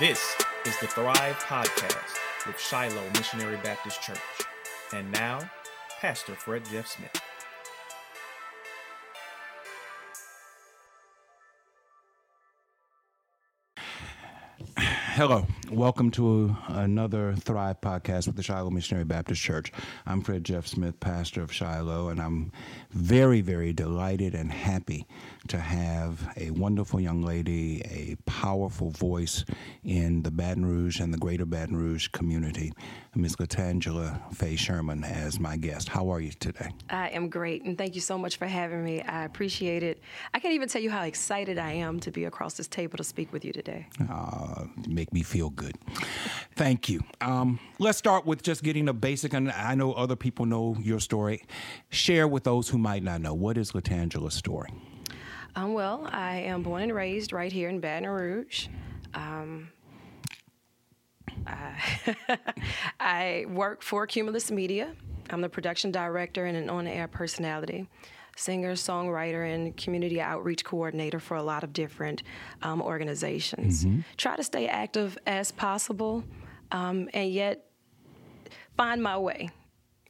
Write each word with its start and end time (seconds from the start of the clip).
This 0.00 0.36
is 0.64 0.78
the 0.78 0.86
Thrive 0.86 1.34
Podcast 1.40 2.46
with 2.46 2.60
Shiloh 2.60 3.02
Missionary 3.14 3.56
Baptist 3.64 4.00
Church. 4.00 4.18
And 4.92 5.10
now, 5.10 5.50
Pastor 6.00 6.36
Fred 6.36 6.64
Jeff 6.70 6.86
Smith. 6.86 7.20
Hello, 15.18 15.44
welcome 15.72 16.12
to 16.12 16.56
another 16.68 17.34
Thrive 17.34 17.80
podcast 17.80 18.28
with 18.28 18.36
the 18.36 18.42
Shiloh 18.44 18.70
Missionary 18.70 19.04
Baptist 19.04 19.42
Church. 19.42 19.72
I'm 20.06 20.22
Fred 20.22 20.44
Jeff 20.44 20.68
Smith, 20.68 21.00
pastor 21.00 21.42
of 21.42 21.52
Shiloh, 21.52 22.10
and 22.10 22.20
I'm 22.20 22.52
very, 22.90 23.40
very 23.40 23.72
delighted 23.72 24.36
and 24.36 24.52
happy 24.52 25.08
to 25.48 25.58
have 25.58 26.32
a 26.36 26.52
wonderful 26.52 27.00
young 27.00 27.22
lady, 27.22 27.82
a 27.86 28.16
powerful 28.30 28.92
voice 28.92 29.44
in 29.82 30.22
the 30.22 30.30
Baton 30.30 30.64
Rouge 30.64 31.00
and 31.00 31.12
the 31.12 31.18
greater 31.18 31.44
Baton 31.44 31.76
Rouge 31.76 32.06
community, 32.12 32.72
Ms. 33.16 33.34
Latangela 33.36 34.32
Faye 34.32 34.54
Sherman, 34.54 35.02
as 35.02 35.40
my 35.40 35.56
guest. 35.56 35.88
How 35.88 36.10
are 36.10 36.20
you 36.20 36.30
today? 36.30 36.70
I 36.90 37.08
am 37.08 37.28
great, 37.28 37.64
and 37.64 37.76
thank 37.76 37.96
you 37.96 38.00
so 38.00 38.18
much 38.18 38.36
for 38.36 38.46
having 38.46 38.84
me. 38.84 39.02
I 39.02 39.24
appreciate 39.24 39.82
it. 39.82 40.00
I 40.32 40.38
can't 40.38 40.54
even 40.54 40.68
tell 40.68 40.80
you 40.80 40.90
how 40.90 41.02
excited 41.02 41.58
I 41.58 41.72
am 41.72 41.98
to 42.00 42.12
be 42.12 42.24
across 42.24 42.54
this 42.54 42.68
table 42.68 42.98
to 42.98 43.04
speak 43.04 43.32
with 43.32 43.44
you 43.44 43.52
today. 43.52 43.88
Uh, 44.08 44.66
make 44.86 45.07
me 45.12 45.22
feel 45.22 45.50
good. 45.50 45.76
Thank 46.56 46.88
you. 46.88 47.02
Um, 47.20 47.60
let's 47.78 47.98
start 47.98 48.26
with 48.26 48.42
just 48.42 48.62
getting 48.62 48.88
a 48.88 48.92
basic, 48.92 49.32
and 49.32 49.50
I 49.50 49.74
know 49.74 49.92
other 49.92 50.16
people 50.16 50.46
know 50.46 50.76
your 50.80 51.00
story. 51.00 51.44
Share 51.90 52.26
with 52.26 52.44
those 52.44 52.68
who 52.68 52.78
might 52.78 53.02
not 53.02 53.20
know 53.20 53.34
what 53.34 53.56
is 53.56 53.72
Latangela's 53.72 54.34
story. 54.34 54.70
Um, 55.56 55.74
well, 55.74 56.08
I 56.10 56.36
am 56.36 56.62
born 56.62 56.82
and 56.82 56.94
raised 56.94 57.32
right 57.32 57.52
here 57.52 57.68
in 57.68 57.80
Baton 57.80 58.08
Rouge. 58.08 58.68
Um, 59.14 59.70
I, 61.46 62.16
I 63.00 63.46
work 63.48 63.82
for 63.82 64.06
Cumulus 64.06 64.50
Media. 64.50 64.94
I'm 65.30 65.40
the 65.40 65.48
production 65.48 65.90
director 65.90 66.46
and 66.46 66.56
an 66.56 66.70
on 66.70 66.86
air 66.86 67.08
personality, 67.08 67.88
singer, 68.38 68.72
songwriter, 68.74 69.52
and 69.52 69.76
community 69.76 70.20
outreach 70.20 70.64
coordinator 70.64 71.18
for 71.18 71.36
a 71.36 71.42
lot 71.42 71.64
of 71.64 71.72
different 71.72 72.22
um, 72.62 72.80
organizations. 72.80 73.84
Try 74.16 74.36
to 74.36 74.44
stay 74.44 74.68
active 74.68 75.18
as 75.26 75.50
possible 75.52 76.24
um, 76.70 77.08
and 77.12 77.30
yet 77.30 77.64
find 78.76 79.02
my 79.02 79.18
way, 79.18 79.50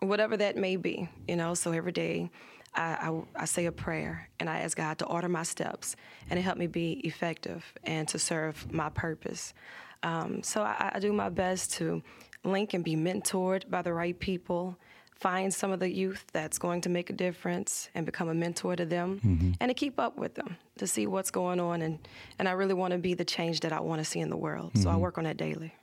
whatever 0.01 0.37
that 0.37 0.56
may 0.56 0.77
be, 0.77 1.09
you 1.27 1.37
know. 1.37 1.55
So 1.55 1.73
every 1.73 1.93
day 1.93 2.31
I, 2.75 2.83
I, 2.83 3.43
I 3.43 3.45
say 3.47 3.67
a 3.67 3.73
prayer 3.73 4.29
and 4.39 4.49
I 4.49 4.61
ask 4.61 4.77
God 4.77 4.99
to 4.99 5.06
order 5.06 5.29
my 5.29 5.43
steps 5.43 5.97
and 6.29 6.37
to 6.37 6.43
help 6.43 6.59
me 6.59 6.67
be 6.67 6.93
effective 7.05 7.65
and 7.84 8.06
to 8.09 8.19
serve 8.19 8.71
my 8.73 8.91
purpose. 8.91 9.55
Um, 10.03 10.43
so 10.43 10.62
I, 10.62 10.93
I 10.95 10.99
do 11.01 11.12
my 11.12 11.29
best 11.29 11.73
to 11.75 12.03
link 12.45 12.75
and 12.75 12.84
be 12.84 12.95
mentored 12.95 13.69
by 13.69 13.83
the 13.83 13.93
right 13.93 14.19
people, 14.19 14.79
find 15.21 15.53
some 15.53 15.73
of 15.73 15.81
the 15.81 15.91
youth 15.91 16.25
that's 16.33 16.59
going 16.59 16.81
to 16.83 16.89
make 16.89 17.11
a 17.11 17.13
difference 17.13 17.91
and 17.95 18.07
become 18.07 18.29
a 18.29 18.35
mentor 18.35 18.77
to 18.77 18.87
them, 18.87 19.21
mm-hmm. 19.25 19.53
and 19.61 19.69
to 19.69 19.75
keep 19.75 19.99
up 19.99 20.17
with 20.17 20.35
them 20.35 20.57
to 20.79 20.87
see 20.87 21.07
what's 21.07 21.31
going 21.31 21.61
on. 21.61 21.83
And, 21.83 21.99
and 22.39 22.49
I 22.49 22.53
really 22.53 22.75
want 22.75 22.93
to 22.93 22.99
be 22.99 23.15
the 23.15 23.25
change 23.25 23.61
that 23.61 23.73
I 23.73 23.81
want 23.81 24.01
to 24.01 24.05
see 24.05 24.21
in 24.21 24.31
the 24.31 24.37
world. 24.37 24.73
So 24.77 24.89
I 24.89 24.93
mm-hmm. 24.93 25.01
work 25.01 25.19
on 25.19 25.25
that 25.25 25.37
daily. 25.37 25.75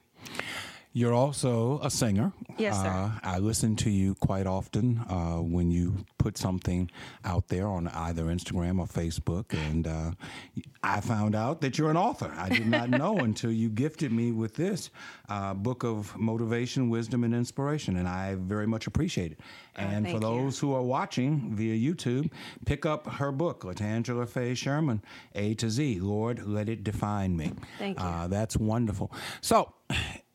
You're 0.96 1.14
also 1.14 1.82
a 1.84 1.90
singer. 1.90 2.32
Yes, 2.58 2.78
sir. 2.78 2.88
Uh, 2.88 3.12
I 3.22 3.40
listen 3.40 3.76
to 3.76 3.90
you 3.90 4.16
quite 4.16 4.48
often 4.48 5.00
uh, 5.10 5.42
when 5.42 5.70
you 5.70 5.94
put 6.18 6.38
something 6.38 6.90
out 7.26 7.50
there 7.50 7.68
on 7.68 7.90
either 7.90 8.24
Instagram 8.24 8.80
or 8.80 8.88
Facebook. 8.88 9.54
And 9.68 9.88
uh, 9.88 10.12
I 10.84 11.02
found 11.02 11.36
out 11.36 11.60
that 11.60 11.78
you're 11.78 11.90
an 11.90 11.98
author. 11.98 12.34
I 12.38 12.48
did 12.48 12.68
not 12.68 12.90
know 13.02 13.18
until 13.18 13.52
you 13.52 13.68
gifted 13.70 14.14
me 14.14 14.32
with 14.32 14.56
this 14.56 14.90
uh, 15.28 15.54
book 15.54 15.84
of 15.84 16.18
motivation, 16.18 16.90
wisdom, 16.90 17.26
and 17.26 17.36
inspiration. 17.36 17.98
And 17.98 18.08
I 18.08 18.36
very 18.36 18.66
much 18.66 18.88
appreciate 18.88 19.34
it. 19.34 19.42
And 19.76 20.06
for 20.06 20.12
thank 20.12 20.14
you. 20.14 20.20
those 20.22 20.58
who 20.60 20.74
are 20.74 20.82
watching 20.82 21.54
via 21.58 21.76
YouTube, 21.76 22.32
pick 22.66 22.86
up 22.86 23.06
her 23.06 23.34
book, 23.34 23.64
Latangela 23.64 24.30
Faye 24.30 24.56
Sherman, 24.56 25.02
A 25.36 25.56
to 25.56 25.70
Z. 25.70 26.00
Lord, 26.00 26.48
let 26.48 26.70
it 26.70 26.86
define 26.86 27.36
me. 27.36 27.52
Thank 27.80 28.00
you. 28.00 28.06
Uh, 28.06 28.28
that's 28.28 28.56
wonderful. 28.56 29.12
So, 29.42 29.74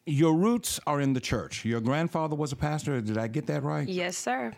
your 0.06 0.34
roots 0.34 0.80
are 0.86 1.00
in 1.00 1.12
the 1.12 1.20
church. 1.20 1.64
Your 1.64 1.80
grandfather 1.80 2.34
was 2.34 2.52
a 2.52 2.56
pastor. 2.56 3.00
Did 3.00 3.18
I 3.18 3.28
get 3.28 3.46
that 3.46 3.62
right? 3.62 3.88
Yes, 3.88 4.16
sir. 4.16 4.52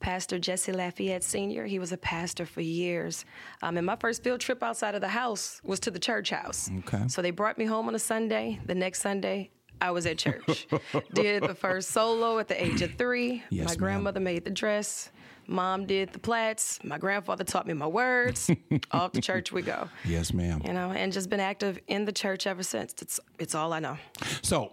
Pastor 0.00 0.38
Jesse 0.38 0.72
Lafayette 0.72 1.22
Sr., 1.24 1.66
he 1.66 1.78
was 1.78 1.92
a 1.92 1.96
pastor 1.96 2.46
for 2.46 2.60
years. 2.60 3.24
Um, 3.62 3.76
and 3.76 3.86
my 3.86 3.96
first 3.96 4.22
field 4.22 4.40
trip 4.40 4.62
outside 4.62 4.94
of 4.94 5.00
the 5.00 5.08
house 5.08 5.60
was 5.64 5.80
to 5.80 5.90
the 5.90 5.98
church 5.98 6.30
house. 6.30 6.70
Okay. 6.80 7.04
So 7.08 7.22
they 7.22 7.30
brought 7.32 7.58
me 7.58 7.64
home 7.64 7.88
on 7.88 7.94
a 7.94 7.98
Sunday. 7.98 8.60
The 8.66 8.74
next 8.74 9.00
Sunday, 9.00 9.50
I 9.80 9.90
was 9.90 10.06
at 10.06 10.18
church. 10.18 10.68
did 11.14 11.42
the 11.42 11.54
first 11.54 11.90
solo 11.90 12.38
at 12.38 12.48
the 12.48 12.62
age 12.62 12.80
of 12.82 12.94
three. 12.94 13.42
Yes, 13.50 13.66
my 13.66 13.70
ma'am. 13.72 13.78
grandmother 13.78 14.20
made 14.20 14.44
the 14.44 14.50
dress. 14.50 15.10
Mom 15.46 15.84
did 15.84 16.10
the 16.12 16.18
plaits. 16.18 16.78
My 16.82 16.96
grandfather 16.96 17.44
taught 17.44 17.66
me 17.66 17.74
my 17.74 17.86
words. 17.86 18.50
Off 18.92 19.12
to 19.12 19.20
church 19.20 19.52
we 19.52 19.60
go. 19.60 19.90
Yes, 20.06 20.32
ma'am. 20.32 20.62
You 20.64 20.72
know, 20.72 20.90
and 20.92 21.12
just 21.12 21.28
been 21.28 21.40
active 21.40 21.78
in 21.86 22.06
the 22.06 22.12
church 22.12 22.46
ever 22.46 22.62
since. 22.62 22.94
It's 23.02 23.20
it's 23.38 23.54
all 23.54 23.74
I 23.74 23.80
know. 23.80 23.98
So, 24.40 24.72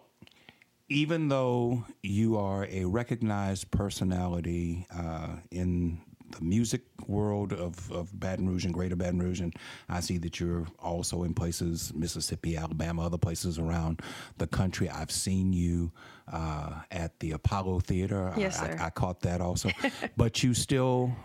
even 0.92 1.30
though 1.30 1.86
you 2.04 2.38
are 2.38 2.68
a 2.70 2.84
recognized 2.84 3.72
personality 3.72 4.86
uh, 4.94 5.38
in 5.50 6.02
the 6.32 6.42
music 6.42 6.82
world 7.08 7.54
of, 7.54 7.90
of 7.92 8.18
Baton 8.20 8.48
Rouge 8.50 8.66
and 8.66 8.74
Greater 8.74 8.98
Baton 8.98 9.20
Rouge, 9.20 9.40
and 9.40 9.56
I 9.88 10.02
see 10.02 10.18
that 10.18 10.40
you're 10.40 10.68
also 10.80 11.24
in 11.24 11.34
places, 11.34 11.94
Mississippi, 11.96 12.58
Alabama, 12.58 13.06
other 13.06 13.18
places 13.18 13.58
around 13.58 14.02
the 14.38 14.48
country. 14.48 14.90
I've 14.90 15.12
seen 15.12 15.54
you 15.54 15.94
uh, 16.32 16.82
at 16.92 17.18
the 17.22 17.32
Apollo 17.32 17.82
Theater. 17.82 18.34
Yes, 18.36 18.60
I, 18.60 18.68
sir. 18.68 18.78
I, 18.80 18.86
I 18.88 18.90
caught 18.90 19.22
that 19.22 19.40
also. 19.40 19.70
but 20.18 20.44
you 20.44 20.54
still 20.54 21.16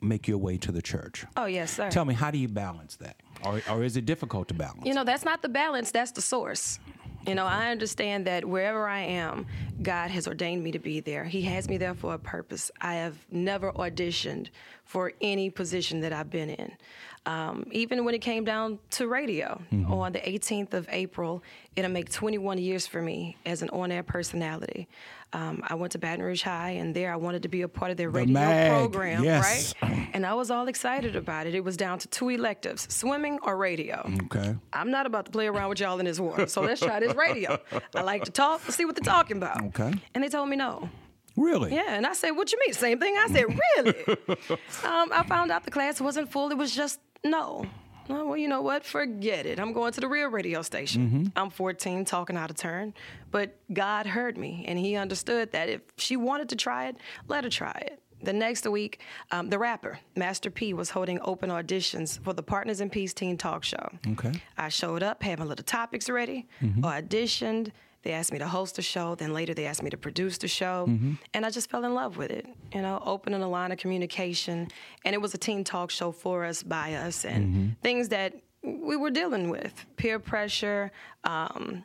make 0.00 0.28
your 0.28 0.38
way 0.38 0.56
to 0.58 0.70
the 0.70 0.82
church. 0.82 1.24
Oh 1.36 1.46
yes, 1.46 1.72
sir. 1.74 1.90
Tell 1.90 2.04
me, 2.04 2.14
how 2.14 2.30
do 2.30 2.38
you 2.38 2.48
balance 2.48 2.96
that? 2.96 3.16
Or, 3.44 3.60
or 3.70 3.82
is 3.82 3.96
it 3.96 4.06
difficult 4.06 4.48
to 4.48 4.54
balance? 4.54 4.84
You 4.84 4.94
know, 4.94 5.04
that's 5.04 5.24
not 5.24 5.42
the 5.42 5.48
balance, 5.48 5.90
that's 5.90 6.12
the 6.12 6.22
source. 6.22 6.78
You 7.26 7.34
know, 7.34 7.44
I 7.44 7.72
understand 7.72 8.26
that 8.28 8.44
wherever 8.44 8.86
I 8.88 9.00
am, 9.00 9.46
God 9.82 10.10
has 10.10 10.28
ordained 10.28 10.62
me 10.62 10.70
to 10.70 10.78
be 10.78 11.00
there. 11.00 11.24
He 11.24 11.42
has 11.42 11.68
me 11.68 11.76
there 11.76 11.94
for 11.94 12.14
a 12.14 12.18
purpose. 12.18 12.70
I 12.80 12.94
have 12.94 13.16
never 13.32 13.72
auditioned 13.72 14.48
for 14.84 15.12
any 15.20 15.50
position 15.50 16.00
that 16.02 16.12
I've 16.12 16.30
been 16.30 16.50
in. 16.50 16.72
Um, 17.26 17.66
even 17.72 18.04
when 18.04 18.14
it 18.14 18.20
came 18.20 18.44
down 18.44 18.78
to 18.90 19.08
radio, 19.08 19.60
on 19.88 20.12
the 20.12 20.20
18th 20.20 20.74
of 20.74 20.86
April, 20.88 21.42
it'll 21.74 21.90
make 21.90 22.10
21 22.10 22.58
years 22.58 22.86
for 22.86 23.02
me 23.02 23.36
as 23.44 23.62
an 23.62 23.70
on 23.70 23.90
air 23.90 24.04
personality. 24.04 24.86
Um, 25.32 25.62
I 25.66 25.74
went 25.74 25.92
to 25.92 25.98
Baton 25.98 26.24
Rouge 26.24 26.42
High, 26.42 26.70
and 26.70 26.94
there 26.94 27.12
I 27.12 27.16
wanted 27.16 27.42
to 27.42 27.48
be 27.48 27.62
a 27.62 27.68
part 27.68 27.90
of 27.90 27.96
their 27.96 28.08
radio 28.10 28.32
mag, 28.32 28.70
program, 28.70 29.24
yes. 29.24 29.74
right? 29.82 30.08
And 30.14 30.24
I 30.24 30.34
was 30.34 30.50
all 30.50 30.68
excited 30.68 31.16
about 31.16 31.46
it. 31.46 31.54
It 31.54 31.64
was 31.64 31.76
down 31.76 31.98
to 31.98 32.08
two 32.08 32.30
electives 32.30 32.92
swimming 32.92 33.38
or 33.42 33.56
radio. 33.56 34.08
okay. 34.24 34.56
I'm 34.72 34.90
not 34.90 35.04
about 35.04 35.26
to 35.26 35.32
play 35.32 35.46
around 35.46 35.68
with 35.68 35.80
y'all 35.80 35.98
in 35.98 36.06
this 36.06 36.20
water. 36.20 36.46
So 36.46 36.62
let's 36.62 36.80
try 36.80 37.00
this 37.00 37.14
radio. 37.14 37.58
I 37.94 38.02
like 38.02 38.24
to 38.24 38.30
talk. 38.30 38.62
Let's 38.64 38.76
see 38.76 38.84
what 38.84 38.94
they're 38.96 39.04
talking 39.04 39.36
about. 39.36 39.62
Okay. 39.66 39.92
And 40.14 40.24
they 40.24 40.28
told 40.28 40.48
me 40.48 40.56
no. 40.56 40.88
Really? 41.36 41.74
Yeah. 41.74 41.96
And 41.96 42.06
I 42.06 42.14
said, 42.14 42.30
what 42.30 42.50
you 42.52 42.58
mean? 42.60 42.72
Same 42.72 42.98
thing. 42.98 43.14
I 43.18 43.26
said, 43.28 43.44
really? 43.76 44.04
um, 44.84 45.10
I 45.12 45.24
found 45.28 45.50
out 45.50 45.64
the 45.64 45.70
class 45.70 46.00
wasn't 46.00 46.30
full. 46.30 46.50
It 46.50 46.56
was 46.56 46.74
just 46.74 47.00
no. 47.24 47.66
Oh, 48.08 48.26
well, 48.26 48.36
you 48.36 48.48
know 48.48 48.62
what? 48.62 48.84
Forget 48.84 49.46
it. 49.46 49.58
I'm 49.58 49.72
going 49.72 49.92
to 49.92 50.00
the 50.00 50.08
real 50.08 50.28
radio 50.28 50.62
station. 50.62 51.32
I'm 51.36 51.50
14, 51.50 52.04
talking 52.04 52.36
out 52.36 52.50
of 52.50 52.56
turn. 52.56 52.94
But 53.30 53.56
God 53.72 54.06
heard 54.06 54.36
me, 54.38 54.64
and 54.68 54.78
He 54.78 54.96
understood 54.96 55.52
that 55.52 55.68
if 55.68 55.80
she 55.96 56.16
wanted 56.16 56.48
to 56.50 56.56
try 56.56 56.86
it, 56.88 56.96
let 57.28 57.44
her 57.44 57.50
try 57.50 57.72
it. 57.86 58.00
The 58.22 58.32
next 58.32 58.66
week, 58.66 59.00
um, 59.30 59.50
the 59.50 59.58
rapper, 59.58 59.98
Master 60.16 60.50
P, 60.50 60.72
was 60.72 60.88
holding 60.90 61.18
open 61.22 61.50
auditions 61.50 62.18
for 62.24 62.32
the 62.32 62.42
Partners 62.42 62.80
in 62.80 62.88
Peace 62.88 63.12
Teen 63.12 63.36
Talk 63.36 63.62
Show. 63.62 63.90
Okay. 64.12 64.32
I 64.56 64.70
showed 64.70 65.02
up, 65.02 65.22
had 65.22 65.38
my 65.38 65.44
little 65.44 65.64
topics 65.64 66.08
ready, 66.08 66.48
auditioned. 66.80 67.72
They 68.06 68.12
asked 68.12 68.32
me 68.32 68.38
to 68.38 68.46
host 68.46 68.76
the 68.76 68.82
show. 68.82 69.16
Then 69.16 69.32
later, 69.32 69.52
they 69.52 69.66
asked 69.66 69.82
me 69.82 69.90
to 69.90 69.96
produce 69.96 70.38
the 70.38 70.46
show. 70.46 70.84
And 71.34 71.44
I 71.44 71.50
just 71.50 71.68
fell 71.68 71.84
in 71.84 71.92
love 71.92 72.16
with 72.16 72.30
it, 72.30 72.46
you 72.72 72.80
know, 72.80 73.02
opening 73.04 73.42
a 73.42 73.48
line 73.48 73.72
of 73.72 73.78
communication. 73.78 74.68
And 75.04 75.12
it 75.12 75.20
was 75.20 75.34
a 75.34 75.38
teen 75.38 75.64
talk 75.64 75.90
show 75.90 76.12
for 76.12 76.44
us, 76.44 76.62
by 76.62 76.94
us, 76.94 77.24
and 77.24 77.74
things 77.82 78.10
that 78.10 78.34
we 78.62 78.96
were 78.96 79.10
dealing 79.10 79.50
with 79.50 79.74
peer 79.96 80.20
pressure. 80.20 80.92
Um, 81.24 81.84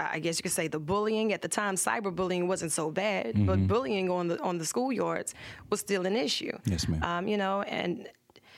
I 0.00 0.18
guess 0.18 0.36
you 0.36 0.42
could 0.42 0.50
say 0.50 0.66
the 0.66 0.80
bullying 0.80 1.32
at 1.32 1.42
the 1.42 1.48
time. 1.48 1.76
Cyberbullying 1.76 2.48
wasn't 2.48 2.72
so 2.72 2.90
bad, 2.90 3.46
but 3.46 3.68
bullying 3.68 4.10
on 4.10 4.26
the 4.26 4.42
on 4.42 4.58
the 4.58 4.64
schoolyards 4.64 5.32
was 5.70 5.78
still 5.78 6.06
an 6.06 6.16
issue. 6.16 6.58
Yes, 6.64 6.88
ma'am. 6.88 7.04
Um, 7.04 7.28
you 7.28 7.36
know, 7.36 7.62
and 7.62 8.08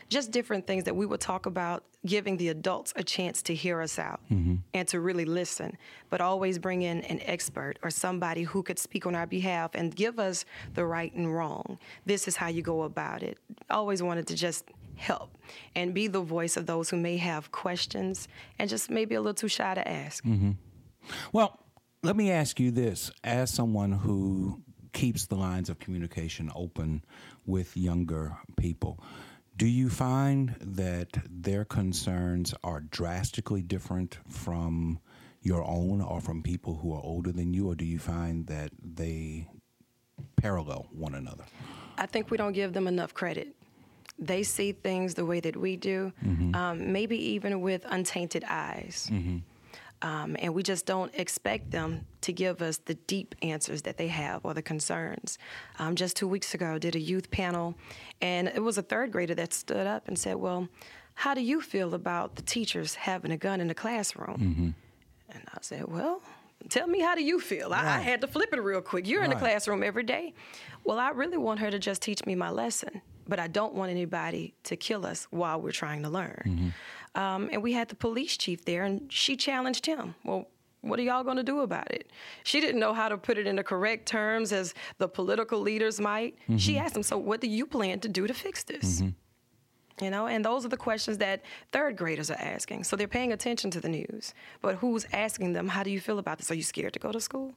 just 0.09 0.31
different 0.31 0.67
things 0.67 0.85
that 0.85 0.97
we 0.97 1.07
would 1.07 1.21
talk 1.21 1.47
about, 1.47 1.85
giving 2.07 2.37
the 2.37 2.49
adults 2.49 2.93
a 2.97 3.03
chance 3.03 3.43
to 3.43 3.55
hear 3.55 3.81
us 3.81 3.99
out 3.99 4.21
mm-hmm. 4.31 4.57
and 4.73 4.89
to 4.89 5.01
really 5.01 5.25
listen, 5.25 5.77
but 6.11 6.21
always 6.21 6.59
bring 6.59 6.83
in 6.83 7.03
an 7.03 7.21
expert 7.23 7.79
or 7.83 7.91
somebody 7.91 8.43
who 8.43 8.63
could 8.63 8.79
speak 8.79 9.07
on 9.07 9.15
our 9.15 9.27
behalf 9.27 9.71
and 9.75 9.95
give 9.95 10.19
us 10.19 10.45
the 10.75 10.85
right 10.85 11.13
and 11.15 11.35
wrong. 11.35 11.79
This 12.07 12.29
is 12.29 12.37
how 12.37 12.49
you 12.49 12.63
go 12.63 12.83
about 12.83 13.23
it. 13.23 13.39
Always 13.71 14.03
wanted 14.03 14.27
to 14.29 14.35
just 14.35 14.65
help 14.97 15.37
and 15.75 15.95
be 15.95 16.09
the 16.09 16.21
voice 16.21 16.57
of 16.57 16.67
those 16.67 16.91
who 16.91 16.97
may 16.97 17.17
have 17.17 17.53
questions 17.53 18.29
and 18.59 18.69
just 18.69 18.91
maybe 18.91 19.15
a 19.15 19.21
little 19.21 19.35
too 19.35 19.49
shy 19.49 19.75
to 19.75 19.87
ask. 19.89 20.25
Mm-hmm. 20.25 20.53
Well, 21.33 21.59
let 22.03 22.17
me 22.17 22.31
ask 22.31 22.61
you 22.61 22.71
this 22.71 23.11
as 23.25 23.53
someone 23.53 23.93
who 23.93 24.63
keeps 24.93 25.27
the 25.27 25.37
lines 25.37 25.69
of 25.69 25.79
communication 25.79 26.51
open 26.55 27.05
with 27.47 27.77
younger 27.77 28.37
people. 28.57 29.03
Do 29.59 29.67
you 29.67 29.89
find 29.89 30.55
that 30.61 31.09
their 31.29 31.65
concerns 31.65 32.55
are 32.63 32.79
drastically 32.79 33.61
different 33.61 34.17
from 34.29 35.01
your 35.43 35.65
own 35.65 36.01
or 36.01 36.21
from 36.21 36.45
people 36.45 36.77
who 36.77 36.93
are 36.95 37.03
older 37.03 37.33
than 37.33 37.53
you, 37.53 37.69
or 37.69 37.75
do 37.75 37.85
you 37.85 37.99
find 37.99 38.47
that 38.47 38.71
they 38.81 39.49
parallel 40.37 40.87
one 40.93 41.15
another? 41.17 41.45
I 41.97 42.07
think 42.07 42.31
we 42.31 42.37
don't 42.37 42.53
give 42.53 42.73
them 42.73 42.87
enough 42.87 43.15
credit. 43.15 43.57
They 44.17 44.45
see 44.45 44.71
things 44.71 45.15
the 45.15 45.27
way 45.27 45.41
that 45.41 45.57
we 45.57 45.77
do, 45.77 46.13
um, 46.55 46.93
maybe 46.93 47.17
even 47.35 47.61
with 47.61 47.85
untainted 47.89 48.45
eyes. 48.49 49.11
Um, 50.01 50.37
and 50.39 50.55
we 50.55 50.63
just 50.63 50.87
don't 50.87 51.13
expect 51.15 51.71
them 51.73 52.07
to 52.21 52.33
give 52.33 52.63
us 52.63 52.79
the 52.79 52.95
deep 52.95 53.35
answers 53.43 53.83
that 53.83 53.97
they 53.97 54.09
have 54.09 54.41
or 54.45 54.55
the 54.55 54.63
concerns. 54.63 55.39
Um, 55.79 55.97
just 55.97 56.17
two 56.17 56.29
weeks 56.29 56.55
ago, 56.55 56.75
I 56.75 56.79
did 56.79 56.95
a 56.95 57.01
youth 57.01 57.31
panel, 57.31 57.75
and 58.21 58.47
it 58.49 58.63
was 58.63 58.79
a 58.79 58.83
third 58.83 59.11
grader 59.11 59.35
that 59.35 59.53
stood 59.53 59.87
up 59.87 60.07
and 60.07 60.17
said, 60.19 60.37
Well, 60.37 60.69
how 61.15 61.35
do 61.35 61.41
you 61.41 61.61
feel 61.61 61.95
about 61.95 62.37
the 62.37 62.43
teachers 62.43 62.95
having 62.95 63.33
a 63.33 63.37
gun 63.37 63.61
in 63.61 63.67
the 63.67 63.75
classroom? 63.75 64.75
And 65.31 65.43
I 65.53 65.59
said, 65.63 65.89
Well, 65.89 66.23
tell 66.69 66.87
me, 66.87 67.01
how 67.01 67.17
do 67.17 67.25
you 67.25 67.41
feel? 67.41 67.73
I, 67.73 67.97
I 67.97 67.99
had 67.99 68.21
to 68.21 68.29
flip 68.29 68.51
it 68.53 68.61
real 68.63 68.81
quick. 68.81 69.07
You're 69.09 69.25
in 69.25 69.31
the 69.31 69.37
classroom 69.37 69.83
every 69.83 70.05
day. 70.05 70.33
Well, 70.85 70.99
I 71.01 71.11
really 71.11 71.39
want 71.39 71.59
her 71.61 71.71
to 71.73 71.79
just 71.81 72.03
teach 72.03 72.25
me 72.25 72.37
my 72.37 72.51
lesson, 72.51 73.03
but 73.27 73.41
I 73.41 73.49
don't 73.49 73.75
want 73.75 73.91
anybody 73.91 74.55
to 74.65 74.77
kill 74.77 75.05
us 75.05 75.27
while 75.31 75.61
we're 75.61 75.73
trying 75.73 76.03
to 76.05 76.09
learn. 76.09 76.73
Um, 77.19 77.49
and 77.53 77.63
we 77.63 77.73
had 77.73 77.89
the 77.89 77.97
police 77.97 78.37
chief 78.37 78.65
there, 78.65 78.85
and 78.85 79.13
she 79.13 79.37
challenged 79.37 79.85
him. 79.87 80.15
Well, 80.25 80.47
what 80.83 81.01
are 81.01 81.03
y'all 81.03 81.25
going 81.25 81.37
to 81.37 81.43
do 81.43 81.61
about 81.61 81.91
it? 81.91 82.13
She 82.45 82.61
didn't 82.61 82.79
know 82.79 82.95
how 82.95 83.09
to 83.09 83.19
put 83.19 83.39
it 83.39 83.47
in 83.49 83.57
the 83.57 83.65
correct 83.65 84.07
terms 84.07 84.53
as 84.53 84.73
the 84.99 85.09
political 85.09 85.59
leaders 85.59 86.01
might. 86.01 86.39
She 86.57 86.75
mm-hmm. 86.75 86.85
asked 86.85 86.97
him, 86.97 87.03
So, 87.03 87.19
what 87.19 87.41
do 87.41 87.49
you 87.49 87.67
plan 87.67 87.99
to 88.01 88.09
do 88.09 88.29
to 88.29 88.33
fix 88.33 88.63
this? 88.63 89.01
Mm-hmm. 89.01 90.05
You 90.05 90.11
know, 90.11 90.29
and 90.29 90.45
those 90.45 90.65
are 90.65 90.69
the 90.69 90.77
questions 90.77 91.19
that 91.19 91.43
third 91.73 91.97
graders 91.97 92.31
are 92.31 92.39
asking. 92.39 92.85
So 92.85 92.95
they're 92.95 93.09
paying 93.09 93.33
attention 93.33 93.73
to 93.73 93.81
the 93.81 93.89
news. 93.89 94.33
But 94.63 94.77
who's 94.77 95.05
asking 95.13 95.55
them, 95.55 95.67
how 95.67 95.83
do 95.83 95.91
you 95.91 95.99
feel 95.99 96.21
about 96.21 96.39
this? 96.39 96.53
Are 96.53 96.55
you 96.55 96.63
scared 96.63 96.93
to 96.93 97.01
go 97.01 97.11
to 97.11 97.21
school? 97.21 97.53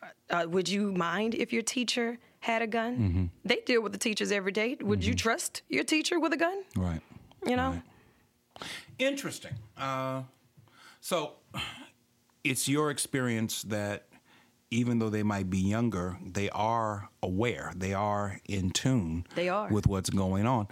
Uh, 0.00 0.06
uh 0.42 0.46
would 0.48 0.68
you 0.68 0.92
mind 0.92 1.34
if 1.34 1.52
your 1.52 1.62
teacher 1.62 2.20
had 2.38 2.62
a 2.62 2.68
gun? 2.68 2.96
Mm-hmm. 2.96 3.24
They 3.44 3.62
deal 3.66 3.82
with 3.82 3.90
the 3.90 3.98
teachers 3.98 4.30
every 4.30 4.52
day. 4.52 4.76
Would 4.80 5.04
you 5.04 5.14
trust 5.14 5.62
your 5.68 5.82
teacher 5.82 6.20
with 6.20 6.32
a 6.32 6.36
gun? 6.36 6.62
Right. 6.76 7.00
You 7.44 7.56
know? 7.56 7.70
Right. 7.70 7.82
Interesting. 8.98 9.52
Uh, 9.76 10.22
so, 11.00 11.34
it's 12.44 12.68
your 12.68 12.90
experience 12.90 13.62
that 13.64 14.06
even 14.70 14.98
though 14.98 15.10
they 15.10 15.22
might 15.22 15.50
be 15.50 15.58
younger, 15.58 16.16
they 16.24 16.48
are 16.50 17.10
aware, 17.22 17.72
they 17.76 17.92
are 17.92 18.40
in 18.48 18.70
tune 18.70 19.26
They 19.34 19.48
are. 19.48 19.68
with 19.68 19.86
what's 19.86 20.10
going 20.10 20.46
on. 20.46 20.66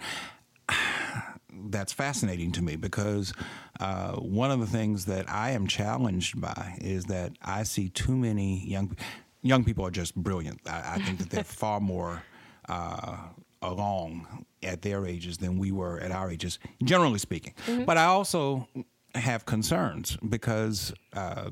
That's 1.53 1.93
fascinating 1.93 2.51
to 2.53 2.61
me 2.63 2.75
because 2.77 3.33
uh, 3.79 4.13
one 4.13 4.51
of 4.51 4.59
the 4.59 4.65
things 4.65 5.05
that 5.05 5.29
I 5.29 5.51
am 5.51 5.67
challenged 5.67 6.39
by 6.41 6.77
is 6.81 7.05
that 7.05 7.33
I 7.41 7.63
see 7.63 7.89
too 7.89 8.15
many 8.15 8.65
young 8.67 8.95
young 9.43 9.63
people 9.63 9.85
are 9.85 9.91
just 9.91 10.15
brilliant. 10.15 10.61
I, 10.65 10.95
I 10.95 10.99
think 10.99 11.19
that 11.19 11.29
they're 11.29 11.43
far 11.61 11.79
more 11.79 12.23
uh, 12.69 13.17
along 13.61 14.45
at 14.63 14.81
their 14.81 15.05
ages 15.05 15.37
than 15.37 15.57
we 15.57 15.71
were 15.71 15.99
at 15.99 16.11
our 16.11 16.29
ages, 16.31 16.59
generally 16.83 17.19
speaking. 17.19 17.53
But 17.85 17.97
I 17.97 18.05
also 18.05 18.67
have 19.15 19.45
concerns 19.45 20.17
because 20.27 20.93
uh, 21.13 21.51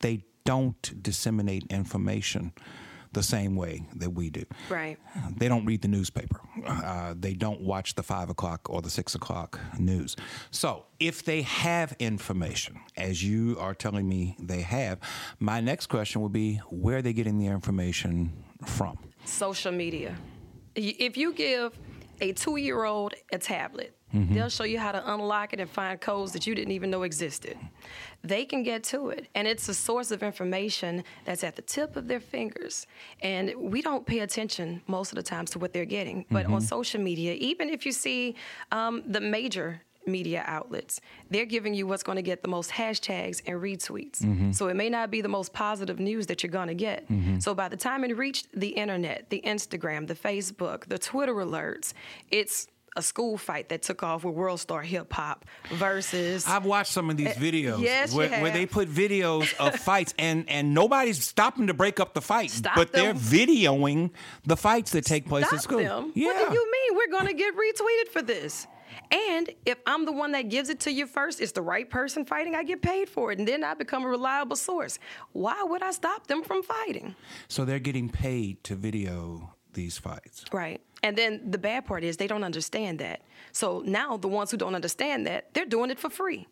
they 0.00 0.24
don't 0.44 1.02
disseminate 1.02 1.64
information 1.70 2.52
the 3.12 3.22
same 3.22 3.56
way 3.56 3.82
that 3.96 4.10
we 4.10 4.28
do. 4.28 4.44
Right. 4.68 4.98
They 5.38 5.48
don't 5.48 5.64
read 5.64 5.80
the 5.80 5.88
newspaper. 5.88 6.38
Uh, 6.66 7.14
they 7.18 7.32
don't 7.32 7.62
watch 7.62 7.94
the 7.94 8.02
five 8.02 8.28
o'clock 8.28 8.68
or 8.68 8.82
the 8.82 8.90
six 8.90 9.14
o'clock 9.14 9.58
news. 9.78 10.16
So, 10.50 10.84
if 11.00 11.24
they 11.24 11.42
have 11.42 11.96
information, 11.98 12.78
as 12.96 13.24
you 13.24 13.56
are 13.58 13.74
telling 13.74 14.06
me 14.06 14.36
they 14.38 14.60
have, 14.60 14.98
my 15.40 15.60
next 15.60 15.86
question 15.86 16.20
would 16.20 16.32
be 16.32 16.56
where 16.68 16.98
are 16.98 17.02
they 17.02 17.14
getting 17.14 17.38
the 17.38 17.46
information 17.46 18.32
from? 18.66 18.98
Social 19.24 19.72
media. 19.72 20.14
If 20.76 21.16
you 21.16 21.32
give 21.32 21.72
a 22.20 22.32
two 22.32 22.56
year 22.56 22.84
old 22.84 23.14
a 23.32 23.38
tablet, 23.38 23.94
they'll 24.12 24.48
show 24.48 24.64
you 24.64 24.78
how 24.78 24.92
to 24.92 25.12
unlock 25.12 25.52
it 25.52 25.60
and 25.60 25.68
find 25.68 26.00
codes 26.00 26.32
that 26.32 26.46
you 26.46 26.54
didn't 26.54 26.72
even 26.72 26.90
know 26.90 27.02
existed. 27.02 27.58
They 28.24 28.44
can 28.44 28.62
get 28.62 28.82
to 28.84 29.10
it, 29.10 29.28
and 29.34 29.46
it's 29.46 29.68
a 29.68 29.74
source 29.74 30.10
of 30.10 30.22
information 30.22 31.04
that's 31.24 31.44
at 31.44 31.54
the 31.56 31.62
tip 31.62 31.96
of 31.96 32.08
their 32.08 32.20
fingers. 32.20 32.86
And 33.22 33.52
we 33.56 33.82
don't 33.82 34.06
pay 34.06 34.20
attention 34.20 34.82
most 34.86 35.12
of 35.12 35.16
the 35.16 35.22
times 35.22 35.50
to 35.50 35.58
what 35.58 35.72
they're 35.72 35.84
getting. 35.84 36.24
But 36.30 36.46
on 36.46 36.60
social 36.60 37.00
media, 37.00 37.34
even 37.34 37.68
if 37.68 37.84
you 37.84 37.92
see 37.92 38.36
um, 38.72 39.02
the 39.06 39.20
major 39.20 39.82
media 40.06 40.42
outlets. 40.46 41.00
They're 41.30 41.44
giving 41.46 41.74
you 41.74 41.86
what's 41.86 42.02
going 42.02 42.16
to 42.16 42.22
get 42.22 42.42
the 42.42 42.48
most 42.48 42.70
hashtags 42.70 43.42
and 43.46 43.60
retweets. 43.60 44.54
So 44.54 44.68
it 44.68 44.74
may 44.74 44.88
not 44.88 45.10
be 45.10 45.20
the 45.20 45.28
most 45.28 45.52
positive 45.52 45.98
news 45.98 46.26
that 46.26 46.42
you're 46.42 46.50
going 46.50 46.68
to 46.68 46.74
get. 46.74 47.06
So 47.40 47.54
by 47.54 47.68
the 47.68 47.76
time 47.76 48.04
it 48.04 48.16
reached 48.16 48.48
the 48.54 48.68
internet, 48.68 49.30
the 49.30 49.40
Instagram, 49.44 50.06
the 50.06 50.14
Facebook, 50.14 50.86
the 50.86 50.98
Twitter 50.98 51.34
alerts, 51.34 51.92
it's 52.30 52.68
a 52.98 53.02
school 53.02 53.36
fight 53.36 53.68
that 53.68 53.82
took 53.82 54.02
off 54.02 54.24
with 54.24 54.34
World 54.34 54.58
Star 54.58 54.80
Hip 54.80 55.12
Hop 55.12 55.44
versus 55.74 56.46
I've 56.48 56.64
watched 56.64 56.90
some 56.90 57.10
of 57.10 57.18
these 57.18 57.34
videos 57.34 57.80
Eh, 57.80 57.82
yes, 57.82 58.14
where, 58.14 58.30
where 58.40 58.50
they 58.50 58.64
put 58.64 58.88
videos 58.88 59.54
of 59.58 59.76
fights 59.80 60.14
and, 60.18 60.48
and 60.48 60.72
nobody's 60.72 61.22
stopping 61.22 61.66
to 61.66 61.74
break 61.74 62.00
up 62.00 62.14
the 62.14 62.22
fight, 62.22 62.50
Stop 62.50 62.74
but 62.74 62.92
they're 62.92 63.12
videoing 63.12 64.10
the 64.46 64.56
fights 64.56 64.92
that 64.92 65.04
take 65.04 65.26
place 65.28 65.44
Stop 65.44 65.54
at 65.58 65.62
school. 65.62 65.78
them. 65.82 66.12
Yeah. 66.14 66.28
What 66.28 66.48
do 66.48 66.54
you 66.54 66.72
mean 66.72 66.96
we're 66.96 67.12
going 67.12 67.26
to 67.26 67.34
get 67.34 67.54
retweeted 67.54 68.12
for 68.12 68.22
this? 68.22 68.66
And 69.10 69.50
if 69.64 69.78
I'm 69.86 70.04
the 70.04 70.12
one 70.12 70.32
that 70.32 70.48
gives 70.48 70.68
it 70.68 70.80
to 70.80 70.92
you 70.92 71.06
first, 71.06 71.40
it's 71.40 71.52
the 71.52 71.62
right 71.62 71.88
person 71.88 72.24
fighting, 72.24 72.54
I 72.54 72.62
get 72.62 72.82
paid 72.82 73.08
for 73.08 73.32
it. 73.32 73.38
And 73.38 73.46
then 73.46 73.64
I 73.64 73.74
become 73.74 74.04
a 74.04 74.08
reliable 74.08 74.56
source. 74.56 74.98
Why 75.32 75.62
would 75.62 75.82
I 75.82 75.90
stop 75.90 76.26
them 76.26 76.42
from 76.42 76.62
fighting? 76.62 77.14
So 77.48 77.64
they're 77.64 77.78
getting 77.78 78.08
paid 78.08 78.62
to 78.64 78.74
video 78.74 79.54
these 79.72 79.98
fights. 79.98 80.44
Right. 80.52 80.80
And 81.02 81.16
then 81.16 81.50
the 81.50 81.58
bad 81.58 81.86
part 81.86 82.02
is 82.02 82.16
they 82.16 82.26
don't 82.26 82.44
understand 82.44 82.98
that. 82.98 83.22
So 83.52 83.82
now 83.86 84.16
the 84.16 84.28
ones 84.28 84.50
who 84.50 84.56
don't 84.56 84.74
understand 84.74 85.26
that, 85.26 85.52
they're 85.54 85.66
doing 85.66 85.90
it 85.90 85.98
for 85.98 86.10
free. 86.10 86.48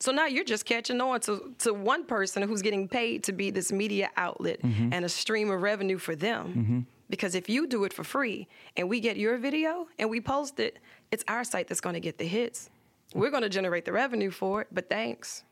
So 0.00 0.12
now 0.12 0.26
you're 0.26 0.44
just 0.44 0.64
catching 0.64 1.00
on 1.00 1.20
to, 1.20 1.54
to 1.58 1.74
one 1.74 2.04
person 2.04 2.42
who's 2.42 2.62
getting 2.62 2.86
paid 2.86 3.24
to 3.24 3.32
be 3.32 3.50
this 3.50 3.72
media 3.72 4.10
outlet 4.16 4.62
mm-hmm. 4.62 4.92
and 4.92 5.04
a 5.04 5.08
stream 5.08 5.50
of 5.50 5.60
revenue 5.60 5.98
for 5.98 6.14
them. 6.14 6.46
Mm-hmm. 6.48 6.80
Because 7.10 7.34
if 7.34 7.48
you 7.48 7.66
do 7.66 7.84
it 7.84 7.92
for 7.92 8.04
free 8.04 8.46
and 8.76 8.88
we 8.88 9.00
get 9.00 9.16
your 9.16 9.38
video 9.38 9.88
and 9.98 10.10
we 10.10 10.20
post 10.20 10.60
it, 10.60 10.78
it's 11.10 11.24
our 11.28 11.44
site 11.44 11.68
that's 11.68 11.80
going 11.80 11.94
to 11.94 12.00
get 12.00 12.18
the 12.18 12.26
hits. 12.26 12.70
We're 13.14 13.30
going 13.30 13.42
to 13.42 13.48
generate 13.48 13.84
the 13.84 13.92
revenue 13.92 14.30
for 14.30 14.62
it, 14.62 14.68
but 14.70 14.88
thanks. 14.88 15.42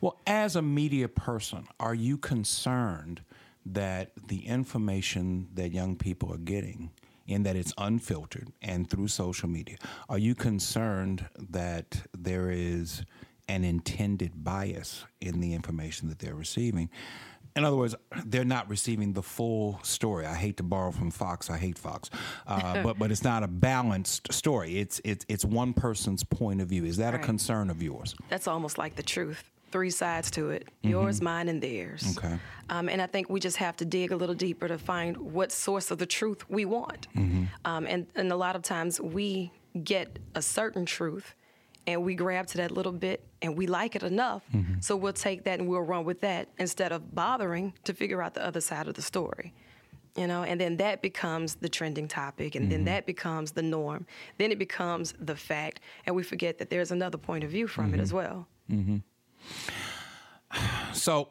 Well, 0.00 0.18
as 0.26 0.56
a 0.56 0.62
media 0.62 1.08
person, 1.08 1.66
are 1.78 1.94
you 1.94 2.18
concerned 2.18 3.22
that 3.66 4.12
the 4.28 4.46
information 4.46 5.48
that 5.54 5.72
young 5.72 5.96
people 5.96 6.32
are 6.32 6.38
getting, 6.38 6.90
in 7.26 7.42
that 7.44 7.56
it's 7.56 7.72
unfiltered 7.78 8.48
and 8.60 8.88
through 8.90 9.08
social 9.08 9.48
media, 9.48 9.76
are 10.08 10.18
you 10.18 10.34
concerned 10.34 11.26
that 11.50 12.02
there 12.16 12.50
is 12.50 13.02
an 13.50 13.64
intended 13.64 14.44
bias 14.44 15.04
in 15.20 15.40
the 15.40 15.54
information 15.54 16.08
that 16.08 16.20
they're 16.20 16.34
receiving? 16.34 16.88
In 17.56 17.64
other 17.64 17.76
words, 17.76 17.96
they're 18.26 18.44
not 18.44 18.68
receiving 18.68 19.12
the 19.12 19.22
full 19.22 19.80
story. 19.82 20.24
I 20.24 20.36
hate 20.36 20.56
to 20.58 20.62
borrow 20.62 20.92
from 20.92 21.10
Fox. 21.10 21.50
I 21.50 21.58
hate 21.58 21.76
Fox, 21.76 22.08
uh, 22.46 22.82
but 22.84 22.98
but 22.98 23.10
it's 23.10 23.24
not 23.24 23.42
a 23.42 23.48
balanced 23.48 24.32
story. 24.32 24.78
It's 24.78 25.00
it's 25.04 25.26
it's 25.28 25.44
one 25.44 25.72
person's 25.72 26.22
point 26.22 26.60
of 26.60 26.68
view. 26.68 26.84
Is 26.84 26.96
that 26.98 27.12
a 27.12 27.18
concern 27.18 27.68
of 27.68 27.82
yours? 27.82 28.14
That's 28.28 28.46
almost 28.46 28.78
like 28.78 28.94
the 28.94 29.02
truth. 29.02 29.42
Three 29.72 29.90
sides 29.90 30.30
to 30.32 30.50
it 30.50 30.68
yours, 30.82 31.20
mine, 31.20 31.48
and 31.48 31.60
theirs. 31.60 32.16
Okay. 32.16 32.36
Um, 32.70 32.88
and 32.88 33.02
I 33.02 33.06
think 33.06 33.28
we 33.28 33.40
just 33.40 33.56
have 33.56 33.76
to 33.78 33.84
dig 33.84 34.12
a 34.12 34.16
little 34.16 34.34
deeper 34.34 34.68
to 34.68 34.78
find 34.78 35.16
what 35.16 35.50
source 35.52 35.90
of 35.90 35.98
the 35.98 36.06
truth 36.06 36.48
we 36.48 36.64
want. 36.64 37.08
Um, 37.64 37.86
and, 37.86 38.06
and 38.16 38.32
a 38.32 38.36
lot 38.36 38.56
of 38.56 38.62
times 38.62 39.00
we 39.00 39.52
get 39.84 40.18
a 40.34 40.42
certain 40.42 40.86
truth 40.86 41.34
and 41.86 42.04
we 42.04 42.14
grab 42.14 42.46
to 42.48 42.58
that 42.58 42.70
little 42.70 42.92
bit 42.92 43.24
and 43.42 43.56
we 43.56 43.66
like 43.66 43.96
it 43.96 44.02
enough. 44.02 44.42
Mm-hmm. 44.54 44.80
So 44.80 44.96
we'll 44.96 45.12
take 45.12 45.44
that 45.44 45.58
and 45.58 45.68
we'll 45.68 45.80
run 45.80 46.04
with 46.04 46.20
that 46.20 46.48
instead 46.58 46.92
of 46.92 47.14
bothering 47.14 47.72
to 47.84 47.94
figure 47.94 48.22
out 48.22 48.34
the 48.34 48.44
other 48.44 48.60
side 48.60 48.88
of 48.88 48.94
the 48.94 49.02
story. 49.02 49.52
You 50.16 50.26
know, 50.26 50.42
and 50.42 50.60
then 50.60 50.76
that 50.78 51.02
becomes 51.02 51.54
the 51.54 51.68
trending 51.68 52.08
topic, 52.08 52.56
and 52.56 52.70
then 52.70 52.80
mm-hmm. 52.80 52.86
that 52.86 53.06
becomes 53.06 53.52
the 53.52 53.62
norm. 53.62 54.06
Then 54.38 54.50
it 54.50 54.58
becomes 54.58 55.14
the 55.20 55.36
fact, 55.36 55.78
and 56.04 56.16
we 56.16 56.24
forget 56.24 56.58
that 56.58 56.68
there's 56.68 56.90
another 56.90 57.16
point 57.16 57.44
of 57.44 57.50
view 57.50 57.68
from 57.68 57.94
it 57.94 58.00
as 58.00 58.12
mm-hmm. 58.12 58.16
well. 58.16 58.48
So, 60.92 61.30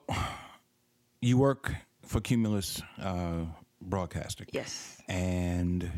you 1.21 1.37
work 1.37 1.75
for 2.03 2.21
Cumulus 2.21 2.81
uh, 3.01 3.41
Broadcasting. 3.81 4.47
Yes. 4.53 4.97
And 5.09 5.91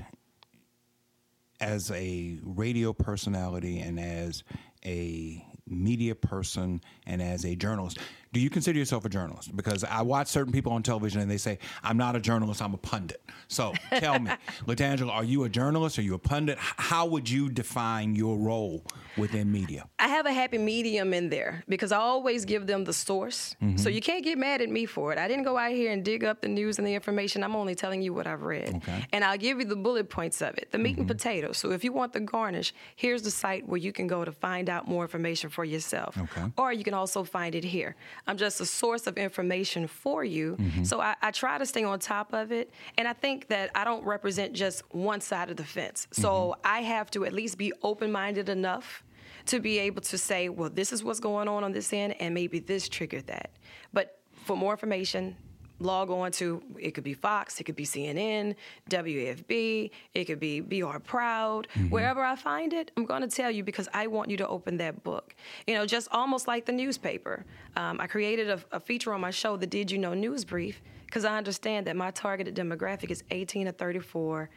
as 1.61 1.91
a 1.91 2.39
radio 2.43 2.91
personality 2.91 3.79
and 3.79 3.99
as 3.99 4.43
a 4.83 5.45
media 5.67 6.15
person 6.15 6.81
and 7.05 7.21
as 7.21 7.45
a 7.45 7.55
journalist, 7.55 7.99
Do 8.33 8.39
you 8.39 8.49
consider 8.49 8.79
yourself 8.79 9.03
a 9.03 9.09
journalist? 9.09 9.53
Because 9.57 9.83
I 9.83 10.03
watch 10.03 10.27
certain 10.27 10.53
people 10.53 10.71
on 10.71 10.83
television 10.83 11.19
and 11.19 11.29
they 11.29 11.37
say, 11.37 11.59
I'm 11.83 11.97
not 11.97 12.15
a 12.15 12.19
journalist, 12.21 12.61
I'm 12.61 12.73
a 12.73 12.77
pundit. 12.77 13.21
So 13.49 13.73
tell 13.97 14.19
me, 14.19 14.31
Latangela, 14.67 15.11
are 15.11 15.25
you 15.25 15.43
a 15.43 15.49
journalist? 15.49 15.99
Are 15.99 16.01
you 16.01 16.13
a 16.13 16.19
pundit? 16.19 16.57
How 16.57 17.05
would 17.07 17.29
you 17.29 17.49
define 17.49 18.15
your 18.15 18.37
role 18.37 18.85
within 19.17 19.51
media? 19.51 19.89
I 19.99 20.07
have 20.07 20.25
a 20.25 20.31
happy 20.31 20.57
medium 20.57 21.13
in 21.13 21.27
there 21.27 21.65
because 21.67 21.91
I 21.91 21.97
always 21.97 22.45
give 22.45 22.67
them 22.67 22.85
the 22.85 22.93
source. 22.93 23.57
So 23.59 23.65
mm-hmm. 23.65 23.89
you 23.89 23.99
can't 23.99 24.23
get 24.23 24.37
mad 24.37 24.61
at 24.61 24.69
me 24.69 24.85
for 24.85 25.11
it. 25.11 25.19
I 25.19 25.27
didn't 25.27 25.43
go 25.43 25.57
out 25.57 25.71
here 25.73 25.91
and 25.91 26.05
dig 26.05 26.23
up 26.23 26.41
the 26.41 26.47
news 26.47 26.77
and 26.77 26.87
the 26.87 26.93
information. 26.93 27.43
I'm 27.43 27.55
only 27.55 27.75
telling 27.75 28.01
you 28.01 28.13
what 28.13 28.27
I've 28.27 28.43
read. 28.43 28.75
Okay. 28.75 29.05
And 29.11 29.25
I'll 29.25 29.37
give 29.37 29.59
you 29.59 29.65
the 29.65 29.75
bullet 29.75 30.09
points 30.09 30.41
of 30.41 30.57
it, 30.57 30.71
the 30.71 30.77
meat 30.77 30.95
and 30.95 31.05
mm-hmm. 31.05 31.17
potatoes. 31.17 31.57
So 31.57 31.71
if 31.71 31.83
you 31.83 31.91
want 31.91 32.13
the 32.13 32.21
garnish, 32.21 32.73
here's 32.95 33.23
the 33.23 33.31
site 33.31 33.67
where 33.67 33.77
you 33.77 33.91
can 33.91 34.07
go 34.07 34.23
to 34.23 34.31
find 34.31 34.69
out 34.69 34.87
more 34.87 35.03
information 35.03 35.49
for 35.49 35.65
yourself. 35.65 36.17
Okay. 36.17 36.45
Or 36.57 36.71
you 36.71 36.85
can 36.85 36.93
also 36.93 37.25
find 37.25 37.55
it 37.55 37.65
here. 37.65 37.97
I'm 38.27 38.37
just 38.37 38.61
a 38.61 38.65
source 38.65 39.07
of 39.07 39.17
information 39.17 39.87
for 39.87 40.23
you. 40.23 40.55
Mm-hmm. 40.57 40.83
So 40.83 41.01
I, 41.01 41.15
I 41.21 41.31
try 41.31 41.57
to 41.57 41.65
stay 41.65 41.83
on 41.83 41.99
top 41.99 42.33
of 42.33 42.51
it. 42.51 42.71
And 42.97 43.07
I 43.07 43.13
think 43.13 43.47
that 43.47 43.71
I 43.75 43.83
don't 43.83 44.05
represent 44.05 44.53
just 44.53 44.83
one 44.93 45.21
side 45.21 45.49
of 45.49 45.57
the 45.57 45.63
fence. 45.63 46.07
So 46.11 46.29
mm-hmm. 46.29 46.61
I 46.63 46.81
have 46.81 47.11
to 47.11 47.25
at 47.25 47.33
least 47.33 47.57
be 47.57 47.73
open 47.81 48.11
minded 48.11 48.49
enough 48.49 49.03
to 49.47 49.59
be 49.59 49.79
able 49.79 50.01
to 50.01 50.17
say, 50.17 50.49
well, 50.49 50.69
this 50.69 50.93
is 50.93 51.03
what's 51.03 51.19
going 51.19 51.47
on 51.47 51.63
on 51.63 51.71
this 51.71 51.91
end, 51.93 52.15
and 52.19 52.33
maybe 52.33 52.59
this 52.59 52.87
triggered 52.87 53.27
that. 53.27 53.51
But 53.91 54.19
for 54.45 54.55
more 54.55 54.73
information, 54.73 55.35
log 55.81 56.09
on 56.09 56.31
to 56.33 56.61
it 56.79 56.91
could 56.91 57.03
be 57.03 57.13
Fox, 57.13 57.59
it 57.59 57.63
could 57.63 57.75
be 57.75 57.85
CNN, 57.85 58.55
WFB, 58.89 59.91
it 60.13 60.25
could 60.25 60.39
be 60.39 60.59
BR 60.61 60.99
Proud. 60.99 61.67
Wherever 61.89 62.23
I 62.23 62.35
find 62.35 62.73
it, 62.73 62.91
I'm 62.95 63.05
going 63.05 63.21
to 63.21 63.27
tell 63.27 63.51
you 63.51 63.63
because 63.63 63.89
I 63.93 64.07
want 64.07 64.29
you 64.29 64.37
to 64.37 64.47
open 64.47 64.77
that 64.77 65.03
book. 65.03 65.35
You 65.67 65.75
know, 65.75 65.85
just 65.85 66.07
almost 66.11 66.47
like 66.47 66.65
the 66.65 66.71
newspaper. 66.71 67.45
Um, 67.75 67.99
I 67.99 68.07
created 68.07 68.49
a, 68.49 68.59
a 68.71 68.79
feature 68.79 69.13
on 69.13 69.21
my 69.21 69.31
show, 69.31 69.57
the 69.57 69.67
Did 69.67 69.91
You 69.91 69.97
Know 69.97 70.13
News 70.13 70.45
Brief, 70.45 70.81
because 71.05 71.25
I 71.25 71.37
understand 71.37 71.87
that 71.87 71.95
my 71.95 72.11
targeted 72.11 72.55
demographic 72.55 73.11
is 73.11 73.23
18 73.31 73.65
to 73.65 73.71
34 73.71 74.49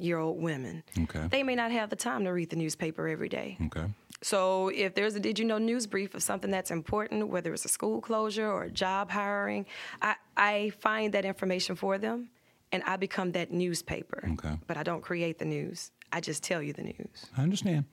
year 0.00 0.18
old 0.18 0.40
women. 0.40 0.82
Okay. 0.98 1.26
They 1.28 1.42
may 1.42 1.54
not 1.54 1.72
have 1.72 1.90
the 1.90 1.96
time 1.96 2.24
to 2.24 2.30
read 2.30 2.50
the 2.50 2.56
newspaper 2.56 3.08
every 3.08 3.28
day. 3.28 3.56
Okay. 3.66 3.86
So 4.22 4.68
if 4.68 4.94
there's 4.94 5.14
a 5.14 5.20
did 5.20 5.38
you 5.38 5.44
know 5.44 5.58
news 5.58 5.86
brief 5.86 6.14
of 6.14 6.22
something 6.22 6.50
that's 6.50 6.70
important, 6.70 7.28
whether 7.28 7.52
it's 7.52 7.64
a 7.64 7.68
school 7.68 8.00
closure 8.00 8.50
or 8.50 8.64
a 8.64 8.70
job 8.70 9.10
hiring, 9.10 9.66
I, 10.02 10.16
I 10.36 10.70
find 10.80 11.14
that 11.14 11.24
information 11.24 11.76
for 11.76 11.98
them 11.98 12.30
and 12.72 12.82
I 12.84 12.96
become 12.96 13.32
that 13.32 13.52
newspaper. 13.52 14.28
Okay. 14.32 14.56
But 14.66 14.76
I 14.76 14.82
don't 14.82 15.02
create 15.02 15.38
the 15.38 15.44
news. 15.44 15.92
I 16.12 16.20
just 16.20 16.42
tell 16.42 16.62
you 16.62 16.72
the 16.72 16.82
news. 16.82 17.26
I 17.36 17.42
understand. 17.42 17.84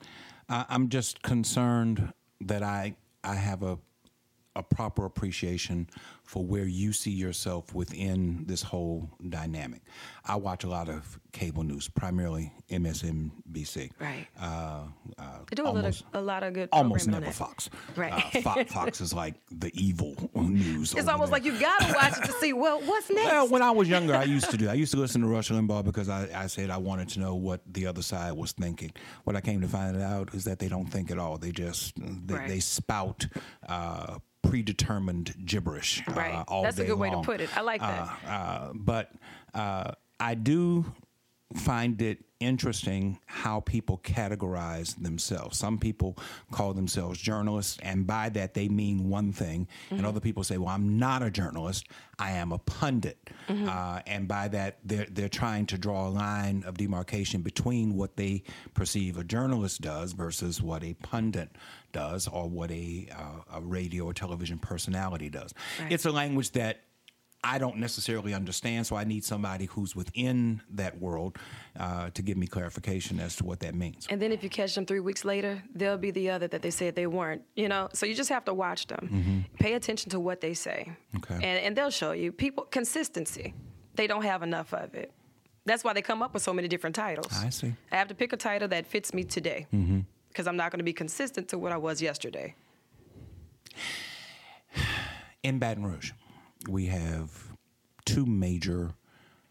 I 0.49 0.65
I'm 0.69 0.89
just 0.89 1.21
concerned 1.21 2.11
that 2.41 2.63
I 2.63 2.95
I 3.23 3.35
have 3.35 3.63
a 3.63 3.77
a 4.55 4.63
proper 4.63 5.05
appreciation 5.05 5.87
for 6.25 6.43
where 6.43 6.65
you 6.65 6.91
see 6.93 7.11
yourself 7.11 7.73
within 7.75 8.43
this 8.47 8.61
whole 8.63 9.09
dynamic. 9.29 9.81
I 10.25 10.35
watch 10.37 10.63
a 10.63 10.67
lot 10.67 10.89
of 10.89 11.19
cable 11.31 11.63
news, 11.63 11.87
primarily 11.87 12.51
MSNBC. 12.71 13.91
Right. 13.99 14.27
Uh, 14.39 14.81
uh, 15.19 15.39
They 15.49 15.55
do 15.55 15.63
a, 15.63 15.67
almost, 15.67 16.03
little, 16.05 16.19
a 16.19 16.21
lot 16.23 16.43
of 16.43 16.53
good 16.53 16.69
almost 16.71 17.07
never. 17.07 17.31
Fox. 17.31 17.69
Right. 17.95 18.11
Uh, 18.35 18.41
Fox, 18.41 18.73
Fox 18.73 19.01
is 19.01 19.13
like 19.13 19.35
the 19.51 19.71
evil 19.73 20.15
news. 20.35 20.93
It's 20.93 21.07
almost 21.07 21.29
there. 21.31 21.39
like 21.39 21.45
you've 21.45 21.59
gotta 21.61 21.93
watch 21.93 22.17
it 22.17 22.25
to 22.25 22.31
see 22.33 22.53
well 22.53 22.81
what's 22.81 23.09
next. 23.09 23.25
Well, 23.31 23.47
when 23.49 23.61
I 23.61 23.71
was 23.71 23.87
younger, 23.87 24.15
I 24.15 24.23
used 24.23 24.49
to 24.51 24.57
do. 24.57 24.67
I 24.69 24.73
used 24.73 24.91
to 24.93 24.99
listen 24.99 25.21
to 25.21 25.27
Rush 25.27 25.49
Limbaugh 25.49 25.85
because 25.85 26.09
I, 26.09 26.27
I 26.35 26.47
said 26.47 26.69
I 26.69 26.77
wanted 26.77 27.09
to 27.09 27.19
know 27.19 27.35
what 27.35 27.61
the 27.71 27.85
other 27.87 28.01
side 28.01 28.33
was 28.33 28.51
thinking. 28.51 28.91
What 29.25 29.35
I 29.35 29.41
came 29.41 29.61
to 29.61 29.67
find 29.67 30.01
out 30.01 30.33
is 30.33 30.43
that 30.45 30.59
they 30.59 30.67
don't 30.67 30.87
think 30.87 31.11
at 31.11 31.19
all. 31.19 31.37
They 31.37 31.51
just 31.51 31.93
they, 31.97 32.33
Right. 32.35 32.47
they 32.49 32.59
spout 32.59 33.27
uh, 33.67 34.17
predetermined 34.43 35.33
gibberish 35.45 36.03
uh, 36.07 36.13
Right. 36.17 36.43
all 36.47 36.63
That's 36.63 36.77
a 36.77 36.81
day 36.81 36.87
good 36.87 36.99
way 36.99 37.09
to 37.09 37.21
put 37.21 37.41
it. 37.41 37.55
I 37.55 37.61
like 37.61 37.81
that. 37.81 38.19
Uh, 38.25 38.29
uh, 38.29 38.71
but 38.73 39.11
uh, 39.53 39.91
I 40.19 40.35
do 40.35 40.85
find 41.55 42.01
it 42.01 42.24
interesting 42.39 43.19
how 43.25 43.59
people 43.61 43.97
categorize 44.03 45.01
themselves. 45.01 45.57
Some 45.57 45.77
people 45.77 46.17
call 46.51 46.73
themselves 46.73 47.19
journalists, 47.19 47.77
and 47.81 48.05
by 48.05 48.29
that 48.29 48.53
they 48.53 48.67
mean 48.67 49.09
one 49.09 49.31
thing, 49.31 49.67
Mm-hmm. 49.85 49.95
and 49.95 50.05
other 50.05 50.19
people 50.19 50.43
say, 50.43 50.57
"Well, 50.57 50.69
I'm 50.69 50.97
not 50.99 51.21
a 51.23 51.29
journalist; 51.31 51.87
I 52.19 52.31
am 52.31 52.51
a 52.51 52.57
pundit," 52.59 53.17
Mm-hmm. 53.47 53.67
uh, 53.69 54.01
and 54.07 54.27
by 54.27 54.47
that 54.49 54.79
they're 54.83 55.07
they're 55.09 55.29
trying 55.29 55.65
to 55.67 55.77
draw 55.77 56.07
a 56.07 56.09
line 56.09 56.63
of 56.65 56.77
demarcation 56.77 57.41
between 57.41 57.95
what 57.95 58.15
they 58.17 58.43
perceive 58.73 59.17
a 59.17 59.23
journalist 59.23 59.81
does 59.81 60.13
versus 60.13 60.61
what 60.61 60.83
a 60.83 60.93
pundit 60.95 61.49
does, 61.93 62.27
or 62.27 62.49
what 62.49 62.71
a 62.71 63.07
uh, 63.15 63.57
a 63.57 63.61
radio 63.61 64.05
or 64.05 64.13
television 64.13 64.57
personality 64.59 65.29
does. 65.29 65.53
Right. 65.81 65.91
It's 65.91 66.05
a 66.05 66.11
language 66.11 66.51
that 66.51 66.81
I 67.53 67.59
don't 67.59 67.77
necessarily 67.77 68.33
understand, 68.33 68.87
so 68.87 68.95
I 68.95 69.03
need 69.03 69.23
somebody 69.23 69.65
who's 69.65 69.95
within 69.95 70.61
that 70.71 70.99
world 70.99 71.37
uh, 71.79 72.09
to 72.09 72.21
give 72.23 72.37
me 72.37 72.47
clarification 72.47 73.19
as 73.19 73.35
to 73.35 73.45
what 73.45 73.59
that 73.59 73.75
means. 73.75 74.07
And 74.09 74.19
then 74.21 74.31
if 74.31 74.43
you 74.43 74.49
catch 74.49 74.73
them 74.73 74.85
three 74.85 74.99
weeks 74.99 75.23
later, 75.23 75.61
they'll 75.75 75.97
be 75.97 76.11
the 76.11 76.31
other 76.31 76.47
that 76.47 76.61
they 76.63 76.71
said 76.71 76.95
they 76.95 77.05
weren't. 77.07 77.43
You 77.55 77.69
know, 77.69 77.87
so 77.93 78.05
you 78.07 78.15
just 78.15 78.29
have 78.29 78.45
to 78.45 78.53
watch 78.53 78.87
them, 78.87 79.45
pay 79.59 79.73
attention 79.73 80.09
to 80.11 80.19
what 80.19 80.41
they 80.41 80.53
say, 80.55 80.79
Mm-hmm. 80.87 81.17
Okay. 81.33 81.35
and 81.35 81.57
and 81.65 81.75
they'll 81.75 81.91
show 82.01 82.11
you 82.13 82.31
people 82.31 82.63
consistency. 82.65 83.53
They 83.95 84.07
don't 84.07 84.23
have 84.23 84.41
enough 84.43 84.73
of 84.73 84.95
it. 84.95 85.11
That's 85.65 85.83
why 85.83 85.93
they 85.93 86.01
come 86.01 86.21
up 86.25 86.33
with 86.33 86.43
so 86.43 86.53
many 86.53 86.67
different 86.67 86.95
titles. 86.95 87.31
I 87.33 87.49
see. 87.51 87.67
Mm-hmm. 87.67 87.93
I 87.93 87.97
have 87.97 88.07
to 88.09 88.15
pick 88.15 88.33
a 88.33 88.37
title 88.37 88.67
that 88.69 88.85
fits 88.87 89.13
me 89.13 89.23
today 89.23 89.67
because 90.29 90.47
I'm 90.47 90.57
not 90.57 90.71
going 90.71 90.79
to 90.79 90.83
be 90.83 90.93
consistent 90.93 91.47
to 91.49 91.57
what 91.59 91.71
I 91.71 91.77
was 91.77 92.01
yesterday. 92.01 92.55
In 95.43 95.59
Baton 95.59 95.83
Rouge, 95.85 96.11
we 96.67 96.87
have 96.87 97.31
two 98.05 98.25
major 98.25 98.91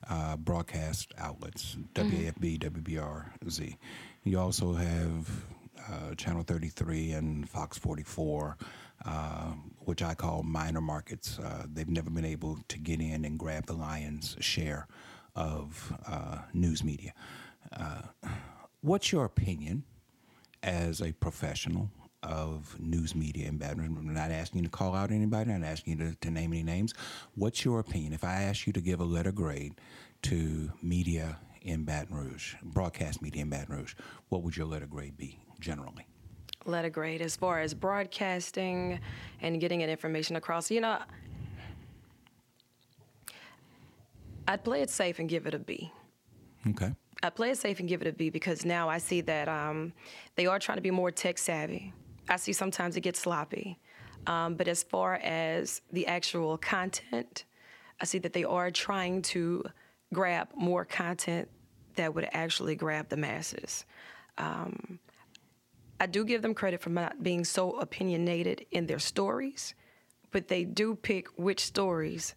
uh, 0.09 0.37
broadcast 0.37 1.13
outlets 1.19 1.77
WAFB, 1.95 2.59
WBRZ. 2.59 3.77
You 4.23 4.39
also 4.39 4.75
have 4.75 5.45
uh, 5.91 6.15
Channel 6.15 6.43
33 6.43 7.13
and 7.13 7.49
Fox 7.49 7.79
44, 7.79 8.57
uh, 9.05 9.53
which 9.81 10.03
I 10.03 10.15
call 10.15 10.43
minor 10.43 10.81
markets. 10.81 11.39
Uh, 11.39 11.65
they've 11.73 11.89
never 11.89 12.11
been 12.11 12.25
able 12.25 12.59
to 12.69 12.79
get 12.79 13.01
in 13.01 13.25
and 13.25 13.39
grab 13.39 13.67
the 13.67 13.75
lion's 13.75 14.37
share 14.41 14.87
of 15.35 15.93
uh, 16.07 16.39
news 16.53 16.85
media. 16.85 17.13
Uh, 17.73 18.03
what's 18.81 19.13
your 19.13 19.25
opinion 19.25 19.85
as 20.63 21.01
a 21.03 21.13
professional 21.13 21.91
of 22.25 22.79
news 22.81 23.15
media 23.15 23.49
in 23.49 23.59
Baton 23.59 23.79
Rouge? 23.79 23.91
I'm 23.99 24.15
not 24.15 24.31
asking 24.31 24.63
you 24.63 24.69
to 24.69 24.71
call 24.71 24.95
out 24.95 25.11
anybody. 25.11 25.53
I'm 25.53 25.61
not 25.61 25.69
asking 25.69 25.99
you 25.99 26.11
to, 26.11 26.17
to 26.21 26.31
name 26.31 26.53
any 26.53 26.63
names. 26.63 26.95
What's 27.35 27.65
your 27.65 27.81
opinion? 27.81 28.13
If 28.13 28.25
I 28.25 28.43
asked 28.43 28.67
you 28.67 28.73
to 28.73 28.81
give 28.81 29.01
a 29.01 29.05
letter 29.05 29.33
grade 29.33 29.75
to 30.23 30.73
media 30.83 31.39
in 31.63 31.85
Baton 31.85 32.17
Rouge, 32.17 32.55
broadcast 32.63 33.23
media 33.23 33.43
in 33.43 33.51
Baton 33.51 33.77
Rouge, 33.77 33.95
what 34.29 34.43
would 34.43 34.57
your 34.57 34.67
letter 34.67 34.87
grade 34.87 35.17
be 35.17 35.39
generally? 35.61 36.07
Letter 36.67 36.91
grade 36.91 37.21
as 37.21 37.37
far 37.37 37.61
as 37.61 37.75
broadcasting 37.75 38.99
and 39.43 39.61
getting 39.61 39.81
that 39.81 39.91
information 39.91 40.37
across. 40.37 40.71
You 40.71 40.81
know, 40.81 40.99
I'd 44.49 44.65
play 44.65 44.83
it 44.83 44.91
safe 44.91 45.19
and 45.19 45.29
give 45.29 45.47
it 45.47 45.55
a 45.55 45.59
B. 45.59 45.93
Okay. 46.69 46.93
I 47.23 47.31
play 47.31 47.51
it 47.51 47.59
safe 47.59 47.81
and 47.81 47.89
give 47.89 48.03
it 48.03 48.07
a 48.09 48.13
B 48.13 48.29
because 48.31 48.65
now 48.65 48.89
I 48.89 48.99
see 48.99 49.23
that 49.23 49.49
um, 49.49 49.93
they 50.37 50.47
are 50.47 50.59
trying 50.59 50.77
to 50.77 50.83
be 50.83 50.91
more 50.91 51.11
tech 51.11 51.39
savvy. 51.39 51.93
I 52.29 52.37
see 52.37 52.53
sometimes 52.53 52.97
it 52.97 53.01
gets 53.03 53.21
sloppy. 53.21 53.79
Um, 54.27 54.55
but 54.55 54.69
as 54.69 54.83
far 54.83 55.17
as 55.17 55.83
the 55.93 56.07
actual 56.07 56.57
content, 56.57 57.45
I 58.01 58.07
see 58.07 58.19
that 58.19 58.33
they 58.33 58.45
are 58.45 58.71
trying 58.71 59.23
to 59.23 59.65
grab 60.13 60.49
more 60.55 60.85
content 60.85 61.49
that 61.97 62.15
would 62.15 62.29
actually 62.33 62.75
grab 62.75 63.09
the 63.09 63.17
masses. 63.17 63.85
Um, 64.39 64.99
I 66.01 66.07
do 66.07 66.25
give 66.25 66.43
them 66.43 66.55
credit 66.55 66.81
for 66.81 66.91
not 66.91 67.23
being 67.23 67.45
so 67.45 67.73
opinionated 67.79 68.67
in 68.71 68.87
their 68.87 68.99
stories, 68.99 69.75
but 70.31 70.49
they 70.49 70.65
do 70.65 70.95
pick 70.97 71.29
which 71.37 71.61
stories 71.61 72.35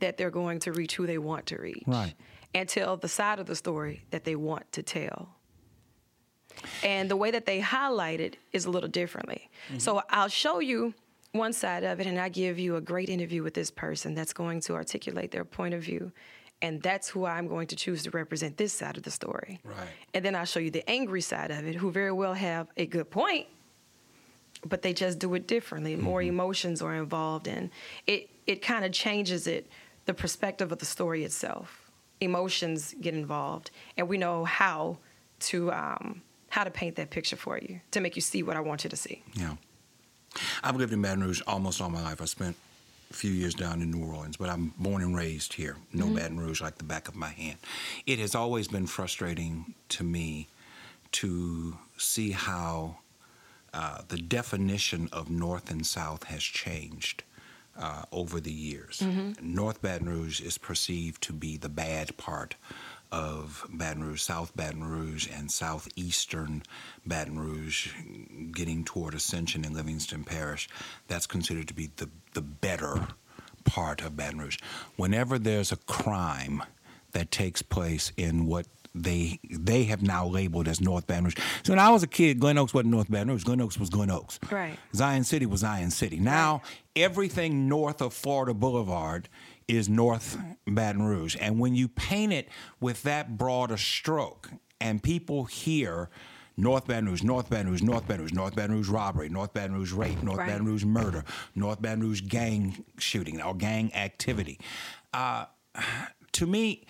that 0.00 0.16
they're 0.16 0.30
going 0.30 0.58
to 0.60 0.72
reach 0.72 0.96
who 0.96 1.06
they 1.06 1.18
want 1.18 1.46
to 1.46 1.56
reach 1.60 1.84
Right. 1.86 2.14
and 2.54 2.68
tell 2.68 2.96
the 2.96 3.08
side 3.08 3.38
of 3.38 3.46
the 3.46 3.54
story 3.56 4.04
that 4.10 4.24
they 4.24 4.34
want 4.36 4.70
to 4.72 4.82
tell. 4.82 5.35
And 6.82 7.10
the 7.10 7.16
way 7.16 7.30
that 7.30 7.46
they 7.46 7.60
highlight 7.60 8.20
it 8.20 8.36
is 8.52 8.64
a 8.66 8.70
little 8.70 8.88
differently. 8.88 9.50
So 9.78 10.02
I'll 10.10 10.28
show 10.28 10.60
you 10.60 10.94
one 11.32 11.52
side 11.52 11.84
of 11.84 12.00
it, 12.00 12.06
and 12.06 12.18
I 12.18 12.28
give 12.28 12.58
you 12.58 12.76
a 12.76 12.80
great 12.80 13.08
interview 13.08 13.42
with 13.42 13.54
this 13.54 13.70
person 13.70 14.14
that's 14.14 14.32
going 14.32 14.60
to 14.62 14.74
articulate 14.74 15.30
their 15.30 15.44
point 15.44 15.74
of 15.74 15.82
view. 15.82 16.12
And 16.62 16.82
that's 16.82 17.08
who 17.08 17.26
I'm 17.26 17.48
going 17.48 17.66
to 17.66 17.76
choose 17.76 18.04
to 18.04 18.10
represent 18.10 18.56
this 18.56 18.72
side 18.72 18.96
of 18.96 19.02
the 19.02 19.10
story. 19.10 19.60
Right. 19.62 19.88
And 20.14 20.24
then 20.24 20.34
I'll 20.34 20.46
show 20.46 20.60
you 20.60 20.70
the 20.70 20.88
angry 20.88 21.20
side 21.20 21.50
of 21.50 21.66
it, 21.66 21.74
who 21.74 21.90
very 21.90 22.12
well 22.12 22.32
have 22.32 22.68
a 22.78 22.86
good 22.86 23.10
point, 23.10 23.46
but 24.64 24.80
they 24.80 24.94
just 24.94 25.18
do 25.18 25.34
it 25.34 25.46
differently. 25.46 25.96
More 25.96 26.22
emotions 26.22 26.80
are 26.80 26.94
involved, 26.94 27.46
and 27.46 27.68
it 28.06 28.30
it 28.46 28.62
kind 28.62 28.84
of 28.86 28.92
changes 28.92 29.46
it, 29.46 29.68
the 30.06 30.14
perspective 30.14 30.72
of 30.72 30.78
the 30.78 30.86
story 30.86 31.24
itself. 31.24 31.90
Emotions 32.20 32.94
get 33.02 33.12
involved, 33.12 33.70
and 33.98 34.08
we 34.08 34.16
know 34.16 34.46
how 34.46 34.96
to 35.38 35.70
um, 35.72 36.22
how 36.56 36.64
to 36.64 36.70
paint 36.70 36.96
that 36.96 37.10
picture 37.10 37.36
for 37.36 37.58
you 37.58 37.80
to 37.90 38.00
make 38.00 38.16
you 38.16 38.22
see 38.22 38.42
what 38.42 38.56
I 38.56 38.60
want 38.60 38.82
you 38.82 38.88
to 38.88 38.96
see. 38.96 39.22
Yeah. 39.34 39.56
I've 40.64 40.76
lived 40.76 40.90
in 40.90 41.02
Baton 41.02 41.22
Rouge 41.22 41.42
almost 41.46 41.82
all 41.82 41.90
my 41.90 42.02
life. 42.02 42.22
I 42.22 42.24
spent 42.24 42.56
a 43.10 43.14
few 43.14 43.30
years 43.30 43.54
down 43.54 43.82
in 43.82 43.90
New 43.90 44.02
Orleans, 44.06 44.38
but 44.38 44.48
I'm 44.48 44.72
born 44.78 45.02
and 45.02 45.14
raised 45.14 45.52
here. 45.52 45.76
Know 45.92 46.08
Baton 46.08 46.40
Rouge 46.40 46.62
like 46.62 46.78
the 46.78 46.84
back 46.84 47.08
of 47.08 47.14
my 47.14 47.28
hand. 47.28 47.58
It 48.06 48.18
has 48.20 48.34
always 48.34 48.68
been 48.68 48.86
frustrating 48.86 49.74
to 49.90 50.02
me 50.02 50.48
to 51.12 51.76
see 51.98 52.30
how 52.30 52.96
uh, 53.74 54.00
the 54.08 54.16
definition 54.16 55.10
of 55.12 55.28
North 55.28 55.70
and 55.70 55.84
South 55.84 56.24
has 56.24 56.42
changed. 56.42 57.22
Uh, 57.78 58.04
over 58.10 58.40
the 58.40 58.50
years, 58.50 59.02
North 59.42 59.82
Baton 59.82 60.08
Rouge 60.08 60.40
is 60.40 60.56
perceived 60.56 61.22
to 61.24 61.34
be 61.34 61.58
the 61.58 61.68
bad 61.68 62.16
part 62.16 62.54
of 63.12 63.66
Baton 63.70 64.02
Rouge, 64.04 64.20
South 64.20 64.54
Baton 64.56 64.84
Rouge, 64.84 65.28
and 65.32 65.50
southeastern 65.50 66.62
Baton 67.06 67.38
Rouge, 67.38 67.92
getting 68.52 68.84
toward 68.84 69.14
Ascension 69.14 69.64
and 69.64 69.74
Livingston 69.74 70.24
Parish. 70.24 70.68
That's 71.08 71.26
considered 71.26 71.68
to 71.68 71.74
be 71.74 71.90
the, 71.96 72.10
the 72.34 72.42
better 72.42 73.08
part 73.64 74.02
of 74.02 74.16
Baton 74.16 74.40
Rouge. 74.40 74.58
Whenever 74.96 75.38
there's 75.38 75.72
a 75.72 75.76
crime 75.76 76.62
that 77.12 77.30
takes 77.30 77.62
place 77.62 78.12
in 78.16 78.46
what 78.46 78.66
they 78.94 79.38
they 79.50 79.84
have 79.84 80.02
now 80.02 80.26
labeled 80.26 80.66
as 80.68 80.80
North 80.80 81.06
Baton 81.06 81.24
Rouge. 81.24 81.36
So 81.62 81.72
when 81.72 81.78
I 81.78 81.90
was 81.90 82.02
a 82.02 82.06
kid, 82.06 82.40
Glen 82.40 82.58
Oaks 82.58 82.72
wasn't 82.72 82.92
North 82.92 83.10
Baton 83.10 83.28
Rouge. 83.28 83.44
Glen 83.44 83.60
Oaks 83.60 83.78
was 83.78 83.90
Glen 83.90 84.10
Oaks. 84.10 84.40
Right. 84.50 84.78
Zion 84.94 85.24
City 85.24 85.46
was 85.46 85.60
Zion 85.60 85.90
City. 85.90 86.18
Now 86.18 86.62
everything 86.94 87.68
north 87.68 88.00
of 88.00 88.14
Florida 88.14 88.54
Boulevard 88.54 89.28
is 89.68 89.88
North 89.88 90.38
Baton 90.66 91.02
Rouge. 91.02 91.36
And 91.40 91.58
when 91.58 91.74
you 91.74 91.88
paint 91.88 92.32
it 92.32 92.48
with 92.80 93.02
that 93.02 93.36
broader 93.36 93.76
stroke, 93.76 94.50
and 94.80 95.02
people 95.02 95.44
hear 95.44 96.10
North 96.56 96.86
Baton 96.86 97.08
Rouge, 97.08 97.22
North 97.22 97.50
Baton 97.50 97.70
Rouge, 97.70 97.82
North 97.82 98.06
Baton 98.06 98.22
Rouge, 98.22 98.32
North 98.32 98.54
Baton 98.54 98.76
Rouge 98.76 98.88
robbery, 98.88 99.28
North 99.28 99.52
Baton 99.52 99.74
Rouge 99.74 99.92
rape, 99.92 100.22
North 100.22 100.38
Right. 100.38 100.48
Baton 100.48 100.66
Rouge 100.66 100.84
murder, 100.84 101.24
North 101.54 101.82
Baton 101.82 102.00
Rouge 102.00 102.22
gang 102.22 102.84
shooting 102.98 103.40
or 103.42 103.54
gang 103.54 103.94
activity. 103.94 104.58
Uh, 105.12 105.46
to 106.32 106.46
me, 106.46 106.86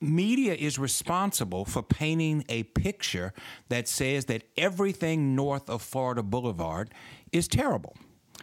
media 0.00 0.54
is 0.54 0.78
responsible 0.78 1.64
for 1.64 1.82
painting 1.82 2.44
a 2.48 2.64
picture 2.64 3.32
that 3.68 3.88
says 3.88 4.26
that 4.26 4.42
everything 4.56 5.34
north 5.34 5.68
of 5.68 5.82
Florida 5.82 6.22
Boulevard 6.22 6.90
is 7.32 7.48
terrible. 7.48 7.96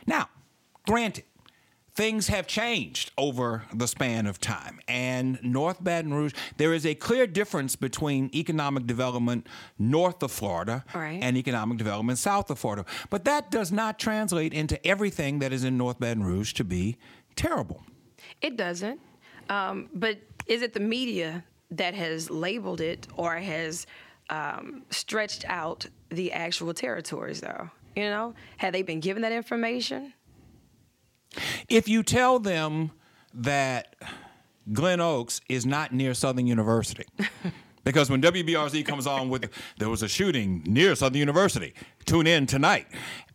Now, 0.06 0.30
granted, 0.88 1.25
things 1.94 2.28
have 2.28 2.48
changed 2.48 3.12
over 3.18 3.64
the 3.74 3.88
span 3.88 4.26
of 4.28 4.40
time. 4.40 4.80
And 4.88 5.40
North 5.44 5.84
Baton 5.84 6.14
Rouge, 6.14 6.34
there 6.58 6.74
is 6.74 6.86
a 6.86 6.96
clear 6.96 7.28
difference 7.28 7.76
between 7.76 8.30
economic 8.34 8.88
development 8.88 9.48
north 9.78 10.24
of 10.24 10.32
Florida 10.32 10.86
Right. 10.96 11.20
and 11.22 11.36
economic 11.38 11.78
development 11.78 12.18
south 12.18 12.50
of 12.50 12.60
Florida. 12.60 12.86
But 13.10 13.26
that 13.26 13.52
does 13.52 13.72
not 13.72 14.00
translate 14.00 14.54
into 14.54 14.84
everything 14.88 15.40
that 15.40 15.52
is 15.52 15.64
in 15.64 15.78
North 15.78 16.00
Baton 16.00 16.24
Rouge 16.24 16.54
to 16.54 16.64
be 16.64 16.98
terrible. 17.36 17.84
It 18.42 18.56
doesn't. 18.58 19.00
Um, 19.50 19.90
but 19.94 20.18
is 20.48 20.62
it 20.62 20.74
the 20.74 20.80
media 20.80 21.44
that 21.72 21.94
has 21.94 22.30
labeled 22.30 22.80
it 22.82 23.08
or 23.18 23.36
has 23.36 23.86
um, 24.30 24.84
stretched 24.90 25.44
out 25.48 25.86
the 26.10 26.32
actual 26.32 26.74
territories, 26.74 27.42
though? 27.42 27.70
You 27.96 28.04
know, 28.04 28.34
have 28.58 28.72
they 28.72 28.82
been 28.84 29.02
given 29.02 29.22
that 29.24 29.34
information? 29.34 30.14
If 31.70 31.88
you 31.88 32.04
tell 32.04 32.40
them 32.40 32.92
that 33.34 33.96
Glen 34.72 35.00
Oaks 35.02 35.42
is 35.50 35.66
not 35.66 35.94
near 35.94 36.14
Southern 36.14 36.48
University, 36.48 37.06
because 37.84 38.10
when 38.10 38.22
WBRZ 38.22 38.86
comes 38.86 39.08
on 39.08 39.30
with 39.30 39.50
there 39.78 39.90
was 39.90 40.04
a 40.04 40.08
shooting 40.08 40.62
near 40.66 40.94
Southern 40.96 41.18
University, 41.20 41.74
tune 42.06 42.28
in 42.28 42.46
tonight, 42.46 42.88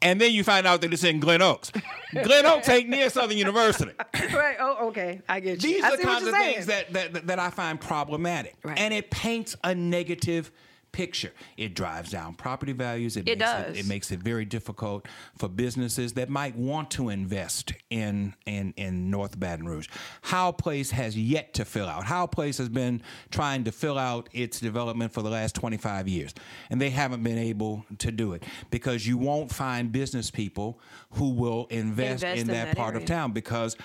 and 0.02 0.20
then 0.20 0.32
you 0.32 0.44
find 0.44 0.66
out 0.66 0.82
that 0.82 0.92
it's 0.92 1.04
in 1.04 1.18
Glen 1.20 1.42
Oaks. 1.42 1.72
Glen 2.22 2.46
Oaks 2.46 2.68
ain't 2.68 2.88
near 2.88 3.08
Southern 3.10 3.38
University. 3.38 3.92
right. 4.34 4.56
Oh, 4.60 4.88
okay. 4.88 5.20
I 5.28 5.40
get 5.40 5.62
you. 5.62 5.72
These 5.74 5.84
I 5.84 5.88
are 5.90 5.96
the 5.96 6.02
kinds 6.02 6.26
of 6.26 6.34
saying. 6.34 6.54
things 6.54 6.66
that, 6.66 6.92
that 6.92 7.26
that 7.26 7.38
I 7.38 7.50
find 7.50 7.80
problematic, 7.80 8.54
Right. 8.62 8.78
and 8.78 8.92
it 8.94 9.10
paints 9.10 9.56
a 9.64 9.74
negative 9.74 10.52
picture. 10.96 11.32
It 11.58 11.74
drives 11.74 12.10
down 12.10 12.32
property 12.36 12.72
values. 12.72 13.18
It, 13.18 13.28
It 13.28 13.38
makes 13.38 13.50
does. 13.52 13.76
It, 13.76 13.80
it 13.80 13.86
makes 13.86 14.10
it 14.10 14.20
very 14.20 14.46
difficult 14.46 15.04
for 15.36 15.46
businesses 15.46 16.14
that 16.14 16.30
might 16.30 16.56
want 16.56 16.90
to 16.92 17.10
invest 17.10 17.74
in 17.90 18.34
in 18.46 18.72
in 18.78 19.10
North 19.10 19.38
Baton 19.38 19.66
Rouge. 19.68 19.88
Howell 20.22 20.54
Place 20.54 20.92
has 20.92 21.14
yet 21.14 21.52
to 21.54 21.66
fill 21.66 21.86
out. 21.86 22.04
Howell 22.04 22.28
Place 22.28 22.56
has 22.56 22.70
been 22.70 23.02
trying 23.30 23.64
to 23.64 23.72
fill 23.72 23.98
out 23.98 24.30
its 24.32 24.58
development 24.58 25.12
for 25.12 25.20
the 25.20 25.28
last 25.28 25.54
25 25.54 26.08
years, 26.08 26.32
and 26.70 26.80
they 26.80 26.88
haven't 26.88 27.22
been 27.22 27.36
able 27.36 27.84
to 27.98 28.10
do 28.10 28.32
it 28.32 28.42
because 28.70 29.06
you 29.06 29.18
won't 29.18 29.52
find 29.52 29.92
business 29.92 30.30
people 30.30 30.80
who 31.10 31.28
will 31.34 31.66
invest, 31.68 32.24
Invest 32.24 32.40
in 32.42 32.48
in 32.48 32.54
that, 32.54 32.68
that 32.68 32.76
part 32.76 32.96
of 32.96 33.04
town 33.04 33.32
because 33.32 33.76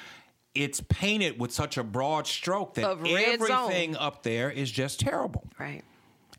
it's 0.55 0.79
painted 0.87 1.39
with 1.39 1.51
such 1.51 1.77
a 1.77 1.83
broad 1.83 2.25
stroke 2.27 2.75
that 2.75 2.97
red 3.01 3.39
zone. 3.39 3.51
everything 3.51 3.95
up 3.97 4.23
there 4.23 4.49
is 4.49 4.71
just 4.71 4.99
terrible. 5.01 5.43
right. 5.59 5.83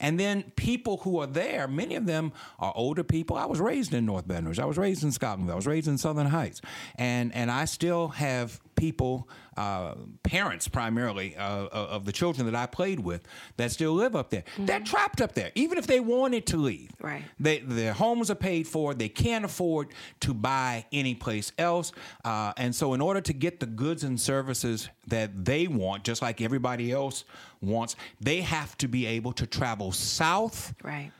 And 0.02 0.20
then 0.20 0.52
people 0.56 0.98
who 0.98 1.20
are 1.20 1.26
there, 1.26 1.66
many 1.66 1.94
of 1.94 2.04
them 2.06 2.32
are 2.58 2.72
older 2.76 3.04
people. 3.04 3.36
I 3.36 3.46
was 3.46 3.60
raised 3.60 3.94
in 3.94 4.04
North 4.04 4.28
Baton. 4.28 4.52
I 4.58 4.66
was 4.66 4.76
raised 4.76 5.02
in 5.02 5.10
Scotlandville. 5.10 5.52
I 5.52 5.56
was 5.56 5.66
raised 5.66 5.88
in 5.88 5.96
Southern 5.96 6.26
Heights, 6.26 6.60
and 6.96 7.34
and 7.34 7.50
I 7.50 7.64
still 7.64 8.08
have 8.08 8.60
people, 8.74 9.28
uh, 9.56 9.94
parents 10.22 10.68
primarily 10.68 11.36
uh, 11.36 11.66
of 11.66 12.04
the 12.04 12.12
children 12.12 12.46
that 12.46 12.54
I 12.54 12.66
played 12.66 13.00
with, 13.00 13.22
that 13.56 13.70
still 13.70 13.92
live 13.92 14.16
up 14.16 14.30
there. 14.30 14.44
They're 14.58 14.80
trapped 14.80 15.20
up 15.20 15.34
there, 15.34 15.52
even 15.54 15.78
if 15.78 15.86
they 15.86 16.00
wanted 16.00 16.46
to 16.46 16.56
leave. 16.56 16.90
Right. 17.00 17.24
They, 17.38 17.58
their 17.58 17.92
homes 17.92 18.30
are 18.30 18.36
paid 18.36 18.66
for. 18.66 18.94
They 18.94 19.08
can't 19.08 19.44
afford 19.44 19.88
to 20.20 20.34
buy 20.34 20.86
any 20.92 21.14
place 21.14 21.52
else. 21.58 21.92
Uh, 22.24 22.52
and 22.56 22.74
so, 22.74 22.94
in 22.94 23.00
order 23.00 23.20
to 23.20 23.32
get 23.32 23.60
the 23.60 23.66
goods 23.66 24.04
and 24.04 24.20
services 24.20 24.88
that 25.06 25.44
they 25.44 25.66
want, 25.66 26.04
just 26.04 26.22
like 26.22 26.40
everybody 26.40 26.92
else 26.92 27.24
wants, 27.60 27.96
they 28.20 28.40
have 28.40 28.76
to 28.78 28.88
be 28.88 29.06
able 29.06 29.32
to 29.32 29.46
travel 29.46 29.92
south 29.92 30.74
Right. 30.82 31.12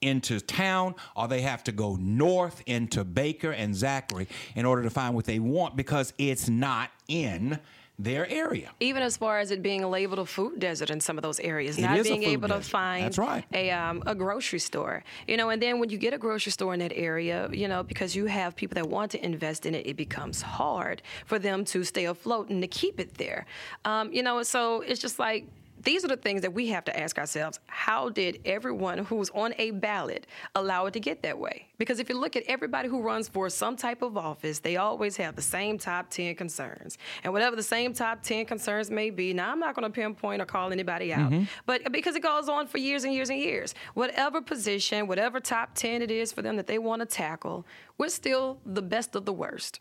Into 0.00 0.40
town 0.40 0.94
or 1.14 1.28
they 1.28 1.40
have 1.42 1.64
to 1.64 1.72
go 1.72 1.96
north 1.96 2.62
into 2.66 3.04
Baker 3.04 3.50
and 3.50 3.74
Zachary 3.74 4.28
in 4.54 4.64
order 4.64 4.82
to 4.82 4.90
find 4.90 5.14
what 5.14 5.24
they 5.24 5.38
want 5.38 5.76
because 5.76 6.12
it's 6.18 6.48
not 6.48 6.90
in 7.08 7.58
their 7.98 8.28
area. 8.30 8.70
Even 8.80 9.02
as 9.02 9.16
far 9.16 9.38
as 9.38 9.50
it 9.50 9.62
being 9.62 9.82
labeled 9.90 10.18
a 10.18 10.26
food 10.26 10.58
desert 10.58 10.90
in 10.90 11.00
some 11.00 11.16
of 11.16 11.22
those 11.22 11.40
areas, 11.40 11.78
It 11.78 11.82
not 11.82 12.02
being 12.02 12.24
able 12.24 12.48
to 12.48 12.60
find 12.60 13.06
That's 13.06 13.18
right. 13.18 13.44
a 13.54 13.70
um, 13.70 14.02
a 14.06 14.14
grocery 14.14 14.58
store, 14.58 15.02
you 15.26 15.36
know, 15.36 15.48
and 15.48 15.62
then 15.62 15.80
when 15.80 15.88
you 15.88 15.96
get 15.96 16.12
a 16.12 16.18
grocery 16.18 16.52
store 16.52 16.74
in 16.74 16.80
that 16.80 16.92
area, 16.94 17.48
you 17.52 17.68
know, 17.68 17.82
because 17.82 18.14
you 18.14 18.26
have 18.26 18.54
people 18.54 18.74
that 18.74 18.88
want 18.88 19.12
to 19.12 19.24
invest 19.24 19.64
in 19.64 19.74
it, 19.74 19.86
it 19.86 19.96
becomes 19.96 20.42
hard 20.42 21.00
for 21.24 21.38
them 21.38 21.64
to 21.66 21.84
stay 21.84 22.04
afloat 22.04 22.50
and 22.50 22.60
to 22.60 22.68
keep 22.68 23.00
it 23.00 23.14
there, 23.14 23.46
um, 23.86 24.12
you 24.12 24.22
know. 24.22 24.42
So 24.42 24.82
it's 24.82 25.00
just 25.00 25.18
like 25.18 25.46
these 25.86 26.04
are 26.04 26.08
the 26.08 26.16
things 26.16 26.42
that 26.42 26.52
we 26.52 26.66
have 26.66 26.84
to 26.84 26.98
ask 26.98 27.16
ourselves. 27.16 27.60
How 27.66 28.08
did 28.08 28.40
everyone 28.44 28.98
who's 28.98 29.30
on 29.30 29.54
a 29.56 29.70
ballot 29.70 30.26
allow 30.56 30.86
it 30.86 30.94
to 30.94 31.00
get 31.00 31.22
that 31.22 31.38
way? 31.38 31.68
Because 31.78 32.00
if 32.00 32.08
you 32.08 32.18
look 32.18 32.34
at 32.34 32.42
everybody 32.48 32.88
who 32.88 33.00
runs 33.00 33.28
for 33.28 33.48
some 33.48 33.76
type 33.76 34.02
of 34.02 34.16
office 34.16 34.58
they 34.58 34.76
always 34.76 35.16
have 35.16 35.36
the 35.36 35.42
same 35.42 35.78
top 35.78 36.10
10 36.10 36.34
concerns. 36.34 36.98
And 37.22 37.32
whatever 37.32 37.54
the 37.54 37.62
same 37.62 37.92
top 37.92 38.20
10 38.24 38.46
concerns 38.46 38.90
may 38.90 39.10
be 39.10 39.32
now 39.32 39.52
i'm 39.52 39.60
not 39.60 39.76
going 39.76 39.84
to 39.84 39.94
pinpoint 39.94 40.42
or 40.42 40.44
call 40.44 40.72
anybody 40.72 41.14
out. 41.14 41.30
Mm-hmm. 41.30 41.44
But 41.66 41.92
because 41.92 42.16
it 42.16 42.22
goes 42.22 42.48
on 42.48 42.66
for 42.66 42.78
years 42.78 43.04
and 43.04 43.14
years 43.14 43.30
and 43.30 43.38
years 43.38 43.74
whatever 43.94 44.42
position 44.42 45.06
whatever 45.06 45.38
top 45.38 45.74
10 45.76 46.02
it 46.02 46.10
is 46.10 46.32
for 46.32 46.42
them 46.42 46.56
that 46.56 46.66
they 46.66 46.78
want 46.78 47.00
to 47.00 47.06
tackle 47.06 47.64
we're 47.96 48.08
still 48.08 48.58
the 48.66 48.82
best 48.82 49.14
of 49.14 49.24
the 49.24 49.32
worst. 49.32 49.80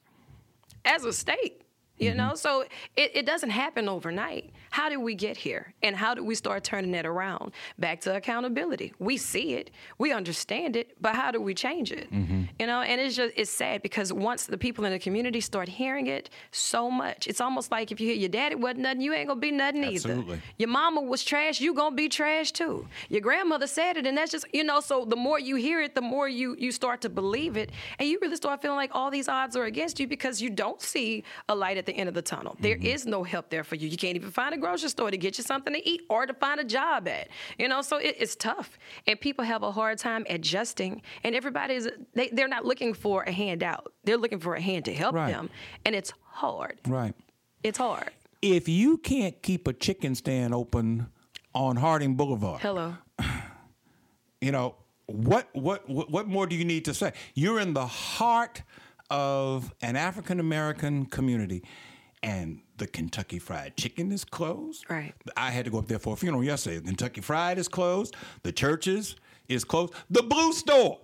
As 0.86 1.04
a 1.04 1.12
state. 1.12 1.65
You 1.98 2.10
Mm-hmm. 2.10 2.18
know, 2.18 2.36
so 2.36 2.66
it, 2.98 3.12
it 3.16 3.26
doesn't 3.26 3.52
happen 3.52 3.88
overnight. 3.88 4.52
How 4.72 4.90
did 4.90 4.98
we 4.98 5.16
get 5.16 5.38
here? 5.38 5.74
And 5.82 5.96
how 5.96 6.14
did 6.14 6.26
we 6.26 6.36
start 6.36 6.64
turning 6.66 6.92
that 6.92 7.06
around? 7.06 7.52
Back 7.80 8.02
to 8.02 8.14
accountability. 8.16 8.94
We 9.00 9.16
see 9.16 9.54
it, 9.54 9.72
we 9.98 10.12
understand 10.12 10.76
it, 10.76 10.98
but 11.02 11.16
how 11.16 11.32
do 11.32 11.40
we 11.42 11.54
change 11.54 11.94
it? 11.94 12.12
Mm-hmm. 12.12 12.44
You 12.60 12.68
know, 12.68 12.82
and 12.82 13.00
it's 13.00 13.16
just 13.16 13.34
it's 13.38 13.50
sad 13.50 13.82
because 13.82 14.12
once 14.12 14.46
the 14.46 14.58
people 14.58 14.84
in 14.84 14.92
the 14.92 15.00
community 15.00 15.40
start 15.40 15.70
hearing 15.70 16.08
it 16.08 16.30
so 16.52 16.92
much, 16.92 17.28
it's 17.28 17.40
almost 17.40 17.72
like 17.72 17.92
if 17.94 18.02
you 18.02 18.08
hear 18.08 18.18
your 18.18 18.30
daddy 18.30 18.56
wasn't 18.56 18.80
nothing, 18.82 19.00
you 19.02 19.14
ain't 19.14 19.30
gonna 19.30 19.40
be 19.40 19.52
nothing 19.52 19.86
Absolutely. 19.86 20.34
either. 20.34 20.42
Your 20.58 20.70
mama 20.70 21.00
was 21.02 21.24
trash, 21.24 21.62
you 21.62 21.74
gonna 21.74 21.96
be 21.96 22.10
trash 22.10 22.52
too. 22.52 22.86
Your 23.08 23.22
grandmother 23.22 23.68
said 23.68 23.96
it, 23.96 24.06
and 24.06 24.18
that's 24.18 24.32
just 24.34 24.46
you 24.54 24.66
know. 24.66 24.82
So 24.82 25.06
the 25.06 25.16
more 25.16 25.40
you 25.40 25.56
hear 25.56 25.82
it, 25.82 25.96
the 25.96 26.02
more 26.02 26.28
you 26.28 26.56
you 26.60 26.74
start 26.74 27.00
to 27.02 27.10
believe 27.10 27.56
it, 27.56 27.72
and 28.00 28.10
you 28.10 28.20
really 28.22 28.36
start 28.36 28.62
feeling 28.62 28.78
like 28.78 28.92
all 28.94 29.10
these 29.10 29.30
odds 29.30 29.56
are 29.56 29.64
against 29.64 30.00
you 30.02 30.08
because 30.08 30.42
you 30.42 30.50
don't 30.50 30.82
see 30.82 31.24
a 31.48 31.56
light 31.56 31.78
at 31.78 31.85
the 31.86 31.94
end 31.94 32.10
of 32.10 32.16
the 32.16 32.22
tunnel. 32.22 32.56
There 32.60 32.76
mm-hmm. 32.76 32.86
is 32.86 33.06
no 33.06 33.24
help 33.24 33.50
there 33.50 33.64
for 33.64 33.76
you. 33.76 33.88
You 33.88 33.98
can't 33.98 34.16
even 34.16 34.32
find 34.32 34.54
a 34.54 34.58
grocery 34.58 34.90
store 34.90 35.12
to 35.12 35.18
get 35.18 35.38
you 35.38 35.44
something 35.44 35.74
to 35.74 35.90
eat 35.90 36.02
or 36.10 36.26
to 36.26 36.34
find 36.34 36.60
a 36.60 36.64
job 36.64 37.08
at. 37.08 37.30
You 37.58 37.68
know, 37.68 37.82
so 37.82 37.98
it, 37.98 38.16
it's 38.20 38.36
tough, 38.36 38.78
and 39.08 39.20
people 39.20 39.46
have 39.46 39.64
a 39.64 39.72
hard 39.72 39.98
time 39.98 40.26
adjusting. 40.30 41.02
And 41.24 41.36
everybody's 41.36 41.88
they 42.14 42.30
they're 42.30 42.48
not 42.48 42.66
looking 42.66 42.94
for 42.94 43.24
a 43.24 43.32
handout. 43.32 43.94
They're 44.04 44.18
looking 44.18 44.40
for 44.40 44.56
a 44.56 44.62
hand 44.62 44.86
to 44.86 44.94
help 44.94 45.16
Right. 45.16 45.32
them, 45.32 45.50
and 45.86 45.96
it's 45.96 46.14
hard. 46.24 46.80
Right. 46.88 47.14
It's 47.64 47.78
hard. 47.78 48.12
If 48.42 48.70
you 48.70 48.98
can't 48.98 49.42
keep 49.42 49.68
a 49.68 49.74
chicken 49.74 50.14
stand 50.16 50.54
open 50.54 51.08
on 51.54 51.78
Harding 51.78 52.16
Boulevard, 52.16 52.62
Hello. 52.62 52.96
you 54.42 54.52
know 54.52 54.76
what 55.08 55.48
what 55.54 55.88
what 55.90 56.10
what 56.10 56.28
more 56.28 56.48
do 56.48 56.56
you 56.56 56.66
need 56.66 56.86
to 56.86 56.94
say 56.94 57.14
you're 57.34 57.60
in 57.60 57.74
the 57.74 57.86
heart 57.86 58.64
of 59.10 59.74
an 59.82 59.96
African 59.96 60.40
American 60.40 61.06
community 61.06 61.64
and 62.24 62.62
the 62.78 62.88
Kentucky 62.88 63.40
Fried 63.40 63.78
Chicken 63.78 64.12
is 64.12 64.26
closed. 64.26 64.86
Right. 64.90 65.14
I 65.38 65.52
had 65.52 65.66
to 65.66 65.72
go 65.72 65.80
up 65.80 65.88
there 65.88 66.00
for 66.00 66.14
a 66.14 66.18
funeral 66.18 66.44
yesterday. 66.44 66.78
The 66.78 66.88
Kentucky 66.88 67.22
Fried 67.22 67.58
is 67.58 67.68
closed. 67.68 68.16
The 68.44 68.52
churches 68.52 69.16
is 69.48 69.64
closed. 69.64 69.94
The 70.10 70.24
Blue 70.24 70.52
Store 70.52 71.00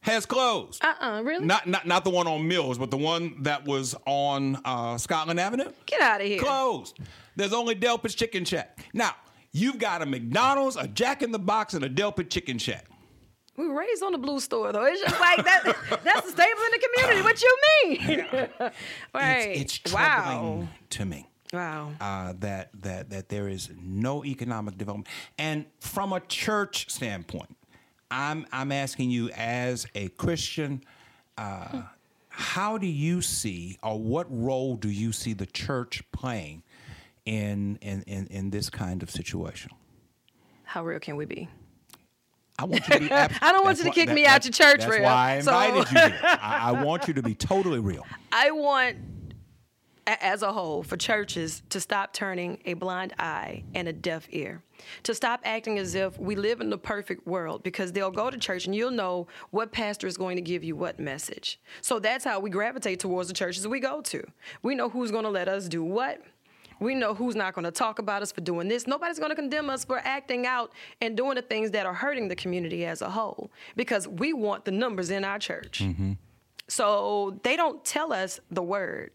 has 0.00 0.26
closed. 0.26 0.84
Uh 0.84 0.94
uh 1.00 1.22
really? 1.22 1.44
Not 1.44 1.66
not 1.66 1.86
not 1.86 2.04
the 2.04 2.10
one 2.10 2.26
on 2.26 2.46
Mills, 2.48 2.78
but 2.78 2.90
the 2.90 2.96
one 2.96 3.42
that 3.42 3.64
was 3.66 3.94
on 4.06 4.58
uh, 4.64 4.96
Scotland 4.98 5.38
Avenue. 5.40 5.70
Get 5.86 6.00
out 6.00 6.20
of 6.20 6.26
here. 6.26 6.40
Closed. 6.40 6.98
There's 7.36 7.52
only 7.52 7.74
Delpit's 7.74 8.14
Chicken 8.14 8.44
Shack. 8.44 8.86
Now 8.92 9.14
you've 9.52 9.78
got 9.78 10.02
a 10.02 10.06
McDonald's, 10.06 10.76
a 10.76 10.88
Jack 10.88 11.22
in 11.22 11.30
the 11.30 11.38
Box, 11.38 11.74
and 11.74 11.84
a 11.84 11.90
Delpit 11.90 12.30
Chicken 12.30 12.58
Shack. 12.58 12.86
We 13.56 13.68
were 13.68 13.78
raised 13.78 14.02
on 14.02 14.12
the 14.12 14.18
blue 14.18 14.40
store 14.40 14.72
though. 14.72 14.84
It's 14.84 15.00
just 15.00 15.20
like 15.20 15.44
that. 15.44 15.62
that's 16.02 16.26
the 16.26 16.32
staple 16.32 16.62
in 16.64 16.72
the 16.72 16.88
community. 16.88 17.22
What 17.22 17.42
you 17.42 17.58
mean? 17.84 18.48
right. 19.14 19.48
It's, 19.48 19.74
it's 19.74 19.92
troubling 19.92 20.60
wow. 20.60 20.68
to 20.90 21.04
me. 21.04 21.28
Wow. 21.52 21.92
uh, 22.00 22.34
that 22.40 22.70
that 22.82 23.10
that 23.10 23.28
there 23.28 23.48
is 23.48 23.70
no 23.80 24.24
economic 24.24 24.76
development. 24.76 25.08
And 25.38 25.66
from 25.78 26.12
a 26.12 26.20
church 26.20 26.90
standpoint, 26.90 27.56
I'm 28.10 28.46
I'm 28.52 28.72
asking 28.72 29.10
you 29.10 29.30
as 29.30 29.86
a 29.94 30.08
Christian, 30.08 30.82
uh, 31.38 31.82
how 32.28 32.76
do 32.76 32.88
you 32.88 33.22
see 33.22 33.78
or 33.84 33.98
what 33.98 34.26
role 34.28 34.76
do 34.76 34.88
you 34.90 35.12
see 35.12 35.32
the 35.32 35.46
church 35.46 36.02
playing 36.10 36.64
in 37.24 37.78
in 37.80 38.02
in, 38.02 38.26
in 38.28 38.50
this 38.50 38.68
kind 38.68 39.02
of 39.04 39.10
situation? 39.10 39.70
How 40.64 40.84
real 40.84 40.98
can 40.98 41.14
we 41.14 41.24
be? 41.24 41.48
I 42.58 42.64
want 42.66 42.86
you 42.88 42.94
to 42.94 43.00
be. 43.00 43.10
abs- 43.10 43.38
I 43.42 43.52
don't 43.52 43.64
want 43.64 43.78
you 43.78 43.84
to 43.84 43.90
kick 43.90 44.10
me 44.10 44.26
out 44.26 44.44
your 44.44 44.52
church, 44.52 44.80
That's 44.80 44.90
Real. 44.90 45.02
why 45.02 45.36
I 45.36 45.40
So- 45.40 45.52
invited 45.58 45.92
you 45.92 45.98
here. 46.00 46.20
I, 46.22 46.58
I 46.74 46.84
want 46.84 47.08
you 47.08 47.14
to 47.14 47.22
be 47.22 47.34
totally 47.34 47.80
real. 47.80 48.06
I 48.32 48.50
want, 48.52 48.96
as 50.06 50.42
a 50.42 50.52
whole, 50.52 50.82
for 50.82 50.96
churches 50.96 51.62
to 51.70 51.80
stop 51.80 52.12
turning 52.12 52.58
a 52.66 52.74
blind 52.74 53.14
eye 53.18 53.64
and 53.74 53.88
a 53.88 53.92
deaf 53.92 54.26
ear. 54.30 54.62
To 55.04 55.14
stop 55.14 55.40
acting 55.44 55.78
as 55.78 55.94
if 55.94 56.18
we 56.18 56.36
live 56.36 56.60
in 56.60 56.68
the 56.68 56.76
perfect 56.76 57.26
world 57.26 57.62
because 57.62 57.90
they'll 57.92 58.10
go 58.10 58.28
to 58.30 58.36
church 58.36 58.66
and 58.66 58.74
you'll 58.74 58.90
know 58.90 59.26
what 59.50 59.72
pastor 59.72 60.06
is 60.06 60.16
going 60.18 60.36
to 60.36 60.42
give 60.42 60.62
you 60.62 60.76
what 60.76 61.00
message. 61.00 61.58
So 61.80 61.98
that's 61.98 62.24
how 62.24 62.38
we 62.40 62.50
gravitate 62.50 63.00
towards 63.00 63.28
the 63.28 63.34
churches 63.34 63.66
we 63.66 63.80
go 63.80 64.00
to. 64.02 64.22
We 64.62 64.74
know 64.74 64.88
who's 64.90 65.10
going 65.10 65.24
to 65.24 65.30
let 65.30 65.48
us 65.48 65.68
do 65.68 65.82
what. 65.82 66.20
We 66.80 66.94
know 66.94 67.14
who's 67.14 67.36
not 67.36 67.54
going 67.54 67.64
to 67.64 67.70
talk 67.70 67.98
about 67.98 68.22
us 68.22 68.32
for 68.32 68.40
doing 68.40 68.68
this. 68.68 68.86
Nobody's 68.86 69.18
going 69.18 69.30
to 69.30 69.36
condemn 69.36 69.70
us 69.70 69.84
for 69.84 69.98
acting 69.98 70.46
out 70.46 70.72
and 71.00 71.16
doing 71.16 71.36
the 71.36 71.42
things 71.42 71.70
that 71.72 71.86
are 71.86 71.94
hurting 71.94 72.28
the 72.28 72.36
community 72.36 72.84
as 72.84 73.02
a 73.02 73.10
whole 73.10 73.50
because 73.76 74.08
we 74.08 74.32
want 74.32 74.64
the 74.64 74.70
numbers 74.70 75.10
in 75.10 75.24
our 75.24 75.38
church. 75.38 75.80
Mm-hmm. 75.82 76.12
So 76.68 77.38
they 77.42 77.56
don't 77.56 77.84
tell 77.84 78.12
us 78.12 78.40
the 78.50 78.62
word. 78.62 79.10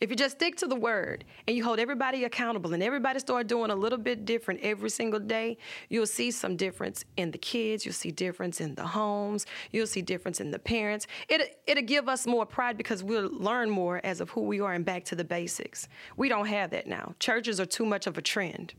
If 0.00 0.10
you 0.10 0.16
just 0.16 0.36
stick 0.36 0.56
to 0.56 0.66
the 0.66 0.76
word 0.76 1.24
and 1.46 1.56
you 1.56 1.64
hold 1.64 1.78
everybody 1.78 2.24
accountable 2.24 2.72
and 2.72 2.82
everybody 2.82 3.18
start 3.18 3.46
doing 3.46 3.70
a 3.70 3.74
little 3.74 3.98
bit 3.98 4.24
different 4.24 4.60
every 4.62 4.90
single 4.90 5.20
day, 5.20 5.58
you'll 5.88 6.06
see 6.06 6.30
some 6.30 6.56
difference 6.56 7.04
in 7.16 7.30
the 7.30 7.38
kids, 7.38 7.84
you'll 7.84 7.94
see 7.94 8.10
difference 8.10 8.60
in 8.60 8.74
the 8.74 8.86
homes, 8.86 9.46
you'll 9.72 9.86
see 9.86 10.02
difference 10.02 10.40
in 10.40 10.50
the 10.50 10.58
parents. 10.58 11.06
It 11.28 11.60
it'll 11.66 11.84
give 11.84 12.08
us 12.08 12.26
more 12.26 12.46
pride 12.46 12.76
because 12.76 13.02
we'll 13.02 13.30
learn 13.30 13.70
more 13.70 14.00
as 14.04 14.20
of 14.20 14.30
who 14.30 14.42
we 14.42 14.60
are 14.60 14.72
and 14.72 14.84
back 14.84 15.04
to 15.06 15.14
the 15.16 15.24
basics. 15.24 15.88
We 16.16 16.28
don't 16.28 16.46
have 16.46 16.70
that 16.70 16.86
now. 16.86 17.14
Churches 17.18 17.60
are 17.60 17.66
too 17.66 17.86
much 17.86 18.06
of 18.06 18.18
a 18.18 18.22
trend. 18.22 18.74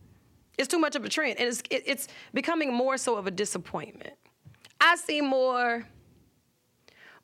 It's 0.58 0.68
too 0.68 0.80
much 0.80 0.96
of 0.96 1.04
a 1.06 1.10
trend 1.10 1.40
and 1.40 1.48
it's 1.48 1.62
it, 1.70 1.84
it's 1.86 2.08
becoming 2.34 2.74
more 2.74 2.98
so 2.98 3.18
of 3.18 3.28
a 3.28 3.32
disappointment. 3.32 4.14
I 4.80 4.96
see 4.96 5.22
more 5.22 5.88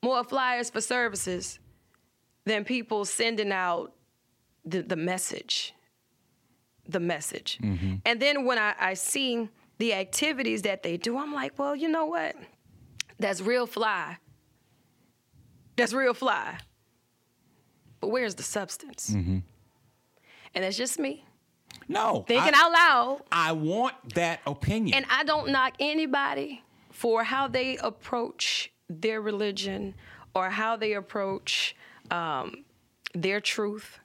more 0.03 0.23
flyers 0.23 0.69
for 0.69 0.81
services 0.81 1.59
than 2.47 2.63
people 2.63 3.05
sending 3.05 3.51
out 3.51 3.93
the, 4.65 4.81
the 4.81 4.95
message. 4.95 5.73
The 6.87 6.99
message. 6.99 7.59
Mm-hmm. 7.61 7.95
And 8.05 8.21
then 8.21 8.45
when 8.45 8.57
I, 8.57 8.73
I 8.79 8.93
see 8.93 9.49
the 9.77 9.93
activities 9.93 10.61
that 10.61 10.81
they 10.81 10.97
do, 10.97 11.17
I'm 11.17 11.33
like, 11.33 11.59
well, 11.59 11.75
you 11.75 11.89
know 11.89 12.05
what? 12.05 12.35
That's 13.19 13.41
real 13.41 13.67
fly. 13.67 14.17
That's 15.75 15.93
real 15.93 16.13
fly. 16.13 16.57
But 17.99 18.09
where's 18.09 18.35
the 18.35 18.43
substance? 18.43 19.09
Mm-hmm. 19.09 19.39
And 20.55 20.63
that's 20.63 20.77
just 20.77 20.97
me 20.97 21.25
No, 21.87 22.23
thinking 22.27 22.53
I, 22.55 22.61
out 22.61 22.71
loud. 22.71 23.21
I 23.31 23.51
want 23.51 23.95
that 24.15 24.39
opinion. 24.47 24.95
And 24.95 25.05
I 25.09 25.23
don't 25.23 25.49
knock 25.49 25.73
anybody 25.79 26.63
for 26.91 27.23
how 27.23 27.47
they 27.47 27.77
approach 27.77 28.71
their 28.89 29.21
religion 29.21 29.95
or 30.33 30.49
how 30.49 30.77
they 30.77 30.93
approach 30.93 31.75
um, 32.11 32.63
their 33.13 33.39
truth. 33.39 33.99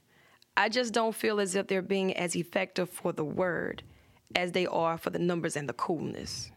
I 0.57 0.69
just 0.69 0.93
don't 0.93 1.15
feel 1.15 1.41
as 1.41 1.55
if 1.55 1.67
they're 1.67 1.83
being 1.83 2.12
as 2.15 2.37
effective 2.37 2.91
for 2.91 3.12
the 3.12 3.25
word 3.25 3.83
as 4.35 4.53
they 4.53 4.67
are 4.67 4.99
for 4.99 5.11
the 5.11 5.19
numbers 5.19 5.57
and 5.57 5.69
the 5.69 5.73
coolness. 5.73 6.51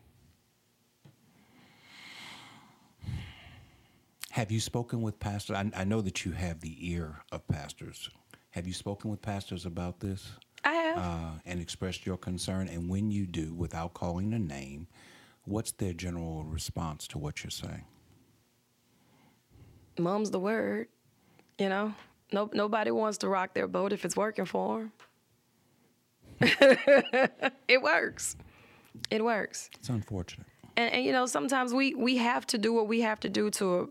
Have 4.32 4.52
you 4.52 4.60
spoken 4.60 5.02
with 5.02 5.18
pastors? 5.20 5.56
I, 5.56 5.72
I 5.74 5.84
know 5.86 6.02
that 6.02 6.26
you 6.26 6.34
have 6.34 6.60
the 6.60 6.76
ear 6.92 7.22
of 7.32 7.48
pastors. 7.48 8.10
Have 8.52 8.68
you 8.68 8.74
spoken 8.74 9.10
with 9.10 9.22
pastors 9.22 9.66
about 9.66 10.02
this 10.02 10.32
I 10.64 10.74
have. 10.74 10.98
uh, 10.98 11.32
and 11.46 11.62
expressed 11.62 12.06
your 12.06 12.18
concern? 12.18 12.68
And 12.68 12.90
when 12.90 13.12
you 13.12 13.26
do, 13.26 13.54
without 13.54 13.94
calling 13.94 14.34
a 14.34 14.40
name, 14.40 14.88
what's 15.46 15.72
their 15.72 15.94
general 15.94 16.44
response 16.44 17.08
to 17.08 17.18
what 17.18 17.44
you're 17.44 17.52
saying? 17.52 17.86
Mom's 19.98 20.32
the 20.32 20.40
word, 20.40 20.88
you 21.58 21.70
know. 21.70 21.94
No, 22.32 22.50
nobody 22.54 22.92
wants 22.92 23.20
to 23.20 23.30
rock 23.30 23.54
their 23.54 23.68
boat 23.68 23.94
if 23.94 24.04
it's 24.04 24.18
working 24.18 24.46
for 24.46 24.80
them. 24.80 24.92
it 27.68 27.82
works. 27.82 28.36
It 29.10 29.24
works. 29.24 29.70
It's 29.76 29.90
unfortunate. 29.90 30.48
and, 30.78 30.94
and 30.94 31.06
you 31.06 31.12
know 31.12 31.26
sometimes 31.26 31.74
we 31.74 31.96
we 31.96 32.18
have 32.18 32.46
to 32.48 32.58
do 32.58 32.74
what 32.74 32.88
we 32.88 33.02
have 33.02 33.20
to 33.22 33.30
do 33.30 33.50
to 33.52 33.90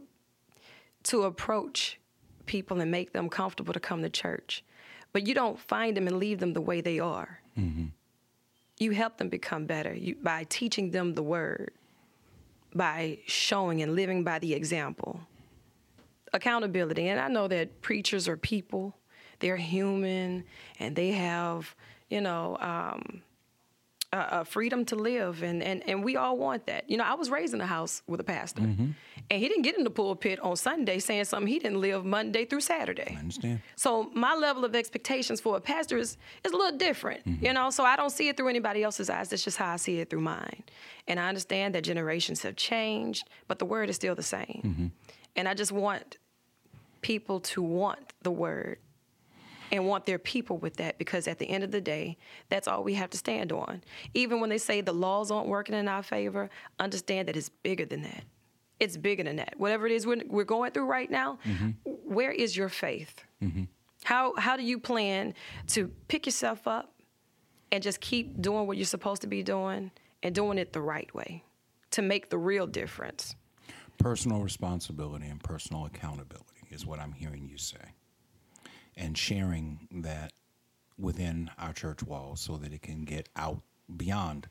to 1.05 1.22
approach 1.22 1.98
people 2.46 2.81
and 2.81 2.90
make 2.90 3.12
them 3.12 3.29
comfortable 3.29 3.72
to 3.72 3.81
come 3.81 4.03
to 4.03 4.11
church 4.11 4.64
but 5.12 5.27
you 5.27 5.35
don't 5.35 5.59
find 5.59 5.96
them 5.96 6.07
and 6.07 6.18
leave 6.18 6.40
them 6.40 6.53
the 6.53 6.61
way 6.61 6.81
they 6.81 6.98
are 6.98 7.40
mm-hmm. 7.59 7.87
you 8.79 8.90
help 8.90 9.16
them 9.16 9.29
become 9.29 9.64
better 9.64 9.94
you, 9.94 10.14
by 10.22 10.44
teaching 10.48 10.90
them 10.90 11.14
the 11.14 11.22
word 11.22 11.70
by 12.74 13.18
showing 13.27 13.81
and 13.81 13.94
living 13.94 14.24
by 14.24 14.38
the 14.38 14.53
example 14.53 15.20
accountability 16.35 17.09
and 17.09 17.18
i 17.18 17.29
know 17.29 17.49
that 17.49 17.81
preachers 17.81 18.29
are 18.29 18.37
people 18.37 18.94
they're 19.38 19.57
human 19.57 20.44
and 20.79 20.94
they 20.94 21.12
have 21.12 21.75
you 22.11 22.20
know 22.20 22.59
um, 22.61 23.23
a, 24.14 24.40
a 24.40 24.44
freedom 24.44 24.85
to 24.87 24.97
live, 24.97 25.42
and, 25.42 25.62
and 25.62 25.83
and 25.88 26.05
we 26.05 26.16
all 26.16 26.37
want 26.37 26.66
that. 26.66 26.88
You 26.88 26.97
know, 26.97 27.05
I 27.05 27.14
was 27.14 27.31
raised 27.31 27.53
in 27.53 27.61
a 27.61 27.66
house 27.66 28.03
with 28.07 28.20
a 28.20 28.25
pastor, 28.25 28.62
mm-hmm. 28.62 28.90
and 29.31 29.42
he 29.42 29.49
didn't 29.49 29.62
get 29.62 29.77
in 29.77 29.85
the 29.85 29.90
pulpit 29.90 30.38
on 30.40 30.57
Sunday 30.57 30.99
saying 30.99 31.25
something 31.25 31.47
he 31.47 31.59
didn't 31.59 31.81
live 31.81 32.05
Monday 32.05 32.44
through 32.44 32.61
Saturday. 32.61 33.14
I 33.16 33.20
understand. 33.20 33.61
So 33.77 34.11
my 34.14 34.35
level 34.35 34.64
of 34.64 34.75
expectations 34.75 35.40
for 35.40 35.57
a 35.57 35.61
pastor 35.61 35.99
is 35.99 36.16
is 36.44 36.53
a 36.53 36.57
little 36.57 36.79
different, 36.79 37.27
mm-hmm. 37.27 37.44
you 37.44 37.53
know. 37.53 37.70
So 37.70 37.85
I 37.85 37.97
don't 37.97 38.11
see 38.11 38.29
it 38.29 38.37
through 38.37 38.49
anybody 38.49 38.83
else's 38.83 39.11
eyes. 39.11 39.29
That's 39.29 39.44
just 39.44 39.57
how 39.57 39.73
I 39.73 39.77
see 39.77 39.99
it 39.99 40.11
through 40.11 40.20
mine. 40.20 40.62
And 41.09 41.18
I 41.18 41.29
understand 41.29 41.75
that 41.75 41.83
generations 41.83 42.42
have 42.42 42.57
changed, 42.57 43.29
but 43.49 43.59
the 43.59 43.66
word 43.66 43.90
is 43.90 43.97
still 43.97 44.14
the 44.14 44.23
same. 44.23 44.62
Mm-hmm. 44.64 44.87
And 45.37 45.49
I 45.49 45.55
just 45.55 45.73
want 45.73 46.18
people 47.05 47.38
to 47.38 47.62
want 47.62 48.14
the 48.23 48.31
word 48.31 48.79
and 49.71 49.87
want 49.87 50.07
their 50.07 50.19
people 50.19 50.57
with 50.57 50.77
that 50.77 50.97
because 50.97 51.29
at 51.29 51.38
the 51.38 51.47
end 51.47 51.62
of 51.62 51.71
the 51.71 51.81
day, 51.81 52.17
that's 52.49 52.67
all 52.67 52.83
we 52.83 52.95
have 52.95 53.11
to 53.11 53.19
stand 53.19 53.53
on. 53.53 53.83
Even 54.14 54.40
when 54.40 54.49
they 54.49 54.57
say 54.57 54.81
the 54.81 54.93
laws 54.93 55.31
aren't 55.31 55.47
working 55.47 55.75
in 55.75 55.87
our 55.87 56.03
favor, 56.03 56.49
understand 56.81 57.29
that 57.29 57.37
it's 57.37 57.51
bigger 57.51 57.85
than 57.85 58.03
that. 58.03 58.25
It's 58.81 58.97
bigger 58.97 59.23
than 59.23 59.37
that. 59.37 59.53
Whatever 59.59 59.87
it 59.87 59.93
is 59.93 60.07
we're, 60.07 60.23
we're 60.27 60.45
going 60.45 60.73
through 60.73 60.87
right 60.87 61.11
now, 61.11 61.38
mm-hmm. 61.45 61.73
where 61.85 62.33
is 62.33 62.57
your 62.57 62.71
faith? 62.71 63.23
Mm-hmm. 63.43 63.64
How, 64.05 64.35
how 64.37 64.57
do 64.57 64.62
you 64.62 64.79
plan 64.79 65.35
to 65.69 65.88
pick 66.09 66.25
yourself 66.25 66.67
up 66.67 66.95
and 67.71 67.83
just 67.83 68.01
keep 68.01 68.40
doing 68.40 68.67
what 68.67 68.79
you're 68.79 68.87
supposed 68.87 69.21
to 69.23 69.29
be 69.29 69.43
doing 69.43 69.90
and 70.23 70.35
doing 70.35 70.57
it 70.57 70.73
the 70.73 70.81
right 70.81 71.14
way 71.14 71.45
to 71.90 72.01
make 72.01 72.31
the 72.31 72.38
real 72.38 72.67
difference? 72.67 73.37
Personal 73.99 74.40
responsibility 74.40 75.27
and 75.27 75.43
personal 75.43 75.85
accountability 75.85 76.54
is 76.74 76.87
what 76.87 77.00
I'm 77.00 77.12
hearing 77.12 77.48
you 77.48 77.58
say. 77.58 77.94
And 78.96 79.16
sharing 79.16 79.88
that 80.02 80.32
within 80.98 81.50
our 81.58 81.72
church 81.72 82.02
walls 82.02 82.40
so 82.40 82.56
that 82.56 82.72
it 82.72 82.82
can 82.82 83.04
get 83.04 83.28
out 83.37 83.62
beyond 83.96 84.48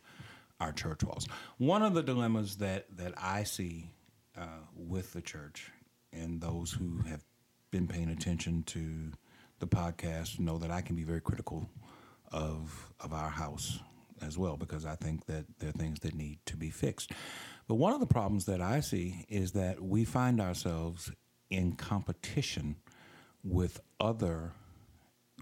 our 0.60 0.72
church 0.72 1.04
walls. 1.04 1.28
One 1.58 1.84
of 1.84 1.94
the 1.94 2.04
dilemmas 2.04 2.58
that, 2.58 2.86
that 2.98 3.14
I 3.18 3.44
see 3.44 3.92
uh, 4.38 4.66
with 4.76 5.14
the 5.14 5.22
church 5.22 5.72
and 6.12 6.42
those 6.42 6.72
who 6.72 7.00
have 7.08 7.24
been 7.72 7.88
paying 7.88 8.10
attention 8.10 8.64
to 8.64 9.12
the 9.60 9.68
podcast 9.68 10.40
know 10.40 10.58
that 10.58 10.72
I 10.72 10.82
can 10.82 10.96
be 10.96 11.04
very 11.04 11.22
critical 11.22 11.70
of 12.32 12.92
of 13.00 13.14
our 13.14 13.30
house 13.30 13.80
as 14.22 14.38
well 14.38 14.58
because 14.58 14.86
I 14.86 14.96
think 14.96 15.26
that 15.26 15.46
there 15.60 15.70
are 15.70 15.74
things 15.74 16.00
that 16.02 16.16
need 16.16 16.40
to 16.48 16.58
be 16.58 16.70
fixed. 16.70 17.12
But 17.68 17.76
one 17.76 17.94
of 17.94 18.00
the 18.00 18.06
problems 18.06 18.46
that 18.46 18.62
I 18.62 18.80
see 18.80 19.26
is 19.30 19.52
that 19.54 19.82
we 19.82 20.06
find 20.06 20.42
ourselves 20.42 21.12
in 21.54 21.74
competition 21.74 22.76
with 23.44 23.80
other 24.00 24.52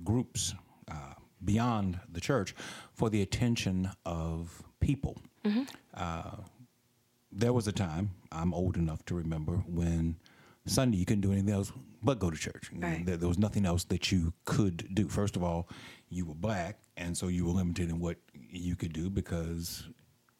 groups 0.04 0.54
uh, 0.90 1.14
beyond 1.44 2.00
the 2.12 2.20
church 2.22 2.54
for 2.94 3.10
the 3.10 3.22
attention 3.22 3.90
of 4.06 4.62
people. 4.80 5.18
Uh, 5.94 6.38
there 7.32 7.54
was 7.54 7.68
a 7.68 7.72
time, 7.72 8.12
I'm 8.32 8.54
old 8.54 8.76
enough 8.76 9.06
to 9.06 9.16
remember, 9.16 9.54
when 9.66 10.18
Sunday 10.66 10.98
you 10.98 11.06
couldn't 11.06 11.22
do 11.22 11.32
anything 11.32 11.54
else 11.54 11.72
but 12.04 12.20
go 12.20 12.30
to 12.30 12.38
church. 12.38 12.70
Right. 12.76 13.06
There, 13.06 13.18
there 13.18 13.28
was 13.30 13.38
nothing 13.38 13.66
else 13.66 13.84
that 13.86 14.12
you 14.12 14.34
could 14.46 14.94
do. 14.94 15.08
First 15.08 15.36
of 15.36 15.44
all, 15.44 15.70
you 16.10 16.26
were 16.26 16.36
black, 16.36 16.80
and 16.98 17.16
so 17.18 17.28
you 17.28 17.46
were 17.46 17.52
limited 17.54 17.90
in 17.90 18.00
what 18.00 18.18
you 18.34 18.76
could 18.76 18.92
do 18.92 19.10
because 19.10 19.88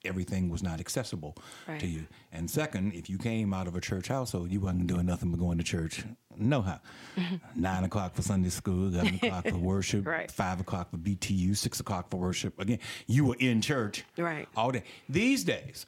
everything 0.04 0.50
was 0.50 0.64
not 0.64 0.80
accessible 0.80 1.36
Right. 1.68 1.80
to 1.80 1.88
you. 1.88 2.08
And 2.32 2.50
second, 2.50 2.94
if 2.94 3.10
you 3.10 3.18
came 3.18 3.54
out 3.54 3.68
of 3.68 3.76
a 3.76 3.82
church 3.82 4.08
household, 4.08 4.52
you 4.52 4.60
wasn't 4.60 4.88
doing 4.88 5.06
nothing 5.06 5.32
but 5.32 5.40
going 5.40 5.58
to 5.60 5.64
church. 5.64 6.04
No 6.38 6.62
how. 6.62 6.80
Nine 7.56 7.84
o'clock 7.84 8.16
for 8.16 8.22
Sunday 8.22 8.50
school, 8.50 8.88
eleven 8.88 9.16
o'clock 9.16 9.48
for 9.48 9.58
worship, 9.58 10.06
Right. 10.08 10.32
five 10.32 10.60
o'clock 10.60 10.92
for 10.92 10.98
BTU, 10.98 11.56
six 11.56 11.80
o'clock 11.80 12.10
for 12.10 12.18
worship. 12.18 12.60
Again, 12.60 12.80
you 13.08 13.26
were 13.26 13.36
in 13.40 13.62
church 13.62 14.04
Right. 14.18 14.48
all 14.56 14.72
day. 14.72 14.84
These 15.10 15.44
days, 15.44 15.86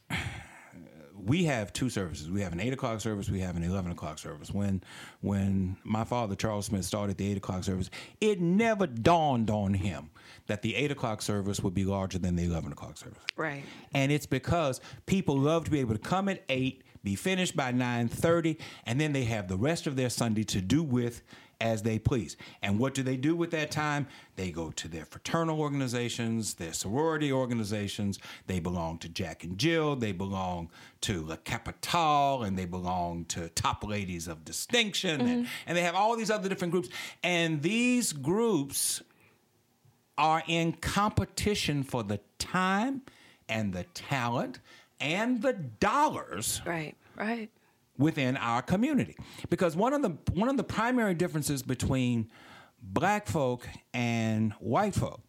we 1.15 1.45
have 1.45 1.71
two 1.71 1.89
services. 1.89 2.29
We 2.29 2.41
have 2.41 2.51
an 2.53 2.59
eight 2.59 2.73
o'clock 2.73 2.99
service. 2.99 3.29
We 3.29 3.39
have 3.39 3.55
an 3.55 3.63
eleven 3.63 3.91
o'clock 3.91 4.19
service. 4.19 4.51
When 4.51 4.83
when 5.21 5.77
my 5.83 6.03
father 6.03 6.35
Charles 6.35 6.65
Smith 6.65 6.85
started 6.85 7.17
the 7.17 7.31
eight 7.31 7.37
o'clock 7.37 7.63
service, 7.63 7.89
it 8.19 8.41
never 8.41 8.87
dawned 8.87 9.49
on 9.49 9.73
him 9.73 10.09
that 10.47 10.61
the 10.61 10.75
eight 10.75 10.91
o'clock 10.91 11.21
service 11.21 11.61
would 11.61 11.73
be 11.73 11.85
larger 11.85 12.19
than 12.19 12.35
the 12.35 12.43
eleven 12.43 12.71
o'clock 12.71 12.97
service. 12.97 13.23
Right. 13.35 13.63
And 13.93 14.11
it's 14.11 14.25
because 14.25 14.81
people 15.05 15.37
love 15.37 15.65
to 15.65 15.71
be 15.71 15.79
able 15.79 15.93
to 15.93 15.99
come 15.99 16.29
at 16.29 16.43
eight, 16.49 16.83
be 17.03 17.15
finished 17.15 17.55
by 17.55 17.71
nine 17.71 18.07
thirty, 18.07 18.57
and 18.85 18.99
then 18.99 19.13
they 19.13 19.23
have 19.23 19.47
the 19.47 19.57
rest 19.57 19.87
of 19.87 19.95
their 19.95 20.09
Sunday 20.09 20.43
to 20.43 20.61
do 20.61 20.83
with 20.83 21.21
as 21.61 21.83
they 21.83 21.97
please. 21.97 22.35
And 22.61 22.77
what 22.77 22.93
do 22.93 23.03
they 23.03 23.15
do 23.15 23.37
with 23.37 23.51
that 23.51 23.71
time? 23.71 24.07
They 24.35 24.51
go 24.51 24.71
to 24.71 24.89
their 24.89 25.05
fraternal 25.05 25.61
organizations, 25.61 26.55
their 26.55 26.73
sorority 26.73 27.31
organizations. 27.31 28.19
They 28.47 28.59
belong 28.59 28.97
to 28.97 29.07
Jack 29.07 29.45
and 29.45 29.57
Jill. 29.57 29.95
They 29.95 30.11
belong 30.11 30.69
to 31.01 31.21
La 31.21 31.37
Capitale, 31.37 32.43
and 32.43 32.57
they 32.57 32.65
belong 32.65 33.25
to 33.25 33.47
Top 33.49 33.87
Ladies 33.87 34.27
of 34.27 34.43
Distinction, 34.43 35.21
and, 35.21 35.29
mm-hmm. 35.29 35.51
and 35.67 35.77
they 35.77 35.83
have 35.83 35.95
all 35.95 36.17
these 36.17 36.31
other 36.31 36.49
different 36.49 36.71
groups. 36.71 36.89
And 37.23 37.61
these 37.61 38.11
groups 38.11 39.01
are 40.17 40.43
in 40.47 40.73
competition 40.73 41.83
for 41.83 42.03
the 42.03 42.19
time 42.39 43.01
and 43.49 43.73
the 43.73 43.83
talent 43.93 44.59
and 44.99 45.41
the 45.41 45.53
dollars 45.53 46.61
Right. 46.65 46.95
Right. 47.17 47.49
within 47.97 48.37
our 48.37 48.61
community 48.61 49.15
because 49.49 49.75
one 49.75 49.93
of 49.93 50.01
the 50.01 50.09
one 50.33 50.49
of 50.49 50.57
the 50.57 50.63
primary 50.63 51.13
differences 51.13 51.61
between 51.63 52.29
black 52.81 53.27
folk 53.27 53.67
and 53.93 54.53
white 54.59 54.93
folk 54.95 55.21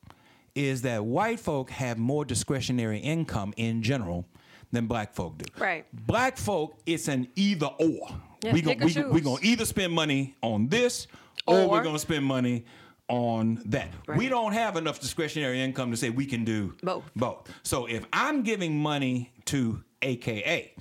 is 0.54 0.82
that 0.82 1.04
white 1.04 1.40
folk 1.40 1.70
have 1.70 1.98
more 1.98 2.24
discretionary 2.24 2.98
income 2.98 3.52
in 3.56 3.82
general 3.82 4.24
than 4.70 4.86
black 4.86 5.14
folk 5.14 5.38
do. 5.38 5.44
Right. 5.58 5.84
Black 6.06 6.36
folk, 6.36 6.78
it's 6.86 7.08
an 7.08 7.28
either 7.36 7.66
or. 7.78 8.08
Yeah, 8.42 8.52
we 8.52 8.62
pick 8.62 8.78
gon- 8.80 8.98
or 8.98 9.06
we, 9.08 9.14
we 9.14 9.20
gonna 9.20 9.38
either 9.42 9.64
spend 9.64 9.92
money 9.92 10.34
on 10.42 10.68
this 10.68 11.06
or, 11.46 11.60
Or- 11.60 11.68
we're 11.70 11.82
gonna 11.84 11.98
spend 11.98 12.24
money 12.24 12.64
on 13.08 13.60
that. 13.66 13.90
We 14.16 14.28
don't 14.28 14.52
have 14.52 14.76
enough 14.76 15.00
discretionary 15.00 15.60
income 15.60 15.90
to 15.90 15.96
say 15.96 16.10
we 16.10 16.26
can 16.26 16.44
do 16.44 16.74
Both. 16.82 17.04
Both. 17.14 17.50
So 17.62 17.86
if 17.86 18.04
I'm 18.12 18.42
giving 18.42 18.78
money 18.78 19.32
to 19.46 19.82
AKA, 20.02 20.74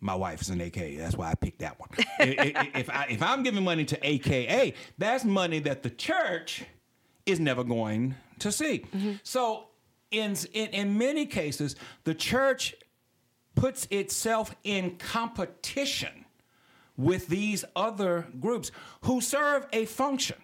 my 0.00 0.14
wife 0.14 0.40
is 0.42 0.50
an 0.50 0.60
AKA. 0.60 0.96
That's 0.96 1.16
why 1.16 1.30
I 1.30 1.34
picked 1.34 1.60
that 1.60 1.78
one. 1.78 1.88
If 2.18 2.90
I, 2.90 3.06
if 3.08 3.22
I'm 3.22 3.42
giving 3.42 3.64
money 3.64 3.84
to 3.86 3.98
AKA, 4.06 4.74
that's 4.98 5.24
money 5.24 5.60
that 5.60 5.82
the 5.82 5.90
church 5.90 6.64
is 7.26 7.40
never 7.40 7.64
going 7.64 8.14
to 8.38 8.52
see. 8.52 8.84
Mm-hmm. 8.94 9.12
So 9.22 9.68
in, 10.10 10.36
in 10.52 10.68
in 10.68 10.98
many 10.98 11.26
cases, 11.26 11.76
the 12.04 12.14
church 12.14 12.74
puts 13.54 13.86
itself 13.90 14.54
in 14.64 14.96
competition 14.96 16.24
with 16.96 17.28
these 17.28 17.64
other 17.74 18.26
groups 18.40 18.70
who 19.02 19.20
serve 19.20 19.66
a 19.72 19.84
function, 19.86 20.36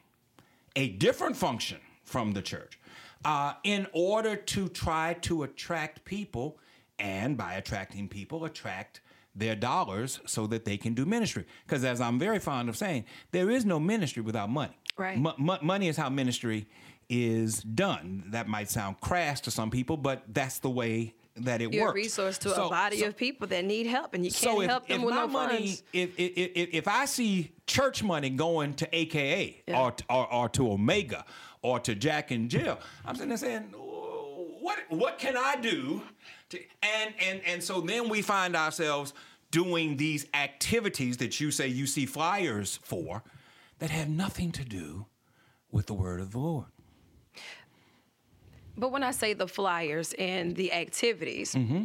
a 0.76 0.88
different 0.88 1.36
function 1.36 1.78
from 2.04 2.32
the 2.32 2.42
church, 2.42 2.78
uh, 3.24 3.54
in 3.64 3.86
order 3.92 4.36
to 4.36 4.68
try 4.68 5.14
to 5.22 5.42
attract 5.42 6.04
people, 6.04 6.58
and 6.98 7.36
by 7.36 7.54
attracting 7.54 8.08
people, 8.08 8.44
attract 8.44 9.00
their 9.34 9.54
dollars 9.54 10.20
so 10.26 10.46
that 10.46 10.64
they 10.64 10.76
can 10.76 10.94
do 10.94 11.06
ministry. 11.06 11.44
Because 11.66 11.84
as 11.84 12.00
I'm 12.00 12.18
very 12.18 12.38
fond 12.38 12.68
of 12.68 12.76
saying, 12.76 13.04
there 13.30 13.50
is 13.50 13.64
no 13.64 13.78
ministry 13.78 14.22
without 14.22 14.50
money. 14.50 14.76
Right. 14.96 15.16
Mo- 15.16 15.34
mo- 15.38 15.58
money 15.62 15.88
is 15.88 15.96
how 15.96 16.08
ministry 16.08 16.66
is 17.08 17.62
done. 17.62 18.24
That 18.28 18.48
might 18.48 18.70
sound 18.70 19.00
crass 19.00 19.40
to 19.42 19.50
some 19.50 19.70
people, 19.70 19.96
but 19.96 20.24
that's 20.28 20.58
the 20.58 20.70
way 20.70 21.14
that 21.36 21.62
it 21.62 21.72
You're 21.72 21.84
works. 21.86 21.92
a 21.92 21.94
resource 21.94 22.38
to 22.38 22.50
So- 22.50 22.66
a 22.66 22.70
body 22.70 23.00
so- 23.00 23.06
of 23.08 23.16
people 23.16 23.46
that 23.48 23.64
need 23.64 23.86
help, 23.86 24.14
and 24.14 24.24
you 24.24 24.30
can't 24.30 24.42
so 24.42 24.60
if, 24.60 24.68
help 24.68 24.86
them 24.88 25.00
if 25.00 25.06
with 25.06 25.14
my 25.14 25.20
no 25.22 25.26
money, 25.28 25.66
funds. 25.68 25.82
if, 25.92 26.10
if, 26.18 26.32
if, 26.54 26.68
if 26.72 26.88
I 26.88 27.04
see 27.06 27.52
church 27.66 28.02
money 28.02 28.30
going 28.30 28.74
to 28.74 28.88
AKA 28.94 29.62
Yeah. 29.66 29.80
or, 29.80 29.94
or 30.08 30.32
or 30.32 30.48
to 30.50 30.72
Omega 30.72 31.24
or 31.62 31.78
to 31.80 31.94
Jack 31.94 32.30
and 32.30 32.50
Jill, 32.50 32.78
I'm 33.04 33.14
sitting 33.14 33.28
there 33.28 33.38
saying, 33.38 33.62
what 34.60 34.78
what 34.88 35.18
can 35.18 35.36
I 35.36 35.56
do? 35.56 36.02
To, 36.50 36.58
and 36.82 37.14
and 37.20 37.40
and 37.46 37.62
so 37.62 37.80
then 37.80 38.08
we 38.08 38.22
find 38.22 38.56
ourselves 38.56 39.14
doing 39.50 39.96
these 39.96 40.26
activities 40.34 41.16
that 41.18 41.40
you 41.40 41.50
say 41.50 41.66
you 41.68 41.86
see 41.86 42.06
flyers 42.06 42.78
for 42.82 43.22
that 43.78 43.90
have 43.90 44.08
nothing 44.08 44.52
to 44.52 44.64
do 44.64 45.06
with 45.72 45.86
the 45.86 45.94
word 45.94 46.20
of 46.20 46.32
the 46.32 46.38
Lord. 46.38 46.66
But 48.80 48.92
when 48.92 49.02
I 49.02 49.10
say 49.10 49.34
the 49.34 49.46
flyers 49.46 50.14
and 50.14 50.56
the 50.56 50.72
activities, 50.72 51.54
mm-hmm. 51.54 51.84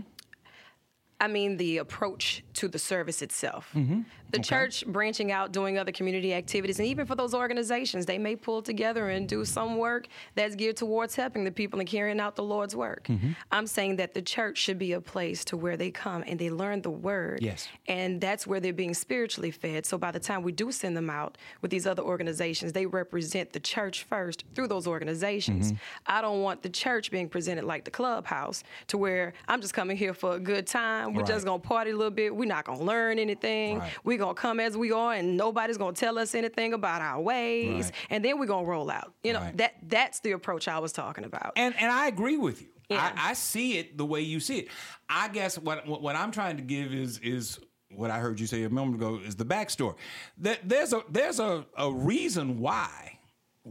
I 1.20 1.28
mean 1.28 1.58
the 1.58 1.78
approach 1.80 2.42
to 2.54 2.70
the 2.70 2.80
service 2.80 3.22
itself. 3.22 3.70
Mm-hmm. 3.76 4.02
The 4.32 4.40
church 4.40 4.86
branching 4.88 5.32
out, 5.32 5.52
doing 5.54 5.78
other 5.78 5.92
community 5.92 6.34
activities, 6.34 6.80
and 6.80 6.88
even 6.88 7.06
for 7.06 7.16
those 7.16 7.34
organizations, 7.34 8.06
they 8.06 8.18
may 8.18 8.36
pull 8.36 8.62
together 8.62 9.10
and 9.10 9.28
do 9.30 9.46
some 9.46 9.78
work 9.78 10.08
that's 10.36 10.56
geared 10.56 10.78
towards 10.78 11.16
helping 11.16 11.44
the 11.44 11.52
people 11.52 11.80
and 11.80 11.88
carrying 11.88 12.20
out 12.20 12.36
the 12.36 12.44
Lord's 12.44 12.76
work. 12.76 13.06
Mm-hmm. 13.08 13.32
I'm 13.52 13.68
saying 13.68 13.98
that 13.98 14.14
the 14.14 14.22
church 14.22 14.58
should 14.58 14.78
be 14.78 14.94
a 14.94 15.02
place 15.02 15.46
to 15.46 15.58
where 15.58 15.78
they 15.78 15.92
come 15.92 16.24
and 16.28 16.38
they 16.40 16.50
learn 16.50 16.82
the 16.82 16.90
word. 16.90 17.40
Yes. 17.42 17.68
And 17.88 18.20
that's 18.20 18.46
where 18.46 18.60
they're 18.60 18.74
being 18.74 18.94
spiritually 18.94 19.52
fed. 19.52 19.86
So 19.86 19.98
by 19.98 20.12
the 20.12 20.20
time 20.20 20.42
we 20.44 20.52
do 20.52 20.72
send 20.72 20.98
them 20.98 21.10
out 21.10 21.38
with 21.62 21.72
these 21.72 21.88
other 21.88 22.04
organizations, 22.04 22.74
they 22.74 22.86
represent 22.86 23.54
the 23.54 23.60
church 23.60 24.04
first 24.04 24.44
through 24.54 24.68
those 24.68 24.88
organizations. 24.88 25.68
Mm-hmm. 25.68 25.78
I 26.08 26.22
don't 26.22 26.42
want 26.42 26.62
the 26.64 26.70
church 26.70 27.12
being 27.12 27.30
presented 27.30 27.64
like 27.66 27.86
the 27.86 27.92
clubhouse 27.92 28.64
to 28.88 28.98
where 28.98 29.34
I'm 29.48 29.62
just 29.62 29.74
coming 29.74 29.98
here 29.98 30.14
for 30.14 30.36
a 30.36 30.40
good 30.40 30.68
time. 30.68 31.14
We're 31.14 31.22
Right. 31.22 31.28
just 31.34 31.46
going 31.46 31.62
to 31.62 31.68
party 31.68 31.92
a 31.92 31.96
little 31.96 32.12
bit. 32.12 32.36
We're 32.36 32.46
not 32.46 32.66
going 32.66 32.80
to 32.80 32.84
learn 32.84 33.20
anything. 33.20 33.80
Right. 33.80 33.92
We're 34.04 34.15
going 34.18 34.36
to 34.36 34.42
come 34.42 34.60
as 34.60 34.76
we 34.78 34.92
are 34.92 35.14
and 35.14 35.38
nobody's 35.38 35.78
going 35.78 35.94
to 35.94 36.00
tell 36.00 36.18
us 36.18 36.36
anything 36.36 36.74
about 36.74 37.02
our 37.02 37.22
ways. 37.22 37.86
Right. 37.86 37.92
And 38.10 38.26
then 38.26 38.40
we're 38.40 38.46
going 38.46 38.66
to 38.66 38.70
roll 38.72 38.90
out. 38.92 39.14
You 39.24 39.34
know, 39.34 39.40
Right. 39.42 39.58
that 39.58 39.76
that's 39.88 40.20
the 40.22 40.32
approach 40.32 40.68
I 40.68 40.80
was 40.80 40.92
talking 40.92 41.24
about. 41.24 41.54
And 41.56 41.76
and 41.80 41.92
I 41.92 42.08
agree 42.08 42.38
with 42.38 42.62
you. 42.62 42.68
Yeah. 42.90 43.12
I, 43.18 43.32
I 43.32 43.34
see 43.34 43.78
it 43.80 43.98
the 43.98 44.06
way 44.06 44.22
you 44.22 44.40
see 44.40 44.60
it. 44.60 44.68
I 45.10 45.28
guess 45.30 45.58
what 45.58 45.88
what, 45.88 46.02
what 46.02 46.16
I'm 46.16 46.32
trying 46.32 46.58
to 46.58 46.64
give 46.64 46.94
is 46.94 47.20
is 47.20 47.60
what 47.92 48.12
I 48.12 48.20
heard 48.20 48.40
you 48.40 48.46
say 48.48 48.64
a 48.64 48.70
moment 48.70 48.98
ago 48.98 49.20
is 49.26 49.36
the 49.36 49.46
backstory. 49.46 49.96
That 50.40 50.60
there's 50.68 50.94
a 50.94 51.02
there's 51.10 51.40
a, 51.40 51.66
a 51.78 51.92
reason 51.92 52.60
why 52.60 53.20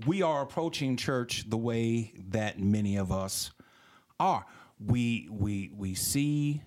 we 0.06 0.22
are 0.22 0.42
approaching 0.42 0.96
church 0.96 1.48
the 1.48 1.56
way 1.56 2.12
that 2.30 2.58
many 2.58 2.96
of 2.96 3.12
us 3.12 3.52
are. 4.18 4.44
We 4.84 5.28
we 5.30 5.70
we 5.76 5.94
see 5.94 6.62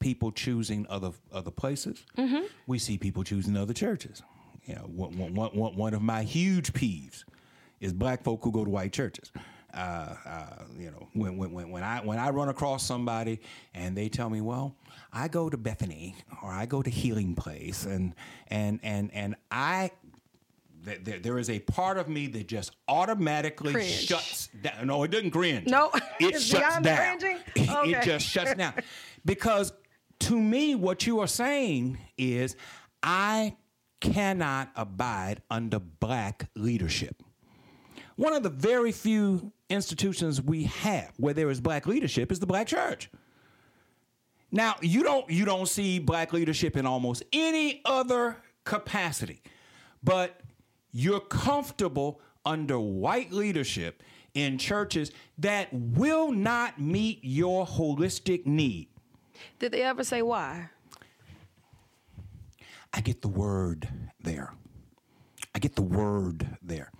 people 0.00 0.30
choosing 0.32 0.86
other 0.88 1.10
other 1.32 1.50
places. 1.50 2.04
We 2.66 2.78
see 2.78 2.98
people 2.98 3.24
choosing 3.24 3.56
other 3.56 3.74
churches. 3.74 4.22
You 4.66 4.74
know, 4.74 4.82
one, 4.82 5.16
one, 5.18 5.34
one, 5.54 5.76
one- 5.76 5.94
of 5.94 6.02
my 6.02 6.22
huge 6.24 6.72
peeves 6.74 7.24
is 7.80 7.92
black 7.94 8.22
folk 8.22 8.40
who 8.42 8.52
go 8.52 8.64
to 8.64 8.70
white 8.70 8.92
churches. 8.92 9.30
Uh, 9.72 10.14
uh, 10.26 10.62
you 10.78 10.90
know, 10.90 11.08
when, 11.14 11.36
when, 11.36 11.52
when, 11.52 11.70
when 11.70 11.82
I 11.84 12.00
when 12.00 12.18
I 12.18 12.30
run 12.30 12.48
across 12.48 12.84
somebody 12.84 13.40
and 13.74 13.96
they 13.96 14.08
tell 14.08 14.28
me, 14.30 14.40
"Well, 14.40 14.74
I 15.12 15.28
go 15.28 15.48
to 15.50 15.56
Bethany 15.56 16.16
or 16.42 16.50
I 16.50 16.66
go 16.66 16.82
to 16.82 16.90
Healing 16.90 17.34
Place," 17.34 17.84
and 17.86 18.14
and 18.48 18.80
and 18.82 19.10
and 19.14 19.36
I 19.50 19.90
th- 20.86 21.00
there, 21.04 21.18
there 21.18 21.38
is 21.38 21.50
a 21.50 21.60
part 21.60 21.98
of 21.98 22.08
me 22.08 22.26
that 22.28 22.46
just 22.48 22.72
automatically 22.88 23.72
Cringe. 23.72 23.88
shuts 24.06 24.48
down. 24.62 24.86
No, 24.86 25.02
it 25.02 25.10
doesn't 25.10 25.30
cringe. 25.32 25.66
No, 25.68 25.90
it 26.20 26.34
it's 26.34 26.44
shuts 26.44 26.80
down. 26.80 27.18
It, 27.54 27.68
Okay. 27.70 27.90
it 27.92 28.02
just 28.04 28.26
shuts 28.26 28.54
down 28.54 28.72
because 29.24 29.72
to 30.20 30.40
me, 30.40 30.74
what 30.74 31.06
you 31.06 31.20
are 31.20 31.26
saying 31.28 31.98
is, 32.18 32.56
I 33.02 33.56
cannot 34.00 34.70
abide 34.76 35.42
under 35.50 35.78
black 35.78 36.48
leadership. 36.56 37.22
One 38.16 38.32
of 38.34 38.42
the 38.42 38.50
very 38.50 38.92
few 38.92 39.52
institutions 39.70 40.42
we 40.42 40.64
have 40.64 41.12
where 41.18 41.34
there 41.34 41.50
is 41.50 41.60
black 41.60 41.86
leadership 41.86 42.32
is 42.32 42.40
the 42.40 42.46
black 42.46 42.66
church. 42.66 43.10
Now, 44.50 44.76
you 44.82 45.02
don't 45.02 45.28
you 45.30 45.44
don't 45.44 45.68
see 45.68 45.98
black 45.98 46.32
leadership 46.32 46.76
in 46.76 46.86
almost 46.86 47.22
any 47.32 47.82
other 47.84 48.36
capacity. 48.64 49.42
but 50.02 50.40
you're 50.92 51.20
comfortable 51.20 52.20
under 52.46 52.78
white 52.80 53.32
leadership 53.32 54.02
in 54.34 54.58
churches 54.58 55.12
that 55.38 55.68
will 55.72 56.32
not 56.32 56.80
meet 56.80 57.20
your 57.22 57.66
holistic 57.66 58.46
need. 58.46 58.88
Did 59.58 59.72
they 59.72 59.82
ever 59.82 60.04
say 60.04 60.22
why? 60.22 60.70
I 62.92 63.00
get 63.00 63.22
the 63.22 63.28
word 63.28 63.88
there. 64.20 64.52
I 65.54 65.58
get 65.58 65.76
the 65.76 65.82
word 65.82 66.46
there, 66.62 66.90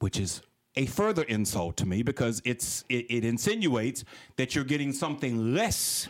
which 0.00 0.18
is 0.18 0.42
a 0.76 0.86
further 0.86 1.22
insult 1.22 1.76
to 1.78 1.86
me 1.86 2.02
because 2.02 2.40
it's 2.44 2.84
it, 2.88 3.06
it 3.10 3.24
insinuates 3.24 4.04
that 4.36 4.54
you're 4.54 4.64
getting 4.64 4.92
something 4.92 5.54
less 5.54 6.08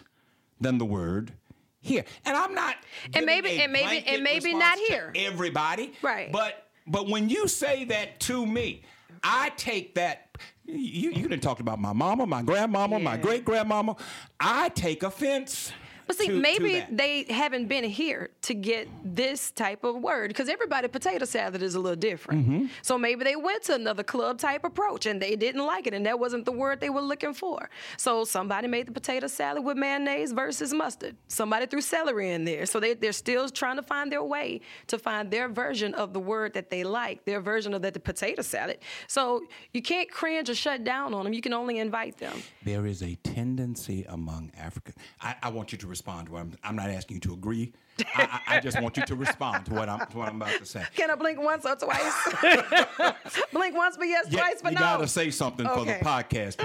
than 0.61 0.79
the 0.79 0.85
word 0.85 1.33
here. 1.81 2.05
And 2.25 2.37
I'm 2.37 2.55
not 2.55 2.77
And 3.15 3.25
maybe- 3.25 3.61
and 3.61 3.73
maybe- 3.73 4.07
and 4.07 4.23
maybe 4.23 4.53
not 4.55 4.79
here. 4.79 5.13
Everybody. 5.15 5.93
Right. 6.03 6.31
But 6.31 6.67
but 6.87 7.09
when 7.09 7.29
you 7.29 7.47
say 7.49 7.85
that 7.85 8.21
to 8.21 8.45
me, 8.47 8.83
I 9.23 9.51
take 9.51 9.95
that 9.95 10.30
you 10.79 11.11
you 11.11 11.23
didn't 11.29 11.43
talk 11.43 11.61
about 11.61 11.79
my 11.81 11.93
mama, 11.93 12.27
my 12.27 12.43
grandmama, 12.43 12.99
my 12.99 13.17
great 13.17 13.45
grandmama. 13.45 13.97
I 14.39 14.69
take 14.71 15.03
offense. 15.03 15.73
But 16.11 16.19
see, 16.19 16.29
to- 16.29 16.35
to 16.35 16.41
maybe 16.41 16.75
that. 16.81 16.97
they 16.97 17.25
haven't 17.25 17.67
been 17.67 17.85
here 17.85 18.31
to 18.43 18.55
get 18.55 18.89
this 19.05 19.51
type 19.51 19.85
of 19.85 19.97
word 19.97 20.29
because 20.29 20.49
everybody 20.49 20.89
potato 20.89 21.25
salad 21.25 21.63
is 21.63 21.75
a 21.75 21.81
little 21.81 21.97
different. 21.97 22.47
Mm-hmm. 22.47 22.67
So 22.83 22.99
maybe 22.99 23.25
they 23.25 23.37
went 23.37 23.63
to 23.65 23.75
another 23.75 24.03
club 24.03 24.39
type 24.39 24.65
approach 24.65 25.07
and 25.07 25.21
they 25.21 25.37
didn't 25.37 25.65
like 25.67 25.87
it, 25.87 25.95
and 25.95 26.07
that 26.07 26.19
wasn't 26.19 26.45
the 26.45 26.53
word 26.53 26.81
they 26.81 26.91
were 26.91 27.01
looking 27.01 27.35
for. 27.35 27.69
So 27.97 28.25
somebody 28.25 28.67
made 28.69 28.87
the 28.87 28.93
potato 28.93 29.27
salad 29.27 29.65
with 29.65 29.77
mayonnaise 29.77 30.33
versus 30.33 30.73
mustard. 30.73 31.17
Somebody 31.29 31.67
threw 31.67 31.81
celery 31.81 32.31
in 32.31 32.45
there. 32.45 32.67
So 32.67 32.81
they, 32.81 32.95
they're 32.95 33.13
still 33.13 33.49
trying 33.49 33.77
to 33.77 33.83
find 33.83 34.11
their 34.11 34.25
way 34.25 34.61
to 34.89 34.99
find 34.99 35.31
their 35.31 35.49
version 35.49 35.95
of 35.95 36.13
the 36.13 36.21
word 36.21 36.55
that 36.55 36.71
they 36.71 36.83
like, 36.85 37.25
their 37.25 37.41
version 37.41 37.75
of 37.75 37.83
that 37.83 37.95
the 37.95 38.01
potato 38.01 38.43
salad. 38.43 38.79
So 39.07 39.43
you 39.73 39.83
can't 39.83 40.11
cringe 40.11 40.49
or 40.49 40.55
shut 40.55 40.85
down 40.85 41.13
on 41.15 41.25
them. 41.25 41.33
You 41.33 41.43
can 41.43 41.53
only 41.53 41.79
invite 41.79 42.19
them. 42.19 42.43
there 42.65 42.87
is 42.87 43.03
a 43.03 43.15
tendency 43.17 44.05
among 44.09 44.51
African. 44.59 44.95
I, 45.21 45.35
I 45.43 45.49
want 45.51 45.73
you 45.73 45.79
to 45.79 45.87
respond 46.01 46.27
to 46.27 46.33
what 46.33 46.41
I'm. 46.41 46.53
I'm 46.65 46.77
not 46.77 46.89
asking 46.91 47.17
you 47.17 47.21
to 47.21 47.33
agree. 47.35 47.73
I, 48.15 48.41
I, 48.47 48.57
I 48.57 48.61
just 48.61 48.81
want 48.81 48.97
you 48.97 49.05
to 49.05 49.15
respond 49.15 49.67
to 49.67 49.75
what 49.75 49.89
I'm 49.89 50.07
to 50.07 50.17
what 50.17 50.29
I'm 50.29 50.37
about 50.41 50.59
to 50.59 50.65
say. 50.65 50.83
Can 50.97 51.11
I 51.11 51.15
blink 51.15 51.39
once 51.41 51.67
or 51.67 51.77
twice? 51.77 52.35
blink 53.53 53.77
once 53.77 53.97
for 53.97 54.05
yes, 54.05 54.27
Yeah, 54.31 54.41
twice 54.41 54.63
for 54.63 54.69
you 54.71 54.75
no. 54.77 54.81
gotta 54.81 55.07
say 55.09 55.31
something 55.31 55.67
for 55.67 55.85
the 55.85 55.97
Okay. 55.97 56.01
Mm. 56.01 56.03
podcast. 56.03 56.57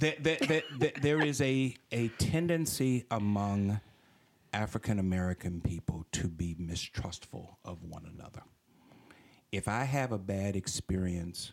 That, 0.00 0.22
that, 0.24 0.40
that, 0.48 0.64
that 0.78 0.94
there 1.02 1.22
is 1.22 1.40
a 1.40 1.74
a 1.92 2.08
tendency 2.18 3.04
among 3.10 3.80
African 4.52 4.98
American 4.98 5.60
people 5.60 6.04
to 6.12 6.28
be 6.28 6.54
mistrustful 6.58 7.58
of 7.64 7.82
one 7.84 8.04
another. 8.14 8.42
If 9.52 9.68
I 9.68 9.84
have 9.84 10.12
a 10.12 10.18
bad 10.18 10.56
experience 10.56 11.52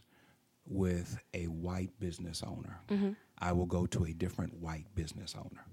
with 0.68 1.20
a 1.34 1.46
white 1.46 1.92
business 2.00 2.44
owner, 2.46 2.80
Mm-hmm. 2.90 3.12
I 3.44 3.54
will 3.54 3.66
go 3.66 3.88
to 3.88 4.04
a 4.06 4.14
different 4.14 4.54
white 4.62 4.86
business 4.94 5.34
owner. 5.36 5.66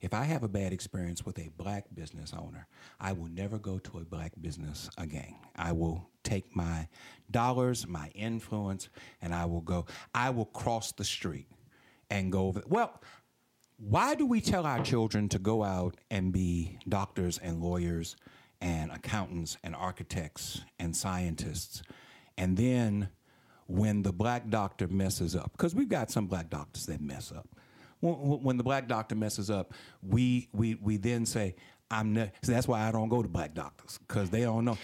If 0.00 0.12
I 0.12 0.24
have 0.24 0.42
a 0.42 0.48
bad 0.48 0.72
experience 0.72 1.24
with 1.24 1.38
a 1.38 1.50
black 1.56 1.86
business 1.94 2.32
owner, 2.36 2.66
I 3.00 3.12
will 3.12 3.28
never 3.28 3.58
go 3.58 3.78
to 3.78 3.98
a 3.98 4.04
black 4.04 4.32
business 4.40 4.90
again. 4.98 5.36
I 5.56 5.72
will 5.72 6.08
take 6.22 6.54
my 6.54 6.88
dollars, 7.30 7.86
my 7.86 8.08
influence, 8.14 8.88
and 9.22 9.34
I 9.34 9.46
will 9.46 9.62
go. 9.62 9.86
I 10.14 10.30
will 10.30 10.46
cross 10.46 10.92
the 10.92 11.04
street 11.04 11.48
and 12.10 12.30
go 12.30 12.46
over. 12.46 12.62
Well, 12.66 13.00
why 13.78 14.14
do 14.14 14.26
we 14.26 14.40
tell 14.40 14.64
our 14.66 14.82
children 14.82 15.28
to 15.30 15.38
go 15.38 15.62
out 15.62 15.96
and 16.10 16.32
be 16.32 16.78
doctors 16.88 17.38
and 17.38 17.60
lawyers 17.60 18.16
and 18.60 18.90
accountants 18.90 19.58
and 19.62 19.74
architects 19.74 20.62
and 20.78 20.96
scientists? 20.96 21.82
And 22.38 22.56
then 22.56 23.10
when 23.66 24.02
the 24.02 24.12
black 24.12 24.48
doctor 24.48 24.88
messes 24.88 25.34
up, 25.34 25.52
because 25.52 25.74
we've 25.74 25.88
got 25.88 26.10
some 26.10 26.26
black 26.26 26.48
doctors 26.48 26.86
that 26.86 27.00
mess 27.00 27.32
up. 27.32 27.48
When, 28.00 28.56
the 28.56 28.62
black 28.62 28.88
doctor 28.88 29.14
messes 29.14 29.50
up, 29.50 29.72
we, 30.02 30.48
we, 30.52 30.74
we 30.76 30.96
then 30.96 31.26
say, 31.26 31.56
I'm 31.90 32.12
ne-. 32.12 32.32
so 32.42 32.52
that's 32.52 32.68
why 32.68 32.86
I 32.86 32.92
don't 32.92 33.08
go 33.08 33.22
to 33.22 33.28
black 33.28 33.54
doctors 33.54 33.98
because 34.06 34.30
they 34.30 34.42
don't 34.42 34.64
know. 34.64 34.78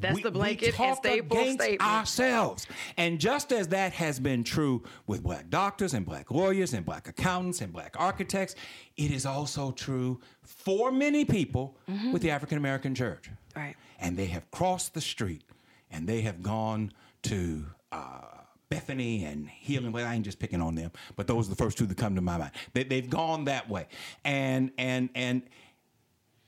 That's 0.00 0.16
we, 0.16 0.22
the 0.22 0.30
blanket 0.30 0.78
we 0.78 0.84
and 0.84 0.96
staple 0.96 1.38
against 1.38 1.62
statement. 1.62 1.90
ourselves. 1.90 2.66
And 2.96 3.18
just 3.18 3.52
as 3.52 3.68
that 3.68 3.92
has 3.94 4.20
been 4.20 4.44
true 4.44 4.82
with 5.06 5.22
black 5.22 5.48
doctors 5.48 5.94
and 5.94 6.04
black 6.04 6.30
lawyers 6.30 6.74
and 6.74 6.84
black 6.84 7.08
accountants 7.08 7.60
and 7.62 7.72
black 7.72 7.96
architects, 7.98 8.54
it 8.96 9.10
is 9.10 9.24
also 9.24 9.70
true 9.70 10.20
for 10.42 10.90
many 10.90 11.24
people 11.24 11.76
with 12.12 12.20
the 12.22 12.30
African 12.30 12.58
American 12.58 12.94
church. 12.94 13.30
Right. 13.56 13.76
And 13.98 14.16
they 14.16 14.26
have 14.26 14.50
crossed 14.50 14.92
the 14.94 15.00
street 15.00 15.44
and 15.90 16.06
they 16.06 16.20
have 16.20 16.42
gone 16.42 16.92
to 17.22 17.64
uh, 17.90 18.37
Bethany 18.70 19.24
and 19.24 19.48
Healing. 19.48 19.92
Well, 19.92 20.06
I 20.06 20.14
ain't 20.14 20.24
just 20.24 20.38
picking 20.38 20.60
on 20.60 20.74
them, 20.74 20.90
but 21.16 21.26
those 21.26 21.46
are 21.46 21.50
the 21.50 21.56
first 21.56 21.78
two 21.78 21.86
that 21.86 21.96
come 21.96 22.14
to 22.14 22.20
my 22.20 22.36
mind. 22.36 22.50
They, 22.74 22.84
they've 22.84 23.08
gone 23.08 23.44
that 23.44 23.68
way. 23.68 23.86
And, 24.24 24.70
and, 24.78 25.08
and 25.14 25.42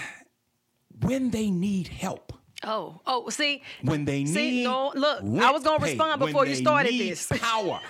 when 1.00 1.30
they 1.30 1.50
need 1.50 1.88
help, 1.88 2.32
Oh, 2.62 3.00
oh, 3.06 3.30
see, 3.30 3.62
when 3.80 4.04
they 4.04 4.18
need 4.22 4.34
see, 4.34 4.64
no, 4.64 4.92
look, 4.94 5.22
I 5.22 5.50
was 5.50 5.62
gonna 5.62 5.82
respond 5.82 6.20
before 6.20 6.44
you 6.44 6.54
started 6.54 6.92
need 6.92 7.12
this. 7.12 7.26
power 7.40 7.80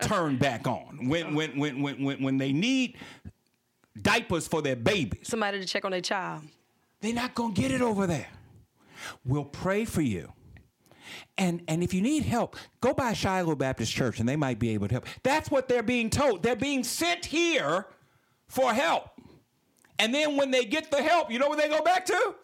turned 0.00 0.38
back 0.38 0.68
on. 0.68 1.08
When 1.08 1.34
when 1.34 1.58
when 1.58 1.82
when 1.82 2.04
when 2.04 2.22
when 2.22 2.38
they 2.38 2.52
need 2.52 2.98
diapers 4.00 4.46
for 4.46 4.62
their 4.62 4.76
babies, 4.76 5.26
Somebody 5.26 5.58
to 5.58 5.66
check 5.66 5.84
on 5.84 5.90
their 5.90 6.00
child. 6.00 6.44
they're 7.00 7.14
not 7.14 7.34
gonna 7.34 7.52
get 7.52 7.72
it 7.72 7.82
over 7.82 8.06
there. 8.06 8.28
We'll 9.24 9.44
pray 9.44 9.84
for 9.84 10.02
you. 10.02 10.32
And 11.38 11.62
and 11.68 11.82
if 11.82 11.92
you 11.94 12.00
need 12.00 12.24
help, 12.24 12.56
go 12.80 12.94
by 12.94 13.12
Shiloh 13.12 13.56
Baptist 13.56 13.92
Church 13.92 14.20
and 14.20 14.28
they 14.28 14.36
might 14.36 14.58
be 14.58 14.70
able 14.70 14.88
to 14.88 14.94
help. 14.94 15.06
That's 15.22 15.50
what 15.50 15.68
they're 15.68 15.82
being 15.82 16.10
told. 16.10 16.42
They're 16.42 16.56
being 16.56 16.84
sent 16.84 17.24
here 17.24 17.86
for 18.48 18.72
help. 18.72 19.10
And 19.98 20.14
then 20.14 20.36
when 20.36 20.50
they 20.50 20.64
get 20.64 20.90
the 20.90 21.02
help, 21.02 21.30
you 21.30 21.38
know 21.38 21.48
where 21.48 21.58
they 21.58 21.68
go 21.68 21.82
back 21.82 22.06
to? 22.06 22.34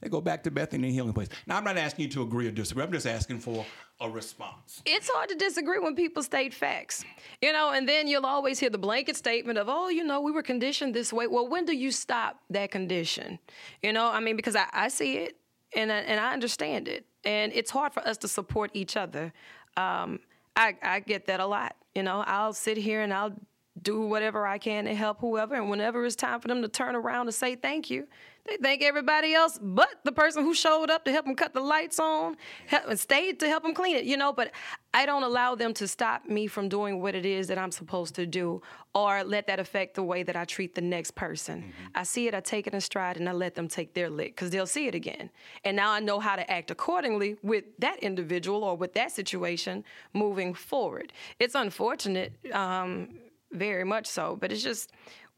They 0.00 0.08
go 0.08 0.20
back 0.20 0.42
to 0.42 0.50
Bethany 0.50 0.90
Healing 0.90 1.12
Place. 1.12 1.28
Now 1.46 1.56
I'm 1.56 1.64
not 1.64 1.76
asking 1.78 2.06
you 2.06 2.10
to 2.10 2.22
agree 2.22 2.48
or 2.48 2.50
disagree. 2.50 2.82
I'm 2.82 2.90
just 2.90 3.06
asking 3.06 3.38
for 3.38 3.64
a 4.00 4.10
response. 4.10 4.82
It's 4.84 5.08
hard 5.08 5.28
to 5.28 5.36
disagree 5.36 5.78
when 5.78 5.94
people 5.94 6.24
state 6.24 6.52
facts, 6.52 7.04
you 7.40 7.52
know, 7.52 7.70
and 7.70 7.88
then 7.88 8.08
you'll 8.08 8.26
always 8.26 8.58
hear 8.58 8.68
the 8.68 8.78
blanket 8.78 9.16
statement 9.16 9.58
of, 9.58 9.68
oh, 9.68 9.88
you 9.90 10.02
know, 10.02 10.20
we 10.20 10.32
were 10.32 10.42
conditioned 10.42 10.92
this 10.92 11.12
way. 11.12 11.28
Well, 11.28 11.46
when 11.46 11.64
do 11.64 11.76
you 11.76 11.92
stop 11.92 12.40
that 12.50 12.72
condition? 12.72 13.38
You 13.80 13.92
know, 13.92 14.10
I 14.10 14.18
mean, 14.18 14.34
because 14.34 14.56
I, 14.56 14.66
I 14.72 14.88
see 14.88 15.18
it 15.18 15.36
and 15.76 15.92
I, 15.92 15.98
and 15.98 16.18
I 16.18 16.32
understand 16.32 16.88
it, 16.88 17.06
and 17.24 17.52
it's 17.52 17.70
hard 17.70 17.92
for 17.92 18.06
us 18.06 18.16
to 18.18 18.28
support 18.28 18.70
each 18.74 18.96
other. 18.96 19.32
Um, 19.76 20.20
I, 20.56 20.76
I 20.82 21.00
get 21.00 21.26
that 21.26 21.40
a 21.40 21.46
lot. 21.46 21.76
You 21.94 22.02
know, 22.02 22.24
I'll 22.26 22.52
sit 22.52 22.76
here 22.76 23.00
and 23.00 23.12
I'll 23.12 23.34
do 23.80 24.02
whatever 24.02 24.46
I 24.46 24.58
can 24.58 24.84
to 24.84 24.94
help 24.94 25.18
whoever, 25.20 25.54
and 25.54 25.70
whenever 25.70 26.04
it's 26.04 26.16
time 26.16 26.40
for 26.40 26.48
them 26.48 26.62
to 26.62 26.68
turn 26.68 26.94
around 26.94 27.26
and 27.26 27.34
say 27.34 27.54
thank 27.54 27.90
you, 27.90 28.06
they 28.46 28.56
thank 28.56 28.82
everybody 28.82 29.34
else 29.34 29.58
but 29.60 29.88
the 30.04 30.12
person 30.12 30.42
who 30.42 30.54
showed 30.54 30.90
up 30.90 31.04
to 31.04 31.12
help 31.12 31.26
them 31.26 31.34
cut 31.34 31.54
the 31.54 31.60
lights 31.60 32.00
on 32.00 32.36
help, 32.66 32.88
and 32.88 32.98
stayed 32.98 33.38
to 33.40 33.48
help 33.48 33.62
them 33.62 33.74
clean 33.74 33.96
it, 33.96 34.04
you 34.04 34.16
know. 34.16 34.32
But 34.32 34.52
I 34.94 35.06
don't 35.06 35.22
allow 35.22 35.54
them 35.54 35.72
to 35.74 35.88
stop 35.88 36.26
me 36.28 36.46
from 36.46 36.68
doing 36.68 37.00
what 37.00 37.14
it 37.14 37.24
is 37.24 37.48
that 37.48 37.58
I'm 37.58 37.70
supposed 37.70 38.14
to 38.16 38.26
do 38.26 38.60
or 38.94 39.24
let 39.24 39.46
that 39.46 39.58
affect 39.58 39.94
the 39.94 40.02
way 40.02 40.22
that 40.22 40.36
I 40.36 40.44
treat 40.44 40.74
the 40.74 40.80
next 40.80 41.12
person. 41.12 41.72
I 41.94 42.02
see 42.02 42.28
it, 42.28 42.34
I 42.34 42.40
take 42.40 42.66
it 42.66 42.74
in 42.74 42.80
stride, 42.80 43.16
and 43.16 43.28
I 43.28 43.32
let 43.32 43.54
them 43.54 43.68
take 43.68 43.94
their 43.94 44.10
lick 44.10 44.34
because 44.34 44.50
they'll 44.50 44.66
see 44.66 44.86
it 44.86 44.94
again. 44.94 45.30
And 45.64 45.76
now 45.76 45.92
I 45.92 46.00
know 46.00 46.20
how 46.20 46.36
to 46.36 46.50
act 46.50 46.70
accordingly 46.70 47.36
with 47.42 47.64
that 47.78 48.00
individual 48.00 48.64
or 48.64 48.76
with 48.76 48.92
that 48.94 49.12
situation 49.12 49.84
moving 50.12 50.52
forward. 50.52 51.12
It's 51.38 51.54
unfortunate. 51.54 52.32
Um, 52.52 53.08
very 53.52 53.84
much 53.84 54.06
so. 54.06 54.36
But 54.40 54.50
it's 54.50 54.62
just 54.62 54.90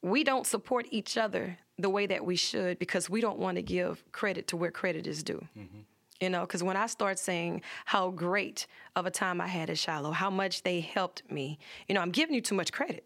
we 0.05 0.23
don't 0.23 0.47
support 0.47 0.87
each 0.91 1.17
other 1.17 1.59
the 1.79 1.89
way 1.89 2.07
that 2.07 2.25
we 2.25 2.37
should 2.37 2.79
because 2.79 3.09
we 3.09 3.21
don't 3.23 3.39
want 3.39 3.57
to 3.57 3.63
give 3.63 4.05
credit 4.13 4.47
to 4.49 4.57
where 4.57 4.71
credit 4.71 5.07
is 5.07 5.23
due. 5.23 5.45
Mm-hmm. 5.59 5.79
You 6.21 6.31
know, 6.31 6.43
because 6.43 6.63
when 6.63 6.77
I 6.77 6.87
start 6.87 7.19
saying 7.19 7.63
how 7.87 8.11
great 8.11 8.67
of 8.95 9.07
a 9.07 9.11
time 9.11 9.41
I 9.41 9.49
had 9.49 9.71
at 9.71 9.79
Shiloh, 9.79 10.13
how 10.13 10.31
much 10.31 10.63
they 10.63 10.81
helped 10.81 11.29
me, 11.31 11.59
you 11.89 11.95
know, 11.95 12.03
I'm 12.03 12.11
giving 12.13 12.35
you 12.35 12.41
too 12.41 12.55
much 12.55 12.71
credit. 12.71 13.05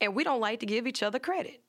And 0.00 0.14
we 0.14 0.24
don't 0.24 0.40
like 0.40 0.60
to 0.60 0.66
give 0.66 0.86
each 0.86 1.02
other 1.02 1.18
credit. 1.18 1.60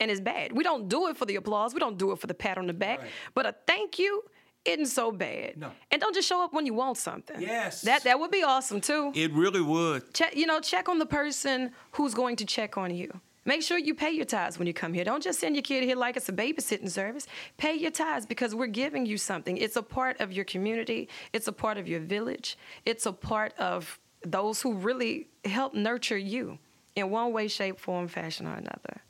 And 0.00 0.10
it's 0.10 0.20
bad. 0.20 0.52
We 0.52 0.64
don't 0.64 0.88
do 0.88 1.06
it 1.08 1.16
for 1.16 1.26
the 1.26 1.36
applause. 1.36 1.72
We 1.74 1.80
don't 1.80 1.98
do 1.98 2.10
it 2.12 2.18
for 2.18 2.26
the 2.26 2.34
pat 2.34 2.58
on 2.58 2.66
the 2.66 2.72
back. 2.72 3.00
Right. 3.00 3.10
But 3.34 3.46
a 3.46 3.54
thank 3.66 3.98
you 3.98 4.24
isn't 4.64 4.86
so 4.86 5.12
bad. 5.12 5.58
No. 5.58 5.70
And 5.90 6.00
don't 6.00 6.14
just 6.14 6.28
show 6.28 6.42
up 6.42 6.52
when 6.54 6.66
you 6.66 6.74
want 6.74 6.96
something. 6.96 7.40
Yes. 7.40 7.82
That 7.82 8.04
that 8.04 8.18
would 8.18 8.30
be 8.30 8.42
awesome 8.42 8.80
too 8.80 9.12
It 9.14 9.32
really 9.32 9.60
would. 9.60 10.12
check 10.14 10.34
you 10.34 10.46
know 10.46 10.60
check 10.60 10.88
on 10.88 10.98
the 10.98 11.06
person 11.06 11.70
who's 11.92 12.14
going 12.14 12.36
to 12.36 12.46
check 12.46 12.76
on 12.78 12.94
you 12.94 13.20
make 13.44 13.62
sure 13.62 13.78
you 13.78 13.94
pay 13.94 14.10
your 14.10 14.24
tithes 14.24 14.58
when 14.58 14.66
you 14.66 14.74
come 14.74 14.92
here 14.92 15.04
don't 15.04 15.22
just 15.22 15.40
send 15.40 15.54
your 15.54 15.62
kid 15.62 15.84
here 15.84 15.96
like 15.96 16.16
it's 16.16 16.28
a 16.28 16.32
babysitting 16.32 16.90
service 16.90 17.26
pay 17.56 17.74
your 17.74 17.90
tithes 17.90 18.26
because 18.26 18.54
we're 18.54 18.66
giving 18.66 19.06
you 19.06 19.18
something 19.18 19.56
it's 19.56 19.76
a 19.76 19.82
part 19.82 20.20
of 20.20 20.32
your 20.32 20.44
community 20.44 21.08
it's 21.32 21.48
a 21.48 21.52
part 21.52 21.78
of 21.78 21.86
your 21.88 22.00
village 22.00 22.56
it's 22.84 23.06
a 23.06 23.12
part 23.12 23.52
of 23.58 23.98
those 24.24 24.62
who 24.62 24.74
really 24.74 25.28
help 25.44 25.74
nurture 25.74 26.16
you 26.16 26.58
in 26.96 27.10
one 27.10 27.32
way 27.32 27.48
shape 27.48 27.78
form 27.78 28.08
fashion 28.08 28.46
or 28.46 28.54
another 28.54 29.02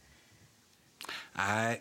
I 1.37 1.81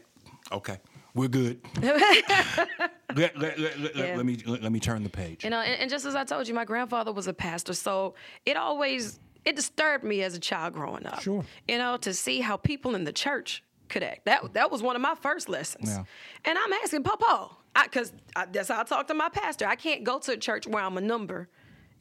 okay. 0.52 0.80
We're 1.16 1.28
good. 1.28 1.62
let, 1.82 3.38
let, 3.38 3.38
let, 3.60 3.60
Yeah. 3.96 4.16
let 4.18 4.26
me 4.26 4.42
let, 4.46 4.64
let 4.64 4.72
me 4.72 4.80
turn 4.80 5.04
the 5.04 5.10
page. 5.10 5.44
You 5.44 5.52
know, 5.52 5.60
and, 5.60 5.80
and 5.82 5.90
just 5.90 6.06
as 6.06 6.16
I 6.16 6.24
told 6.24 6.48
you, 6.48 6.54
my 6.56 6.66
grandfather 6.66 7.12
was 7.12 7.28
a 7.28 7.34
pastor, 7.34 7.74
so 7.74 8.16
it 8.46 8.58
always 8.58 9.20
it 9.46 9.56
disturbed 9.56 10.04
me 10.04 10.24
as 10.24 10.36
a 10.36 10.40
child 10.40 10.74
growing 10.74 11.06
up. 11.06 11.22
Sure. 11.22 11.44
You 11.68 11.78
know, 11.78 11.98
to 11.98 12.14
see 12.14 12.42
how 12.42 12.58
people 12.58 12.96
in 12.96 13.04
the 13.04 13.14
church 13.14 13.64
could 13.90 14.04
act. 14.04 14.26
That 14.26 14.54
that 14.54 14.72
was 14.72 14.82
one 14.82 14.96
of 14.96 15.02
my 15.02 15.16
first 15.16 15.50
lessons. 15.50 15.90
Yeah. 15.90 16.04
And 16.46 16.58
I'm 16.58 16.74
asking 16.74 17.04
Papa, 17.04 17.50
because 17.84 18.14
that's 18.52 18.70
how 18.70 18.82
I 18.82 18.84
talk 18.84 19.08
to 19.08 19.14
my 19.14 19.30
pastor. 19.30 19.68
I 19.68 19.76
can't 19.76 20.04
go 20.04 20.20
to 20.20 20.32
a 20.34 20.38
church 20.38 20.68
where 20.68 20.84
I'm 20.84 20.98
a 20.98 21.02
number. 21.02 21.50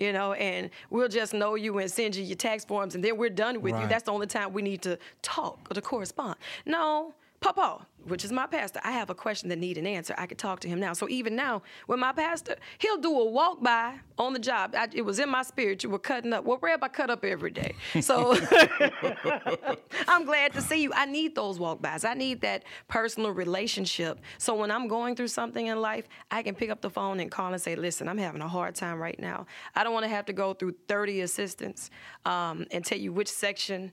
You 0.01 0.13
know, 0.13 0.33
and 0.33 0.71
we'll 0.91 1.07
just 1.07 1.33
know 1.33 1.55
you 1.55 1.79
and 1.79 1.89
send 1.89 2.17
you 2.17 2.25
your 2.25 2.35
tax 2.35 2.65
forms, 2.65 2.97
and 2.97 3.05
then 3.05 3.17
we're 3.17 3.31
done 3.31 3.61
with 3.61 3.79
you. 3.79 3.87
That's 3.87 4.03
the 4.03 4.11
only 4.11 4.27
time 4.27 4.53
we 4.53 4.61
need 4.61 4.83
to 4.83 4.99
talk 5.21 5.69
or 5.71 5.75
to 5.75 5.81
correspond. 5.81 6.37
No, 6.67 7.15
Papa, 7.41 7.87
which 8.07 8.25
is 8.25 8.33
my 8.33 8.47
pastor, 8.47 8.81
I 8.85 8.93
have 8.93 9.11
a 9.11 9.15
question 9.15 9.49
that 9.51 9.59
need 9.59 9.79
an 9.79 9.87
answer. 9.87 10.15
I 10.19 10.27
could 10.27 10.39
talk 10.39 10.61
to 10.61 10.69
him 10.69 10.81
now. 10.81 10.93
So 10.93 11.09
even 11.09 11.37
now, 11.37 11.63
with 11.87 11.99
my 11.99 12.13
pastor, 12.13 12.57
he'll 12.79 12.99
do 12.99 13.19
a 13.19 13.25
walk 13.25 13.63
by 13.63 14.01
on 14.19 14.33
the 14.33 14.39
job. 14.39 14.75
I, 14.77 14.89
it 14.93 15.03
was 15.03 15.19
in 15.19 15.29
my 15.29 15.43
spirit. 15.43 15.83
You 15.83 15.91
were 15.91 15.99
cutting 15.99 16.33
up. 16.33 16.45
Well, 16.45 16.59
Reb, 16.61 16.83
I 16.83 16.89
cut 16.89 17.11
up 17.11 17.25
every 17.25 17.51
day. 17.51 17.75
So 18.01 18.35
I'm 20.09 20.25
glad 20.25 20.53
to 20.55 20.61
see 20.61 20.83
you. 20.83 20.93
I 20.95 21.07
need 21.07 21.35
those 21.35 21.59
walk 21.59 21.81
bys. 21.81 22.05
I 22.05 22.15
need 22.15 22.41
that 22.43 22.65
personal 22.89 23.31
relationship. 23.31 24.21
So 24.39 24.55
when 24.55 24.71
I'm 24.71 24.89
going 24.89 25.17
through 25.17 25.29
something 25.29 25.67
in 25.67 25.81
life, 25.81 26.09
I 26.31 26.43
can 26.43 26.55
pick 26.55 26.71
up 26.71 26.81
the 26.81 26.91
phone 26.91 27.21
and 27.21 27.31
call 27.31 27.53
and 27.53 27.63
say, 27.63 27.77
listen, 27.77 28.09
I'm 28.09 28.19
having 28.19 28.43
a 28.43 28.49
hard 28.49 28.75
time 28.75 28.99
right 28.99 29.19
now. 29.19 29.47
I 29.75 29.85
don't 29.85 29.93
want 29.93 30.05
to 30.05 30.11
have 30.11 30.27
to 30.27 30.33
go 30.33 30.55
through 30.55 30.75
30 30.89 31.21
assistants 31.23 31.91
um, 32.25 32.67
and 32.71 32.85
tell 32.85 32.99
you 32.99 33.13
which 33.13 33.29
section. 33.29 33.93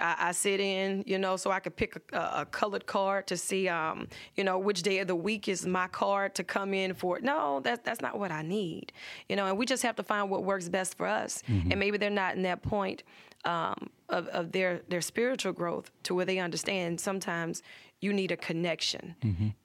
I, 0.00 0.16
I 0.18 0.32
sit 0.32 0.60
in, 0.60 1.04
you 1.06 1.18
know, 1.18 1.36
so 1.36 1.50
I 1.50 1.60
could 1.60 1.76
pick 1.76 1.96
a, 2.12 2.18
a, 2.18 2.46
colored 2.46 2.86
card 2.86 3.26
to 3.28 3.36
see, 3.36 3.68
um, 3.68 4.08
you 4.34 4.44
know, 4.44 4.58
which 4.58 4.82
day 4.82 4.98
of 4.98 5.08
the 5.08 5.16
week 5.16 5.48
is 5.48 5.66
my 5.66 5.86
card 5.88 6.34
to 6.36 6.44
come 6.44 6.74
in 6.74 6.94
for. 6.94 7.20
No, 7.20 7.60
that's 7.60 7.80
that's 7.84 8.00
not 8.00 8.18
what 8.18 8.30
I 8.30 8.42
need, 8.42 8.92
you 9.28 9.36
know. 9.36 9.46
And 9.46 9.58
we 9.58 9.66
just 9.66 9.82
have 9.82 9.96
to 9.96 10.02
find 10.02 10.30
what 10.30 10.44
works 10.44 10.68
best 10.68 10.96
for 10.96 11.06
us. 11.06 11.42
And 11.70 11.78
maybe 11.78 11.98
they're 11.98 12.10
not 12.10 12.36
in 12.36 12.42
that 12.42 12.62
point 12.62 13.02
um, 13.44 13.90
of, 14.08 14.26
of 14.28 14.52
their 14.52 14.80
their 14.88 15.00
spiritual 15.00 15.52
growth 15.52 15.90
to 16.04 16.14
where 16.14 16.24
they 16.24 16.38
understand 16.38 17.00
sometimes 17.00 17.62
you 18.00 18.12
need 18.12 18.30
a 18.30 18.36
connection, 18.36 19.14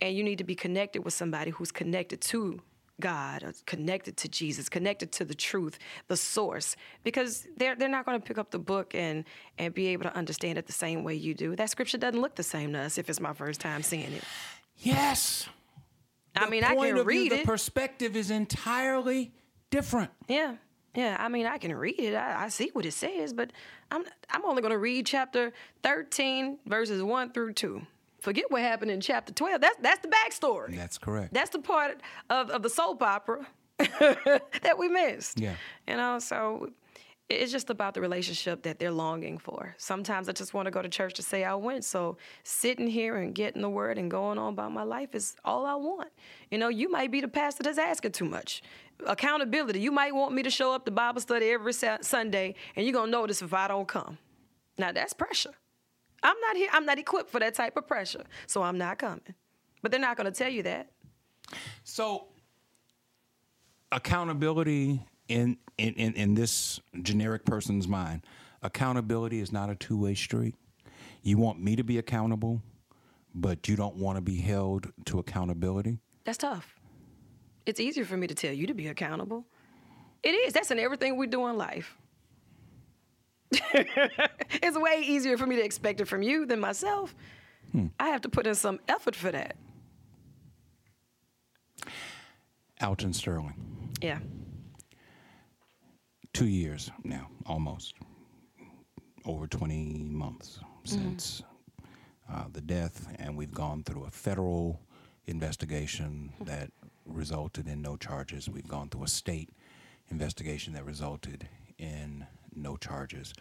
and 0.02 0.16
you 0.16 0.24
need 0.24 0.38
to 0.38 0.44
be 0.46 0.56
connected 0.56 1.04
with 1.04 1.14
somebody 1.14 1.52
who's 1.52 1.72
connected 1.72 2.22
to 2.22 2.62
God, 3.02 3.44
uh, 3.44 3.52
connected 3.66 4.16
to 4.18 4.30
Jesus, 4.30 4.70
connected 4.70 5.12
to 5.14 5.26
the 5.26 5.36
truth, 5.36 5.78
the 6.08 6.16
source, 6.16 6.78
because 7.04 7.46
they're 7.58 7.76
they're 7.76 7.90
not 7.90 8.06
going 8.06 8.20
to 8.22 8.26
pick 8.26 8.38
up 8.38 8.52
the 8.52 8.60
book 8.60 8.96
and 8.96 9.26
and 9.58 9.74
be 9.74 9.88
able 9.88 10.04
to 10.04 10.16
understand 10.16 10.58
it 10.58 10.66
the 10.68 10.72
same 10.74 11.04
way 11.04 11.16
you 11.16 11.34
do. 11.34 11.56
That 11.58 11.70
scripture 11.70 11.98
doesn't 11.98 12.22
look 12.22 12.36
the 12.36 12.44
same 12.44 12.72
to 12.74 12.80
us 12.80 12.98
if 12.98 13.10
it's 13.10 13.20
my 13.20 13.34
first 13.34 13.60
time 13.60 13.84
seeing 13.84 14.14
it. 14.14 14.24
yes. 14.78 15.50
I 16.36 16.46
The 16.46 16.52
mean, 16.52 16.64
I 16.64 16.76
can 16.76 16.86
of 16.86 16.94
view, 16.94 17.04
read 17.04 17.32
The 17.34 17.40
it. 17.42 17.46
perspective 17.46 18.16
is 18.16 18.32
entirely 18.32 19.34
different. 19.70 20.12
yeah. 20.30 20.56
Yeah, 20.94 21.16
I 21.18 21.30
mean, 21.30 21.46
I 21.46 21.58
can 21.58 21.74
read 21.74 22.00
it. 22.02 22.16
I, 22.16 22.44
I 22.44 22.50
see 22.50 22.70
what 22.74 22.86
it 22.86 22.92
says, 22.92 23.32
but 23.32 23.52
I'm 23.92 24.04
I'm 24.30 24.44
only 24.46 24.62
going 24.62 24.74
to 24.74 24.78
read 24.78 25.06
chapter 25.06 25.54
13, 25.84 26.60
verses 26.66 27.02
1 27.02 27.32
through 27.32 27.54
2. 27.54 27.82
Forget 28.22 28.52
what 28.52 28.62
happened 28.62 28.92
in 28.92 29.02
chapter 29.02 29.34
12. 29.34 29.62
That's 29.62 29.78
that's 29.82 30.00
the 30.00 30.08
backstory. 30.08 30.76
That's 30.76 31.00
correct. 31.00 31.34
That's 31.34 31.50
the 31.50 31.60
part 31.60 32.02
of, 32.30 32.52
of 32.52 32.62
the 32.62 32.70
soap 32.70 33.02
opera 33.02 33.48
that 33.80 34.76
we 34.78 34.90
missed. 34.90 35.40
Yeah. 35.40 35.56
You 35.88 35.98
know, 35.98 36.20
so 36.20 36.70
it's 37.30 37.52
just 37.52 37.72
about 37.72 37.96
the 37.96 38.02
relationship 38.02 38.62
that 38.62 38.78
they're 38.78 38.92
longing 38.92 39.40
for. 39.40 39.74
Sometimes 39.80 40.30
I 40.30 40.34
just 40.34 40.54
want 40.54 40.68
to 40.68 40.72
go 40.72 40.84
to 40.84 40.90
church 40.90 41.16
to 41.16 41.24
say 41.24 41.44
I 41.44 41.56
went. 41.56 41.84
So 41.84 42.18
sitting 42.44 42.86
here 42.86 43.18
and 43.18 43.34
getting 43.34 43.64
the 43.64 43.70
word 43.72 43.98
and 43.98 44.12
going 44.12 44.38
on 44.38 44.54
about 44.54 44.72
my 44.72 44.84
life 44.84 45.16
is 45.16 45.36
all 45.44 45.66
I 45.66 45.74
want. 45.74 46.10
You 46.52 46.60
know, 46.60 46.70
you 46.70 46.92
might 46.92 47.12
be 47.12 47.22
the 47.22 47.28
pastor 47.28 47.64
that's 47.64 47.80
asking 47.80 48.12
too 48.12 48.26
much. 48.26 48.62
Accountability. 49.08 49.80
You 49.80 49.92
might 49.92 50.14
want 50.14 50.36
me 50.36 50.44
to 50.44 50.52
show 50.52 50.74
up 50.74 50.86
to 50.86 50.92
Bible 50.92 51.22
study 51.22 51.50
every 51.50 51.74
Sunday, 51.74 52.54
and 52.76 52.86
you're 52.86 52.94
gonna 52.94 53.12
notice 53.12 53.42
if 53.42 53.52
I 53.52 53.68
don't 53.68 53.88
come. 53.88 54.20
Now 54.78 54.92
that's 54.92 55.14
pressure. 55.14 55.54
I'm 56.24 56.40
not 56.40 56.56
here. 56.56 56.70
I'm 56.72 56.86
not 56.86 57.00
equipped 57.00 57.30
for 57.30 57.40
that 57.40 57.56
type 57.56 57.78
of 57.78 57.88
pressure, 57.88 58.24
so 58.48 58.62
I'm 58.62 58.78
not 58.78 59.00
coming. 59.00 59.22
But 59.82 59.92
they're 59.92 60.00
not 60.00 60.18
gonna 60.18 60.32
tell 60.32 60.50
you 60.50 60.64
that. 60.64 60.92
So 61.84 62.28
accountability 63.92 65.02
in, 65.28 65.58
in, 65.78 65.94
in, 65.96 66.14
in 66.14 66.34
this 66.34 66.80
generic 67.02 67.46
person's 67.46 67.88
mind, 67.88 68.26
accountability 68.62 69.40
is 69.40 69.52
not 69.52 69.70
a 69.70 69.76
two 69.76 69.98
way 69.98 70.14
street. 70.14 70.56
You 71.24 71.38
want 71.38 71.62
me 71.62 71.76
to 71.76 71.84
be 71.84 71.98
accountable, 71.98 72.62
but 73.34 73.68
you 73.68 73.76
don't 73.76 73.96
want 73.96 74.18
to 74.18 74.22
be 74.22 74.38
held 74.38 74.92
to 75.06 75.20
accountability. 75.20 76.00
That's 76.24 76.38
tough. 76.38 76.76
It's 77.66 77.80
easier 77.80 78.06
for 78.06 78.18
me 78.18 78.28
to 78.28 78.36
tell 78.36 78.54
you 78.54 78.68
to 78.68 78.74
be 78.74 78.88
accountable. 78.88 79.46
It 80.24 80.32
is. 80.32 80.54
That's 80.54 80.72
in 80.72 80.80
everything 80.80 81.18
we 81.18 81.28
do 81.28 81.48
in 81.48 81.58
life. 81.58 81.98
it's 83.74 84.78
way 84.78 85.04
easier 85.06 85.38
for 85.38 85.46
me 85.46 85.56
to 85.58 85.64
expect 85.64 86.00
it 86.02 86.06
from 86.08 86.22
you 86.22 86.46
than 86.46 86.60
myself. 86.60 87.14
I 88.00 88.10
have 88.10 88.22
to 88.22 88.30
put 88.30 88.46
in 88.48 88.56
some 88.56 88.80
effort 88.90 89.16
for 89.16 89.32
that. 89.32 89.56
Alton 92.82 93.14
Sterling, 93.14 93.54
Yeah. 94.02 94.20
two 96.34 96.48
years 96.48 96.90
now, 97.04 97.28
almost 97.46 97.94
over 99.26 99.48
20 99.48 100.00
months 100.10 100.60
since 100.84 101.44
uh, 102.30 102.46
the 102.52 102.62
death, 102.62 103.08
and 103.20 103.38
we've 103.38 103.54
gone 103.54 103.84
through 103.84 104.06
a 104.06 104.12
federal 104.12 104.82
investigation 105.28 106.34
that 106.42 106.72
resulted 107.06 107.68
in 107.68 107.82
no 107.82 107.96
charges. 107.98 108.50
We've 108.50 108.68
gone 108.68 108.90
through 108.90 109.04
a 109.04 109.08
state 109.08 109.50
investigation 110.10 110.74
that 110.74 110.84
resulted 110.86 111.48
in 111.78 112.26
no 112.56 112.78
charges. 112.78 113.34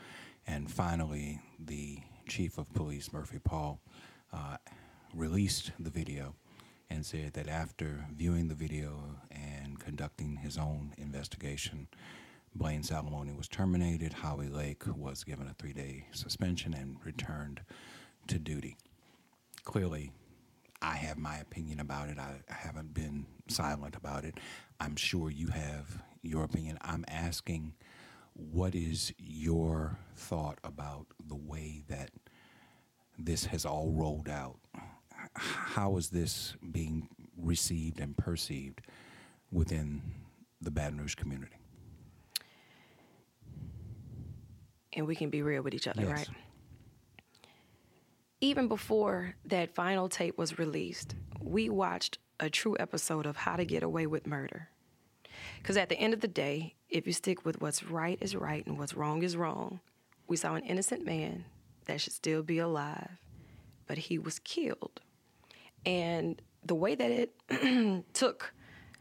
And 0.46 0.70
finally, 0.70 1.40
the 1.58 1.98
chief 2.28 2.58
of 2.58 2.72
police, 2.72 3.12
Murphy 3.12 3.38
Paul, 3.42 3.80
uh, 4.32 4.56
released 5.14 5.72
the 5.78 5.90
video 5.90 6.34
and 6.88 7.04
said 7.04 7.32
that 7.34 7.48
after 7.48 8.06
viewing 8.16 8.48
the 8.48 8.54
video 8.54 9.00
and 9.30 9.78
conducting 9.78 10.36
his 10.36 10.58
own 10.58 10.92
investigation, 10.98 11.88
Blane 12.54 12.82
Salamoni 12.82 13.36
was 13.36 13.48
terminated. 13.48 14.12
Howie 14.12 14.48
Lake 14.48 14.82
was 14.96 15.22
given 15.22 15.46
a 15.46 15.54
three 15.54 15.72
day 15.72 16.06
suspension 16.12 16.74
and 16.74 16.96
returned 17.04 17.60
to 18.26 18.38
duty. 18.38 18.76
Clearly, 19.64 20.10
I 20.82 20.96
have 20.96 21.18
my 21.18 21.38
opinion 21.38 21.78
about 21.80 22.08
it. 22.08 22.18
I, 22.18 22.40
I 22.50 22.54
haven't 22.54 22.94
been 22.94 23.26
silent 23.48 23.96
about 23.96 24.24
it. 24.24 24.38
I'm 24.80 24.96
sure 24.96 25.30
you 25.30 25.48
have 25.48 26.02
your 26.22 26.42
opinion. 26.44 26.78
I'm 26.80 27.04
asking, 27.06 27.74
what 28.40 28.74
is 28.74 29.12
your 29.18 29.98
thought 30.16 30.58
about 30.64 31.06
the 31.26 31.36
way 31.36 31.82
that 31.88 32.10
this 33.18 33.44
has 33.46 33.64
all 33.66 33.90
rolled 33.92 34.28
out? 34.28 34.58
How 35.34 35.96
is 35.96 36.08
this 36.10 36.54
being 36.72 37.08
received 37.36 38.00
and 38.00 38.16
perceived 38.16 38.80
within 39.52 40.00
the 40.60 40.70
Baton 40.70 40.98
Rouge 40.98 41.14
community? 41.14 41.56
And 44.92 45.06
we 45.06 45.14
can 45.14 45.30
be 45.30 45.42
real 45.42 45.62
with 45.62 45.74
each 45.74 45.86
other, 45.86 46.02
Yes. 46.02 46.10
right? 46.10 46.28
Even 48.40 48.68
before 48.68 49.34
that 49.44 49.74
final 49.74 50.08
tape 50.08 50.38
was 50.38 50.58
released, 50.58 51.14
we 51.40 51.68
watched 51.68 52.18
a 52.40 52.48
true 52.48 52.76
episode 52.80 53.26
of 53.26 53.36
How 53.36 53.56
to 53.56 53.64
Get 53.66 53.82
Away 53.82 54.06
with 54.06 54.26
Murder. 54.26 54.70
Because 55.58 55.76
at 55.76 55.90
the 55.90 55.96
end 55.98 56.14
of 56.14 56.20
the 56.20 56.28
day, 56.28 56.74
if 56.90 57.06
you 57.06 57.12
stick 57.12 57.44
with 57.44 57.60
what's 57.60 57.84
right 57.84 58.18
is 58.20 58.34
right 58.34 58.66
and 58.66 58.78
what's 58.78 58.94
wrong 58.94 59.22
is 59.22 59.36
wrong, 59.36 59.80
we 60.26 60.36
saw 60.36 60.54
an 60.54 60.64
innocent 60.64 61.04
man 61.04 61.44
that 61.86 62.00
should 62.00 62.12
still 62.12 62.42
be 62.42 62.58
alive, 62.58 63.18
but 63.86 63.98
he 63.98 64.18
was 64.18 64.38
killed. 64.40 65.00
And 65.84 66.40
the 66.64 66.74
way 66.74 66.94
that 66.94 67.10
it 67.10 68.04
took 68.14 68.52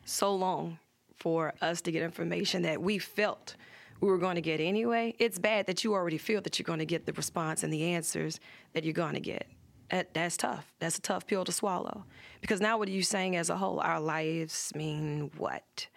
so 0.06 0.34
long 0.34 0.80
for 1.16 1.54
us 1.62 1.82
to 1.82 1.92
get 1.92 2.02
information 2.02 2.62
that 2.64 2.82
we 2.82 2.98
felt 2.98 3.56
we 4.02 4.08
were 4.08 4.18
going 4.18 4.36
to 4.36 4.42
get 4.42 4.62
anyway, 4.62 5.14
it's 5.20 5.38
bad 5.38 5.68
that 5.68 5.84
you 5.84 5.94
already 5.94 6.18
feel 6.18 6.42
that 6.42 6.58
you're 6.58 6.64
going 6.64 6.80
to 6.80 6.86
get 6.86 7.06
the 7.06 7.14
response 7.14 7.64
and 7.64 7.74
the 7.74 7.94
answers 7.94 8.40
that 8.74 8.86
you're 8.86 8.94
going 8.94 9.14
to 9.14 9.20
get. 9.20 9.48
That, 9.92 10.14
that's 10.14 10.38
tough. 10.38 10.74
That's 10.80 10.98
a 10.98 11.02
tough 11.02 11.28
pill 11.28 11.44
to 11.44 11.52
swallow. 11.52 12.06
Because 12.42 12.62
now, 12.62 12.78
what 12.78 12.88
are 12.88 12.92
you 12.92 13.04
saying 13.04 13.36
as 13.36 13.50
a 13.50 13.58
whole? 13.58 13.80
Our 13.80 14.00
lives 14.00 14.72
mean 14.76 15.32
what? 15.38 15.88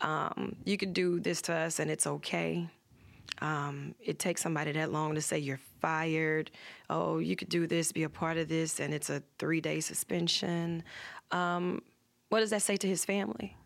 Um, 0.00 0.56
you 0.64 0.76
could 0.76 0.92
do 0.92 1.20
this 1.20 1.42
to 1.42 1.54
us 1.54 1.78
and 1.78 1.90
it's 1.90 2.06
okay. 2.06 2.68
Um, 3.40 3.94
it 4.00 4.18
takes 4.18 4.42
somebody 4.42 4.72
that 4.72 4.92
long 4.92 5.14
to 5.14 5.20
say 5.20 5.38
you're 5.38 5.60
fired. 5.80 6.50
Oh, 6.88 7.18
you 7.18 7.36
could 7.36 7.48
do 7.48 7.66
this, 7.66 7.92
be 7.92 8.04
a 8.04 8.08
part 8.08 8.38
of 8.38 8.48
this, 8.48 8.80
and 8.80 8.94
it's 8.94 9.10
a 9.10 9.22
three 9.38 9.60
day 9.60 9.80
suspension. 9.80 10.82
Um, 11.30 11.82
what 12.28 12.40
does 12.40 12.50
that 12.50 12.62
say 12.62 12.76
to 12.76 12.88
his 12.88 13.04
family? 13.04 13.56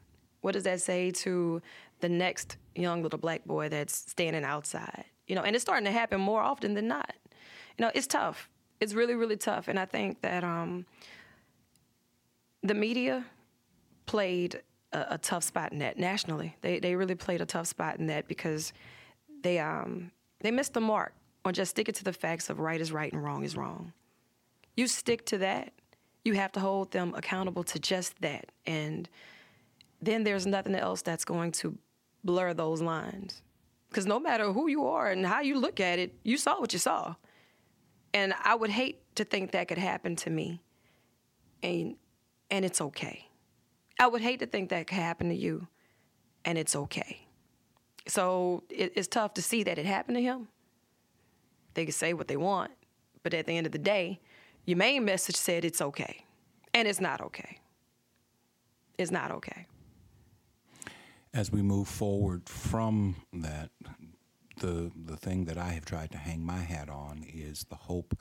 What 0.41 0.53
does 0.53 0.65
that 0.65 0.81
say 0.81 1.11
to 1.11 1.61
the 2.01 2.09
next 2.09 2.57
young 2.75 3.03
little 3.03 3.19
black 3.19 3.45
boy 3.45 3.69
that's 3.69 3.95
standing 3.95 4.45
outside? 4.45 5.05
You 5.27 5.37
know, 5.37 5.43
and 5.43 5.55
it's 5.55 5.63
starting 5.63 5.85
to 5.85 5.93
happen 5.93 6.21
more 6.21 6.41
often 6.41 6.75
than 6.75 6.89
not. 6.89 7.13
You 7.79 7.85
know, 7.85 7.93
it's 7.95 8.07
tough. 8.07 8.49
It's 8.81 8.95
really, 8.95 9.15
really 9.15 9.37
tough. 9.37 9.69
And 9.69 9.79
I 9.79 9.85
think 9.85 10.23
that 10.23 10.43
um, 10.43 10.87
the 12.63 12.75
media 12.75 13.25
played 14.07 14.63
a, 14.93 15.07
a, 15.11 15.19
tough 15.19 15.45
spot 15.45 15.73
in 15.73 15.79
that 15.79 15.99
nationally. 15.99 16.57
They 16.61 16.79
they 16.79 16.95
really 16.97 17.15
played 17.15 17.41
a 17.41 17.47
tough 17.47 17.67
spot 17.67 17.99
in 17.99 18.07
that 18.07 18.29
because 18.29 18.73
they 19.43 19.59
um 19.59 20.11
they 20.41 20.51
missed 20.51 20.75
the 20.75 20.81
mark 20.81 21.13
on 21.45 21.55
just 21.55 21.71
sticking 21.71 21.95
to 21.95 22.05
the 22.05 22.13
facts 22.13 22.51
of 22.51 22.61
right 22.61 22.81
is 22.81 22.93
right 22.93 23.13
and 23.13 23.23
wrong 23.23 23.45
is 23.45 23.57
wrong. 23.57 23.93
You 24.77 24.87
stick 24.87 25.25
to 25.27 25.39
that, 25.39 25.73
you 26.25 26.35
have 26.35 26.53
to 26.53 26.61
hold 26.61 26.91
them 26.91 27.15
accountable 27.15 27.65
to 27.65 27.79
just 27.79 28.21
that, 28.21 28.47
and 28.67 29.09
then 30.01 30.25
there's 30.25 30.47
nothing 30.47 30.75
else 30.75 31.03
that's 31.03 31.25
going 31.25 31.53
to 31.53 31.77
blur 32.25 32.55
those 32.55 32.81
lines. 32.81 33.43
Because 33.89 34.07
no 34.07 34.21
matter 34.21 34.53
who 34.53 34.69
you 34.69 34.87
are 34.87 35.11
and 35.11 35.27
how 35.27 35.41
you 35.41 35.59
look 35.59 35.81
at 35.81 35.99
it, 35.99 36.15
you 36.23 36.37
saw 36.37 36.61
what 36.61 36.73
you 36.73 36.79
saw. 36.79 37.17
And 38.15 38.33
I 38.43 38.55
would 38.55 38.71
hate 38.71 39.01
to 39.17 39.25
think 39.25 39.51
that 39.51 39.69
could 39.69 39.79
happen 39.79 40.17
to 40.17 40.31
me. 40.31 40.63
And 41.63 41.97
and 42.51 42.65
it's 42.65 42.81
okay. 42.81 43.30
I 44.01 44.07
would 44.07 44.23
hate 44.23 44.39
to 44.41 44.47
think 44.47 44.71
that 44.71 44.87
could 44.87 44.97
happen 44.97 45.29
to 45.29 45.35
you, 45.35 45.69
and 46.47 46.57
it's 46.57 46.75
okay. 46.75 47.27
So 48.09 48.63
it, 48.71 48.95
it's 48.97 49.07
tough 49.07 49.35
to 49.35 49.43
see 49.43 49.63
that 49.65 49.79
it 49.79 49.85
happened 49.85 50.17
to 50.17 50.23
him. 50.23 50.49
They 51.75 51.85
can 51.85 51.93
say 51.93 52.15
what 52.15 52.27
they 52.27 52.39
want, 52.39 52.71
but 53.23 53.35
at 53.35 53.45
the 53.45 53.53
end 53.53 53.67
of 53.67 53.73
the 53.73 53.79
day, 53.79 54.19
your 54.65 54.79
main 54.79 55.05
message 55.05 55.37
said 55.37 55.67
it's 55.67 55.83
okay, 55.83 56.25
and 56.73 56.89
it's 56.89 57.01
not 57.01 57.21
okay. 57.21 57.59
It's 58.97 59.11
not 59.11 59.31
okay. 59.33 59.67
As 61.35 61.53
we 61.53 61.61
move 61.61 61.87
forward 61.87 62.49
from 62.49 63.17
that, 63.35 63.69
the 64.57 64.91
the 64.97 65.17
thing 65.17 65.45
that 65.45 65.59
I 65.59 65.73
have 65.73 65.85
tried 65.85 66.11
to 66.13 66.19
hang 66.19 66.43
my 66.45 66.61
hat 66.61 66.89
on 66.89 67.23
is 67.23 67.67
the 67.69 67.77
hope 67.77 68.19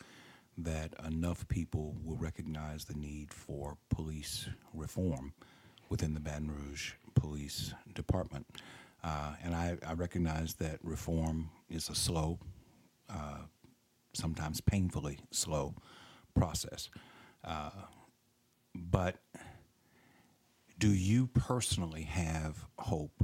that 0.57 0.93
enough 1.07 1.47
people 1.47 1.95
will 2.03 2.17
recognize 2.17 2.83
the 2.83 2.95
need 2.95 3.33
for 3.33 3.77
police 3.89 4.49
reform 4.73 5.31
within 5.89 6.13
the 6.13 6.19
Baton 6.19 6.51
Rouge 6.51 6.93
Police 7.15 7.73
Department. 7.93 8.47
Uh, 9.03 9.33
and 9.43 9.55
I, 9.55 9.77
I, 9.85 9.93
recognize 9.93 10.55
that 10.55 10.79
reform 10.83 11.49
is 11.69 11.89
a 11.89 11.95
slow, 11.95 12.37
uh, 13.09 13.43
sometimes 14.13 14.59
painfully 14.59 15.19
slow 15.31 15.73
process. 16.35 16.89
Uh, 17.43 17.69
but 18.75 19.15
do 20.77 20.89
you 20.89 21.27
personally 21.27 22.03
have 22.03 22.65
hope 22.77 23.23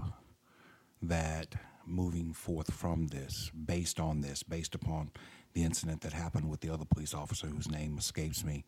that 1.01 1.55
moving 1.85 2.33
forth 2.33 2.73
from 2.73 3.07
this, 3.07 3.51
based 3.65 3.99
on 3.99 4.21
this, 4.21 4.43
based 4.43 4.75
upon 4.75 5.11
the 5.53 5.63
incident 5.63 6.01
that 6.01 6.13
happened 6.13 6.49
with 6.49 6.61
the 6.61 6.69
other 6.69 6.85
police 6.85 7.13
officer 7.13 7.47
whose 7.47 7.69
name 7.69 7.97
escapes 7.97 8.43
me, 8.43 8.65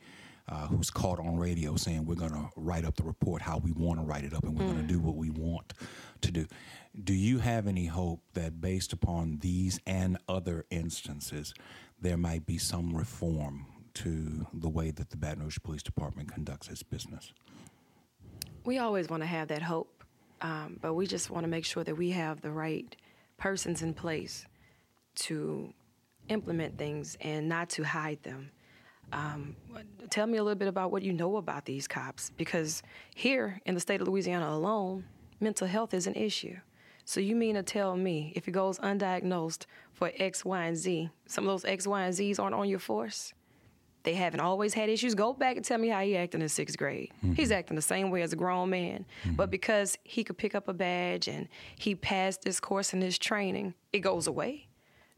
uh, 0.49 0.67
who's 0.67 0.89
caught 0.89 1.19
on 1.19 1.37
radio 1.37 1.75
saying 1.75 2.05
we're 2.05 2.15
going 2.15 2.31
to 2.31 2.49
write 2.55 2.85
up 2.85 2.95
the 2.95 3.03
report 3.03 3.41
how 3.41 3.57
we 3.57 3.71
want 3.73 3.99
to 3.99 4.05
write 4.05 4.23
it 4.23 4.33
up 4.33 4.43
and 4.43 4.57
we're 4.57 4.65
mm. 4.65 4.73
going 4.73 4.87
to 4.87 4.93
do 4.93 4.99
what 4.99 5.15
we 5.15 5.29
want 5.29 5.73
to 6.21 6.31
do. 6.31 6.45
Do 7.03 7.13
you 7.13 7.39
have 7.39 7.67
any 7.67 7.85
hope 7.85 8.21
that 8.33 8.61
based 8.61 8.93
upon 8.93 9.39
these 9.39 9.79
and 9.85 10.17
other 10.27 10.65
instances, 10.69 11.53
there 11.99 12.17
might 12.17 12.45
be 12.45 12.57
some 12.57 12.95
reform 12.95 13.65
to 13.95 14.47
the 14.53 14.69
way 14.69 14.91
that 14.91 15.09
the 15.09 15.17
Baton 15.17 15.43
Rouge 15.43 15.57
Police 15.63 15.83
Department 15.83 16.31
conducts 16.31 16.69
its 16.69 16.83
business? 16.83 17.33
We 18.63 18.77
always 18.79 19.09
want 19.09 19.23
to 19.23 19.27
have 19.27 19.47
that 19.49 19.61
hope, 19.61 20.03
um, 20.41 20.77
but 20.81 20.93
we 20.93 21.07
just 21.07 21.29
want 21.29 21.43
to 21.43 21.47
make 21.47 21.65
sure 21.65 21.83
that 21.83 21.97
we 21.97 22.11
have 22.11 22.41
the 22.41 22.51
right 22.51 22.95
persons 23.37 23.81
in 23.81 23.93
place 23.93 24.45
to 25.15 25.73
implement 26.29 26.77
things 26.77 27.17
and 27.21 27.49
not 27.49 27.69
to 27.71 27.83
hide 27.83 28.21
them. 28.23 28.51
Um, 29.13 29.55
tell 30.09 30.27
me 30.27 30.37
a 30.37 30.43
little 30.43 30.57
bit 30.57 30.67
about 30.67 30.91
what 30.91 31.01
you 31.01 31.13
know 31.13 31.37
about 31.37 31.65
these 31.65 31.87
cops, 31.87 32.31
because 32.37 32.83
here 33.15 33.61
in 33.65 33.73
the 33.73 33.79
state 33.81 34.01
of 34.01 34.07
Louisiana 34.07 34.49
alone, 34.49 35.05
mental 35.39 35.67
health 35.67 35.93
is 35.93 36.07
an 36.07 36.15
issue. 36.15 36.57
So 37.05 37.21
you 37.21 37.35
mean 37.35 37.55
to 37.55 37.63
tell 37.63 37.95
me 37.95 38.33
if 38.35 38.49
it 38.49 38.51
goes 38.51 38.79
undiagnosed 38.79 39.65
for 39.93 40.11
X, 40.17 40.43
Y, 40.43 40.65
and 40.65 40.75
Z, 40.75 41.09
some 41.25 41.45
of 41.45 41.47
those 41.47 41.63
X, 41.63 41.87
Y, 41.87 42.03
and 42.03 42.13
Zs 42.13 42.37
aren't 42.37 42.53
on 42.55 42.67
your 42.67 42.79
force? 42.79 43.33
They 44.03 44.13
haven't 44.13 44.41
always 44.41 44.73
had 44.73 44.89
issues. 44.89 45.15
Go 45.15 45.33
back 45.33 45.55
and 45.55 45.65
tell 45.65 45.77
me 45.77 45.89
how 45.89 46.01
he 46.01 46.15
acted 46.17 46.41
in 46.41 46.49
sixth 46.49 46.77
grade. 46.77 47.11
Mm-hmm. 47.17 47.33
He's 47.33 47.51
acting 47.51 47.75
the 47.75 47.81
same 47.81 48.09
way 48.09 48.21
as 48.21 48.33
a 48.33 48.35
grown 48.35 48.69
man. 48.69 49.05
Mm-hmm. 49.23 49.35
But 49.35 49.51
because 49.51 49.97
he 50.03 50.23
could 50.23 50.37
pick 50.37 50.55
up 50.55 50.67
a 50.67 50.73
badge 50.73 51.27
and 51.27 51.47
he 51.77 51.95
passed 51.95 52.41
this 52.41 52.59
course 52.59 52.93
in 52.93 53.01
his 53.01 53.17
training, 53.17 53.73
it 53.91 53.99
goes 53.99 54.27
away? 54.27 54.67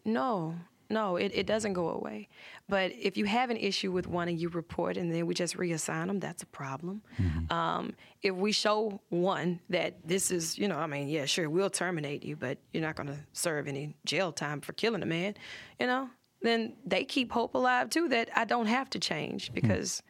No, 0.06 0.56
no, 0.90 1.18
it, 1.18 1.32
it 1.36 1.46
doesn't 1.46 1.74
go 1.74 1.90
away. 1.90 2.28
But 2.68 2.92
if 3.00 3.16
you 3.16 3.26
have 3.26 3.50
an 3.50 3.58
issue 3.58 3.92
with 3.92 4.08
one 4.08 4.28
and 4.28 4.40
you 4.40 4.50
report 4.50 4.98
and 4.98 5.14
then 5.14 5.28
we 5.28 5.36
just 5.36 5.56
reassign 5.56 6.08
them, 6.08 6.20
that's 6.20 6.42
a 6.42 6.48
problem. 6.48 7.04
Mm-hmm. 7.20 7.54
Um, 7.54 7.94
if 8.24 8.34
we 8.34 8.52
show 8.52 9.00
one 9.10 9.60
that 9.70 10.08
this 10.08 10.32
is, 10.32 10.58
you 10.58 10.68
know, 10.68 10.78
I 10.78 10.88
mean, 10.88 11.08
yeah, 11.08 11.26
sure, 11.26 11.50
we'll 11.50 11.70
terminate 11.70 12.24
you, 12.24 12.36
but 12.36 12.58
you're 12.74 12.82
not 12.82 12.96
going 12.96 13.08
to 13.08 13.18
serve 13.34 13.68
any 13.68 13.96
jail 14.06 14.32
time 14.32 14.62
for 14.62 14.74
killing 14.74 15.04
a 15.04 15.06
man, 15.06 15.36
you 15.80 15.86
know, 15.86 16.10
then 16.42 16.74
they 16.86 17.04
keep 17.04 17.32
hope 17.32 17.54
alive 17.54 17.90
too 17.90 18.10
that 18.10 18.30
I 18.36 18.46
don't 18.46 18.68
have 18.68 18.90
to 18.92 19.00
change 19.00 19.54
because. 19.54 20.02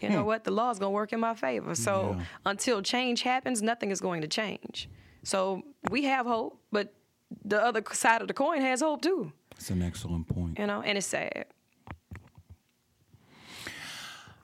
You 0.00 0.10
know 0.10 0.20
hmm. 0.20 0.26
what? 0.26 0.44
The 0.44 0.52
law 0.52 0.70
is 0.70 0.78
going 0.78 0.92
to 0.92 0.94
work 0.94 1.12
in 1.12 1.18
my 1.18 1.34
favor. 1.34 1.74
So 1.74 2.14
yeah. 2.16 2.24
until 2.46 2.82
change 2.82 3.22
happens, 3.22 3.62
nothing 3.62 3.90
is 3.90 4.00
going 4.00 4.20
to 4.20 4.28
change. 4.28 4.88
So 5.24 5.64
we 5.90 6.04
have 6.04 6.24
hope, 6.24 6.60
but 6.70 6.94
the 7.44 7.60
other 7.60 7.82
side 7.92 8.20
of 8.20 8.28
the 8.28 8.34
coin 8.34 8.60
has 8.60 8.80
hope 8.80 9.02
too. 9.02 9.32
That's 9.58 9.70
an 9.70 9.82
excellent 9.82 10.28
point. 10.28 10.56
You 10.58 10.66
know, 10.68 10.82
and 10.82 10.96
it's 10.96 11.08
sad. 11.08 11.46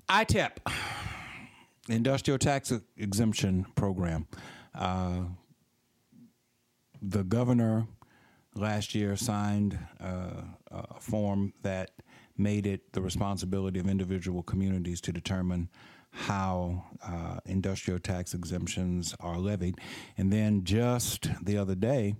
ITEP, 0.08 0.50
Industrial 1.88 2.36
Tax 2.36 2.72
Exemption 2.96 3.64
Program. 3.76 4.26
Uh, 4.74 5.20
the 7.00 7.22
governor 7.22 7.86
last 8.56 8.94
year 8.94 9.14
signed 9.16 9.78
uh, 10.00 10.42
a 10.72 11.00
form 11.00 11.52
that 11.62 11.92
made 12.36 12.66
it 12.66 12.92
the 12.92 13.00
responsibility 13.00 13.78
of 13.78 13.88
individual 13.88 14.42
communities 14.42 15.00
to 15.02 15.12
determine 15.12 15.68
how 16.10 16.84
uh, 17.06 17.38
industrial 17.46 18.00
tax 18.00 18.34
exemptions 18.34 19.14
are 19.20 19.38
levied. 19.38 19.78
And 20.18 20.32
then 20.32 20.64
just 20.64 21.28
the 21.44 21.56
other 21.56 21.74
day, 21.76 22.16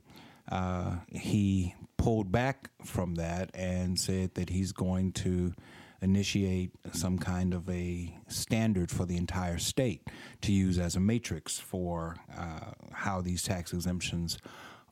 uh, 0.50 0.96
he 1.08 1.74
pulled 1.96 2.30
back 2.30 2.70
from 2.84 3.14
that 3.16 3.50
and 3.54 3.98
said 3.98 4.34
that 4.34 4.50
he's 4.50 4.72
going 4.72 5.12
to 5.12 5.54
initiate 6.02 6.70
some 6.92 7.18
kind 7.18 7.54
of 7.54 7.68
a 7.70 8.14
standard 8.28 8.90
for 8.90 9.06
the 9.06 9.16
entire 9.16 9.58
state 9.58 10.02
to 10.42 10.52
use 10.52 10.78
as 10.78 10.96
a 10.96 11.00
matrix 11.00 11.58
for 11.58 12.16
uh, 12.36 12.72
how 12.92 13.20
these 13.20 13.42
tax 13.42 13.72
exemptions 13.72 14.38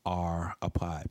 are 0.07 0.57
applied. 0.63 1.09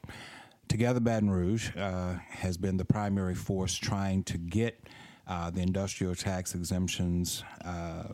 Together 0.68 1.00
Baton 1.00 1.30
Rouge 1.30 1.76
uh, 1.78 2.16
has 2.30 2.58
been 2.58 2.78
the 2.78 2.86
primary 2.86 3.36
force 3.36 3.76
trying 3.76 4.24
to 4.24 4.38
get 4.38 4.88
uh, 5.28 5.52
the 5.52 5.62
industrial 5.62 6.16
tax 6.16 6.56
exemptions 6.56 7.44
uh, 7.64 8.06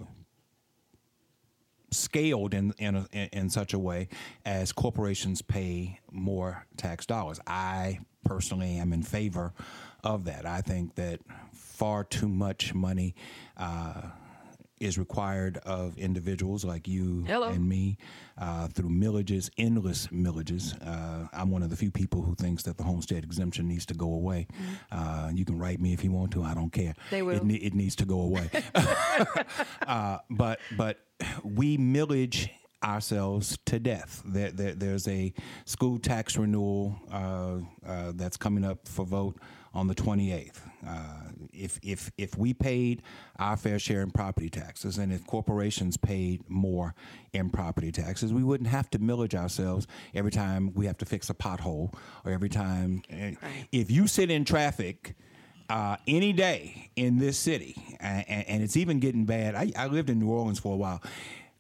scaled 1.92 2.54
in 2.54 2.74
in, 2.78 2.96
a, 2.96 3.30
in 3.32 3.50
such 3.50 3.74
a 3.74 3.80
way 3.80 4.10
as 4.46 4.72
corporations 4.72 5.42
pay 5.42 6.00
more 6.12 6.66
tax 6.76 7.06
dollars. 7.06 7.40
I 7.48 8.00
personally 8.26 8.78
am 8.78 8.94
in 8.94 9.04
favor 9.04 9.54
of 10.04 10.26
that. 10.26 10.46
I 10.46 10.62
think 10.62 10.96
that 10.96 11.22
far 11.54 12.04
too 12.04 12.28
much 12.28 12.74
money. 12.74 13.16
Uh, 13.56 14.02
is 14.80 14.98
required 14.98 15.58
of 15.66 15.98
individuals 15.98 16.64
like 16.64 16.88
you 16.88 17.24
Hello. 17.28 17.48
and 17.48 17.68
me 17.68 17.98
uh, 18.38 18.68
through 18.68 18.90
millages, 18.90 19.50
endless 19.58 20.08
millages. 20.08 20.76
Uh, 20.86 21.28
I'm 21.34 21.50
one 21.50 21.64
of 21.64 21.70
the 21.70 21.76
few 21.76 21.92
people 21.92 22.22
who 22.22 22.36
thinks 22.36 22.64
that 22.64 22.78
the 22.78 22.84
homestead 22.84 23.24
exemption 23.24 23.68
needs 23.68 23.86
to 23.88 23.94
go 23.94 24.06
away. 24.06 24.48
Mm-hmm. 24.54 24.74
Uh, 25.00 25.32
you 25.32 25.46
can 25.46 25.58
write 25.58 25.80
me 25.80 25.94
if 25.94 26.04
you 26.04 26.12
want 26.12 26.32
to. 26.32 26.44
I 26.44 26.54
don't 26.54 26.72
care. 26.72 26.94
They 27.10 27.22
will. 27.22 27.38
It, 27.50 27.56
it 27.56 27.74
needs 27.74 27.96
to 27.98 28.06
go 28.06 28.22
away. 28.22 28.50
Uh, 29.88 30.18
but 30.30 30.60
but 30.76 31.00
we 31.44 31.78
millage 31.78 32.50
ourselves 32.84 33.58
to 33.66 33.80
death. 33.80 34.22
There, 34.26 34.52
there, 34.52 34.74
there's 34.74 35.08
a 35.08 35.34
school 35.66 35.98
tax 35.98 36.38
renewal 36.38 37.00
uh, 37.12 37.60
uh, 37.86 38.12
that's 38.16 38.38
coming 38.38 38.64
up 38.64 38.88
for 38.88 39.06
vote 39.06 39.38
on 39.74 39.88
the 39.88 39.96
28th. 39.96 40.60
Uh, 40.88 41.32
if, 41.54 41.80
if, 41.82 42.12
if 42.18 42.38
we 42.38 42.54
paid 42.54 43.02
our 43.40 43.58
fair 43.58 43.80
share 43.80 44.02
in 44.02 44.12
property 44.12 44.50
taxes 44.50 44.98
and 44.98 45.12
if 45.12 45.26
corporations 45.26 45.98
paid 45.98 46.48
more 46.50 46.94
in 47.34 47.50
property 47.50 47.92
taxes, 47.92 48.32
we 48.32 48.44
wouldn't 48.44 48.70
have 48.70 48.90
to 48.92 49.00
millage 49.00 49.34
ourselves 49.34 49.88
every 50.14 50.32
time 50.32 50.72
we 50.76 50.86
have 50.86 50.98
to 50.98 51.06
fix 51.06 51.30
a 51.30 51.34
pothole 51.34 51.94
or 52.26 52.32
every 52.32 52.50
time. 52.50 53.02
Eh. 53.10 53.34
If 53.72 53.92
you 53.92 54.08
sit 54.08 54.30
in 54.30 54.46
traffic, 54.46 55.16
uh, 55.70 55.98
any 56.08 56.32
day 56.32 56.92
in 56.96 57.18
this 57.18 57.38
city, 57.38 57.76
and, 58.00 58.26
and, 58.30 58.64
it's 58.64 58.78
even 58.78 59.00
getting 59.00 59.26
bad. 59.26 59.54
I, 59.54 59.72
I 59.76 59.88
lived 59.88 60.10
in 60.10 60.18
New 60.18 60.30
Orleans 60.30 60.60
for 60.60 60.74
a 60.74 60.78
while 60.78 61.02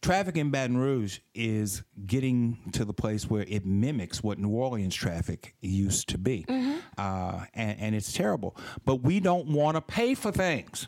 traffic 0.01 0.37
in 0.37 0.51
Baton 0.51 0.77
Rouge 0.77 1.19
is 1.33 1.83
getting 2.05 2.57
to 2.73 2.85
the 2.85 2.93
place 2.93 3.29
where 3.29 3.45
it 3.47 3.65
mimics 3.65 4.23
what 4.23 4.39
New 4.39 4.49
Orleans 4.49 4.95
traffic 4.95 5.55
used 5.61 6.09
to 6.09 6.17
be. 6.17 6.45
Mm-hmm. 6.47 6.77
Uh, 6.97 7.45
and, 7.53 7.79
and, 7.79 7.95
it's 7.95 8.13
terrible. 8.13 8.55
But 8.85 8.97
we 9.03 9.19
don't 9.19 9.47
want 9.47 9.75
to 9.75 9.81
pay 9.81 10.13
for 10.15 10.31
things. 10.31 10.87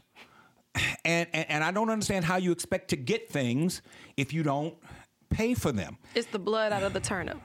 and, 1.06 1.28
and 1.34 1.50
and 1.50 1.64
I 1.64 1.72
don't 1.72 1.90
understand 1.90 2.26
how 2.26 2.38
you 2.38 2.52
expect 2.52 2.90
to 2.90 2.96
get 2.96 3.30
things 3.30 3.82
if 4.18 4.34
you 4.34 4.44
don't 4.44 4.76
pay 5.30 5.54
for 5.54 5.72
them. 5.72 5.98
It's 6.16 6.28
the 6.28 6.40
blood 6.40 6.72
out 6.72 6.84
of 6.84 6.94
the 6.94 7.00
turnip. 7.00 7.40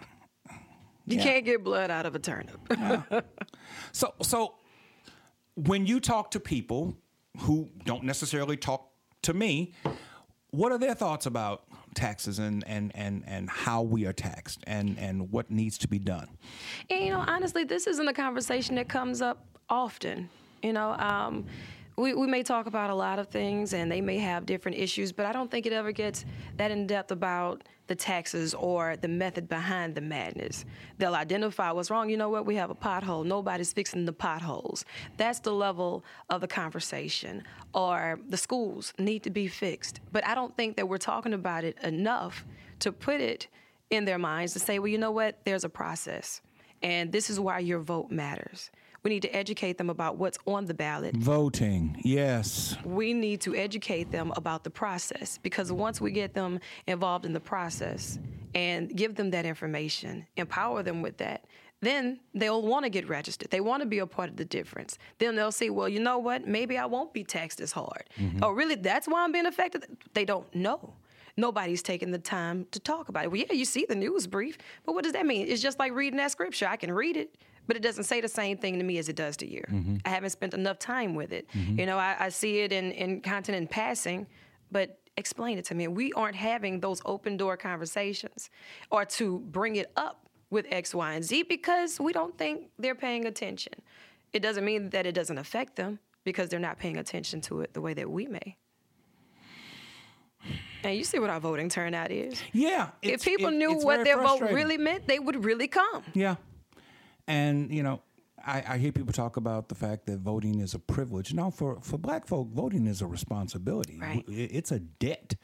You 1.06 1.18
Yeah. 1.18 1.22
can't 1.22 1.44
get 1.44 1.64
blood 1.64 1.90
out 1.90 2.06
of 2.06 2.14
a 2.14 2.18
turnip. 2.18 2.58
So 3.92 4.14
so 4.22 4.54
when 5.54 5.86
you 5.86 6.00
talk 6.00 6.30
to 6.32 6.40
people 6.40 6.96
who 7.40 7.68
don't 7.84 8.04
necessarily 8.04 8.56
talk 8.56 8.90
to 9.22 9.34
me, 9.34 9.72
what 10.54 10.72
are 10.72 10.78
their 10.78 10.94
thoughts 10.94 11.26
about 11.26 11.64
taxes 11.94 12.38
and 12.38 12.64
and 12.66 12.92
and 12.94 13.24
and 13.26 13.48
how 13.50 13.82
we 13.82 14.06
are 14.06 14.12
taxed 14.12 14.60
and 14.66 14.98
and 14.98 15.30
what 15.30 15.50
needs 15.50 15.78
to 15.78 15.88
be 15.88 15.98
done? 15.98 16.28
And, 16.90 17.04
you 17.04 17.10
know, 17.10 17.24
honestly, 17.26 17.64
this 17.64 17.86
isn't 17.86 18.06
a 18.06 18.12
conversation 18.12 18.76
that 18.76 18.88
comes 18.88 19.20
up 19.20 19.44
often. 19.68 20.28
You 20.62 20.72
know, 20.72 20.92
um, 20.92 21.46
we, 21.96 22.12
we 22.14 22.26
may 22.26 22.42
talk 22.42 22.66
about 22.66 22.90
a 22.90 22.94
lot 22.94 23.18
of 23.18 23.28
things 23.28 23.72
and 23.72 23.90
they 23.90 24.00
may 24.00 24.18
have 24.18 24.46
different 24.46 24.78
issues, 24.78 25.12
but 25.12 25.26
I 25.26 25.32
don't 25.32 25.50
think 25.50 25.66
it 25.66 25.72
ever 25.72 25.92
gets 25.92 26.24
that 26.56 26.70
in 26.70 26.86
depth 26.86 27.12
about 27.12 27.62
the 27.86 27.94
taxes 27.94 28.54
or 28.54 28.96
the 28.96 29.08
method 29.08 29.48
behind 29.48 29.94
the 29.94 30.00
madness. 30.00 30.64
They'll 30.98 31.14
identify 31.14 31.70
what's 31.70 31.90
wrong. 31.90 32.08
You 32.08 32.16
know 32.16 32.30
what? 32.30 32.46
We 32.46 32.56
have 32.56 32.70
a 32.70 32.74
pothole. 32.74 33.24
Nobody's 33.24 33.72
fixing 33.72 34.06
the 34.06 34.12
potholes. 34.12 34.84
That's 35.18 35.38
the 35.40 35.52
level 35.52 36.04
of 36.30 36.40
the 36.40 36.48
conversation. 36.48 37.44
Or 37.74 38.18
the 38.28 38.38
schools 38.38 38.94
need 38.98 39.22
to 39.24 39.30
be 39.30 39.46
fixed. 39.46 40.00
But 40.12 40.26
I 40.26 40.34
don't 40.34 40.56
think 40.56 40.76
that 40.76 40.88
we're 40.88 40.98
talking 40.98 41.34
about 41.34 41.62
it 41.62 41.78
enough 41.82 42.44
to 42.80 42.90
put 42.90 43.20
it 43.20 43.48
in 43.90 44.04
their 44.04 44.18
minds 44.18 44.54
to 44.54 44.58
say, 44.58 44.78
well, 44.78 44.88
you 44.88 44.98
know 44.98 45.12
what? 45.12 45.38
There's 45.44 45.64
a 45.64 45.68
process. 45.68 46.40
And 46.82 47.12
this 47.12 47.30
is 47.30 47.38
why 47.38 47.60
your 47.60 47.80
vote 47.80 48.10
matters. 48.10 48.70
We 49.04 49.10
need 49.10 49.22
to 49.22 49.36
educate 49.36 49.76
them 49.76 49.90
about 49.90 50.16
what's 50.16 50.38
on 50.46 50.64
the 50.64 50.72
ballot. 50.72 51.14
Voting, 51.14 52.00
yes. 52.02 52.74
We 52.84 53.12
need 53.12 53.42
to 53.42 53.54
educate 53.54 54.10
them 54.10 54.32
about 54.34 54.64
the 54.64 54.70
process 54.70 55.38
because 55.42 55.70
once 55.70 56.00
we 56.00 56.10
get 56.10 56.32
them 56.32 56.58
involved 56.86 57.26
in 57.26 57.34
the 57.34 57.40
process 57.40 58.18
and 58.54 58.96
give 58.96 59.14
them 59.14 59.30
that 59.32 59.44
information, 59.44 60.26
empower 60.38 60.82
them 60.82 61.02
with 61.02 61.18
that, 61.18 61.44
then 61.82 62.18
they'll 62.32 62.62
want 62.62 62.84
to 62.84 62.88
get 62.88 63.06
registered. 63.06 63.50
They 63.50 63.60
want 63.60 63.82
to 63.82 63.86
be 63.86 63.98
a 63.98 64.06
part 64.06 64.30
of 64.30 64.36
the 64.36 64.44
difference. 64.46 64.96
Then 65.18 65.36
they'll 65.36 65.52
say, 65.52 65.68
well, 65.68 65.88
you 65.88 66.00
know 66.00 66.16
what? 66.16 66.48
Maybe 66.48 66.78
I 66.78 66.86
won't 66.86 67.12
be 67.12 67.24
taxed 67.24 67.60
as 67.60 67.72
hard. 67.72 68.04
Mm-hmm. 68.18 68.38
Oh, 68.42 68.52
really? 68.52 68.74
That's 68.74 69.06
why 69.06 69.22
I'm 69.22 69.32
being 69.32 69.44
affected? 69.44 69.84
They 70.14 70.24
don't 70.24 70.52
know. 70.54 70.94
Nobody's 71.36 71.82
taking 71.82 72.10
the 72.10 72.18
time 72.18 72.66
to 72.70 72.80
talk 72.80 73.10
about 73.10 73.24
it. 73.24 73.30
Well, 73.30 73.40
yeah, 73.40 73.52
you 73.52 73.66
see 73.66 73.84
the 73.86 73.96
news 73.96 74.26
brief, 74.26 74.56
but 74.86 74.94
what 74.94 75.04
does 75.04 75.12
that 75.12 75.26
mean? 75.26 75.46
It's 75.48 75.60
just 75.60 75.78
like 75.78 75.92
reading 75.92 76.16
that 76.18 76.30
scripture. 76.30 76.66
I 76.66 76.76
can 76.76 76.90
read 76.92 77.18
it, 77.18 77.36
but 77.66 77.76
it 77.76 77.82
doesn't 77.82 78.04
say 78.04 78.20
the 78.20 78.28
same 78.28 78.56
thing 78.58 78.78
to 78.78 78.84
me 78.84 78.98
as 78.98 79.08
it 79.08 79.16
does 79.16 79.36
to 79.38 79.50
you. 79.50 79.62
I 80.04 80.08
haven't 80.10 80.30
spent 80.30 80.54
enough 80.54 80.78
time 80.78 81.14
with 81.14 81.32
it. 81.32 81.48
You 81.54 81.86
know, 81.86 81.98
I, 81.98 82.16
I 82.18 82.28
see 82.28 82.60
it 82.60 82.72
in, 82.72 82.92
in 82.92 83.20
content 83.20 83.56
in 83.56 83.66
passing, 83.66 84.26
but 84.70 84.98
explain 85.16 85.58
it 85.58 85.64
to 85.66 85.74
me. 85.74 85.88
We 85.88 86.12
aren't 86.12 86.36
having 86.36 86.80
those 86.80 87.00
open 87.04 87.36
door 87.36 87.56
conversations 87.56 88.50
or 88.90 89.04
to 89.04 89.38
bring 89.40 89.76
it 89.76 89.90
up 89.96 90.28
with 90.50 90.66
X, 90.70 90.94
Y, 90.94 91.12
and 91.14 91.24
Z 91.24 91.44
because 91.44 91.98
we 92.00 92.12
don't 92.12 92.36
think 92.36 92.68
they're 92.78 92.94
paying 92.94 93.24
attention. 93.26 93.74
It 94.32 94.40
doesn't 94.40 94.64
mean 94.64 94.90
that 94.90 95.06
it 95.06 95.12
doesn't 95.12 95.38
affect 95.38 95.76
them 95.76 95.98
because 96.24 96.48
they're 96.48 96.58
not 96.60 96.78
paying 96.78 96.96
attention 96.96 97.40
to 97.42 97.60
it 97.60 97.72
the 97.74 97.80
way 97.80 97.94
that 97.94 98.10
we 98.10 98.26
may. 98.26 98.56
And 100.82 100.96
you 100.96 101.04
see 101.04 101.18
what 101.18 101.30
our 101.30 101.40
voting 101.40 101.68
turnout 101.70 102.10
is. 102.10 102.42
Yeah. 102.52 102.90
If 103.00 103.24
people 103.24 103.48
it- 103.48 103.54
knew 103.56 103.74
what 103.78 104.04
their 104.04 104.20
vote 104.20 104.42
really 104.42 104.76
meant, 104.76 105.06
they 105.06 105.18
would 105.18 105.44
really 105.44 105.68
come. 105.68 106.02
Yeah. 106.12 106.36
And, 107.26 107.72
you 107.72 107.82
know, 107.82 108.02
I, 108.46 108.62
I 108.68 108.78
hear 108.78 108.92
people 108.92 109.12
talk 109.12 109.36
about 109.36 109.68
the 109.68 109.74
fact 109.74 110.06
that 110.06 110.18
voting 110.18 110.60
is 110.60 110.74
a 110.74 110.78
privilege. 110.78 111.32
Now, 111.32 111.50
for, 111.50 111.78
for 111.80 111.96
black 111.98 112.26
folk, 112.26 112.48
voting 112.48 112.86
is 112.86 113.00
a 113.00 113.06
responsibility. 113.06 113.98
Right. 114.00 114.24
It's 114.28 114.70
a 114.72 114.80
debt 114.80 115.34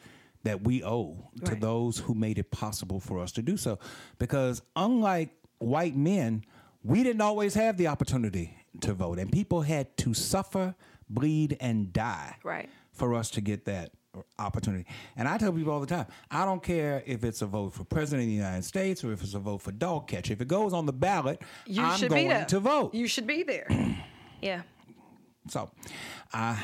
that 0.42 0.62
we 0.64 0.82
owe 0.84 1.30
to 1.44 1.52
Right. 1.52 1.60
those 1.60 1.98
who 1.98 2.14
made 2.14 2.38
it 2.38 2.50
possible 2.50 3.00
for 3.00 3.18
us 3.18 3.32
to 3.32 3.42
do 3.42 3.56
so. 3.56 3.78
Because 4.18 4.62
unlike 4.76 5.30
white 5.58 5.96
men, 5.96 6.44
we 6.82 7.02
didn't 7.02 7.20
always 7.22 7.54
have 7.54 7.76
the 7.76 7.86
opportunity 7.88 8.56
to 8.80 8.92
vote. 8.94 9.18
And 9.18 9.30
people 9.32 9.62
had 9.62 9.96
to 9.98 10.14
suffer, 10.14 10.74
bleed, 11.08 11.56
and 11.60 11.92
die 11.92 12.36
Right. 12.42 12.68
for 12.92 13.14
us 13.14 13.30
to 13.32 13.40
get 13.40 13.64
that 13.66 13.92
opportunity. 14.38 14.86
And 15.16 15.28
I 15.28 15.38
tell 15.38 15.52
people 15.52 15.72
all 15.72 15.80
the 15.80 15.86
time, 15.86 16.06
I 16.30 16.44
don't 16.44 16.62
care 16.62 17.02
if 17.06 17.24
it's 17.24 17.42
a 17.42 17.46
vote 17.46 17.74
for 17.74 17.84
president 17.84 18.22
of 18.24 18.28
the 18.28 18.34
United 18.34 18.64
States 18.64 19.04
or 19.04 19.12
if 19.12 19.22
it's 19.22 19.34
a 19.34 19.38
vote 19.38 19.58
for 19.62 19.72
dog 19.72 20.08
catcher. 20.08 20.32
If 20.32 20.40
it 20.40 20.48
goes 20.48 20.72
on 20.72 20.86
the 20.86 20.92
ballot, 20.92 21.42
You 21.66 21.82
I'm 21.82 21.98
should 21.98 22.10
going 22.10 22.24
be 22.24 22.28
there. 22.28 22.44
to 22.46 22.60
vote. 22.60 22.94
You 22.94 23.06
should 23.06 23.26
be 23.26 23.42
there. 23.42 23.66
yeah. 24.42 24.62
So, 25.48 25.70
uh, 26.34 26.56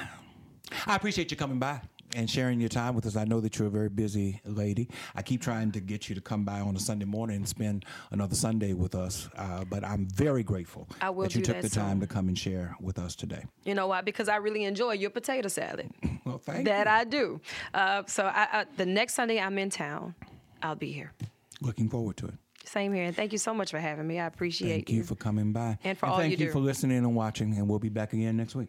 I 0.86 0.96
appreciate 0.96 1.30
you 1.30 1.36
coming 1.36 1.58
by 1.58 1.80
and 2.14 2.28
sharing 2.28 2.60
your 2.60 2.68
time 2.68 2.94
with 2.94 3.06
us. 3.06 3.16
I 3.16 3.24
know 3.24 3.40
that 3.40 3.58
you're 3.58 3.68
a 3.68 3.70
very 3.70 3.88
busy 3.88 4.40
lady. 4.44 4.88
I 5.14 5.22
keep 5.22 5.40
trying 5.40 5.72
to 5.72 5.80
get 5.80 6.08
you 6.08 6.14
to 6.14 6.20
come 6.20 6.44
by 6.44 6.60
on 6.60 6.76
a 6.76 6.80
Sunday 6.80 7.04
morning 7.04 7.36
and 7.36 7.48
spend 7.48 7.84
another 8.10 8.34
Sunday 8.34 8.72
with 8.72 8.94
us, 8.94 9.28
uh, 9.36 9.64
but 9.64 9.84
I'm 9.84 10.06
very 10.08 10.42
grateful 10.42 10.88
that 11.00 11.34
you 11.34 11.42
took 11.42 11.56
that 11.56 11.62
the 11.62 11.68
time 11.68 11.92
soon. 11.92 12.00
to 12.00 12.06
come 12.06 12.28
and 12.28 12.38
share 12.38 12.76
with 12.80 12.98
us 12.98 13.14
today. 13.14 13.44
You 13.64 13.74
know 13.74 13.86
why? 13.88 14.00
Because 14.00 14.28
I 14.28 14.36
really 14.36 14.64
enjoy 14.64 14.92
your 14.92 15.10
potato 15.10 15.48
salad. 15.48 15.90
Well, 16.24 16.38
thank 16.38 16.64
that 16.66 16.86
you. 16.86 16.92
I 16.92 17.04
do. 17.04 17.40
Uh, 17.72 18.02
so 18.08 18.24
I, 18.24 18.48
I, 18.52 18.64
the 18.76 18.84
next 18.84 19.14
Sunday 19.14 19.38
I'm 19.38 19.56
in 19.58 19.70
town, 19.70 20.16
I'll 20.60 20.74
be 20.74 20.90
here. 20.90 21.12
Looking 21.60 21.88
forward 21.88 22.16
to 22.16 22.26
it. 22.26 22.34
Same 22.64 22.92
here. 22.92 23.04
And 23.04 23.14
thank 23.14 23.30
you 23.30 23.38
so 23.38 23.54
much 23.54 23.70
for 23.70 23.78
having 23.78 24.08
me. 24.08 24.18
I 24.18 24.26
appreciate 24.26 24.68
you. 24.68 24.74
Thank 24.74 24.90
you 24.90 25.04
for 25.04 25.14
coming 25.14 25.52
by. 25.52 25.78
And 25.84 25.96
for 25.96 26.06
all 26.06 26.18
thank 26.18 26.32
you 26.32 26.38
you 26.38 26.46
do. 26.46 26.52
for 26.52 26.58
listening 26.58 26.98
and 26.98 27.14
watching, 27.14 27.56
and 27.56 27.68
we'll 27.68 27.78
be 27.78 27.90
back 27.90 28.12
again 28.12 28.36
next 28.36 28.56
week. 28.56 28.68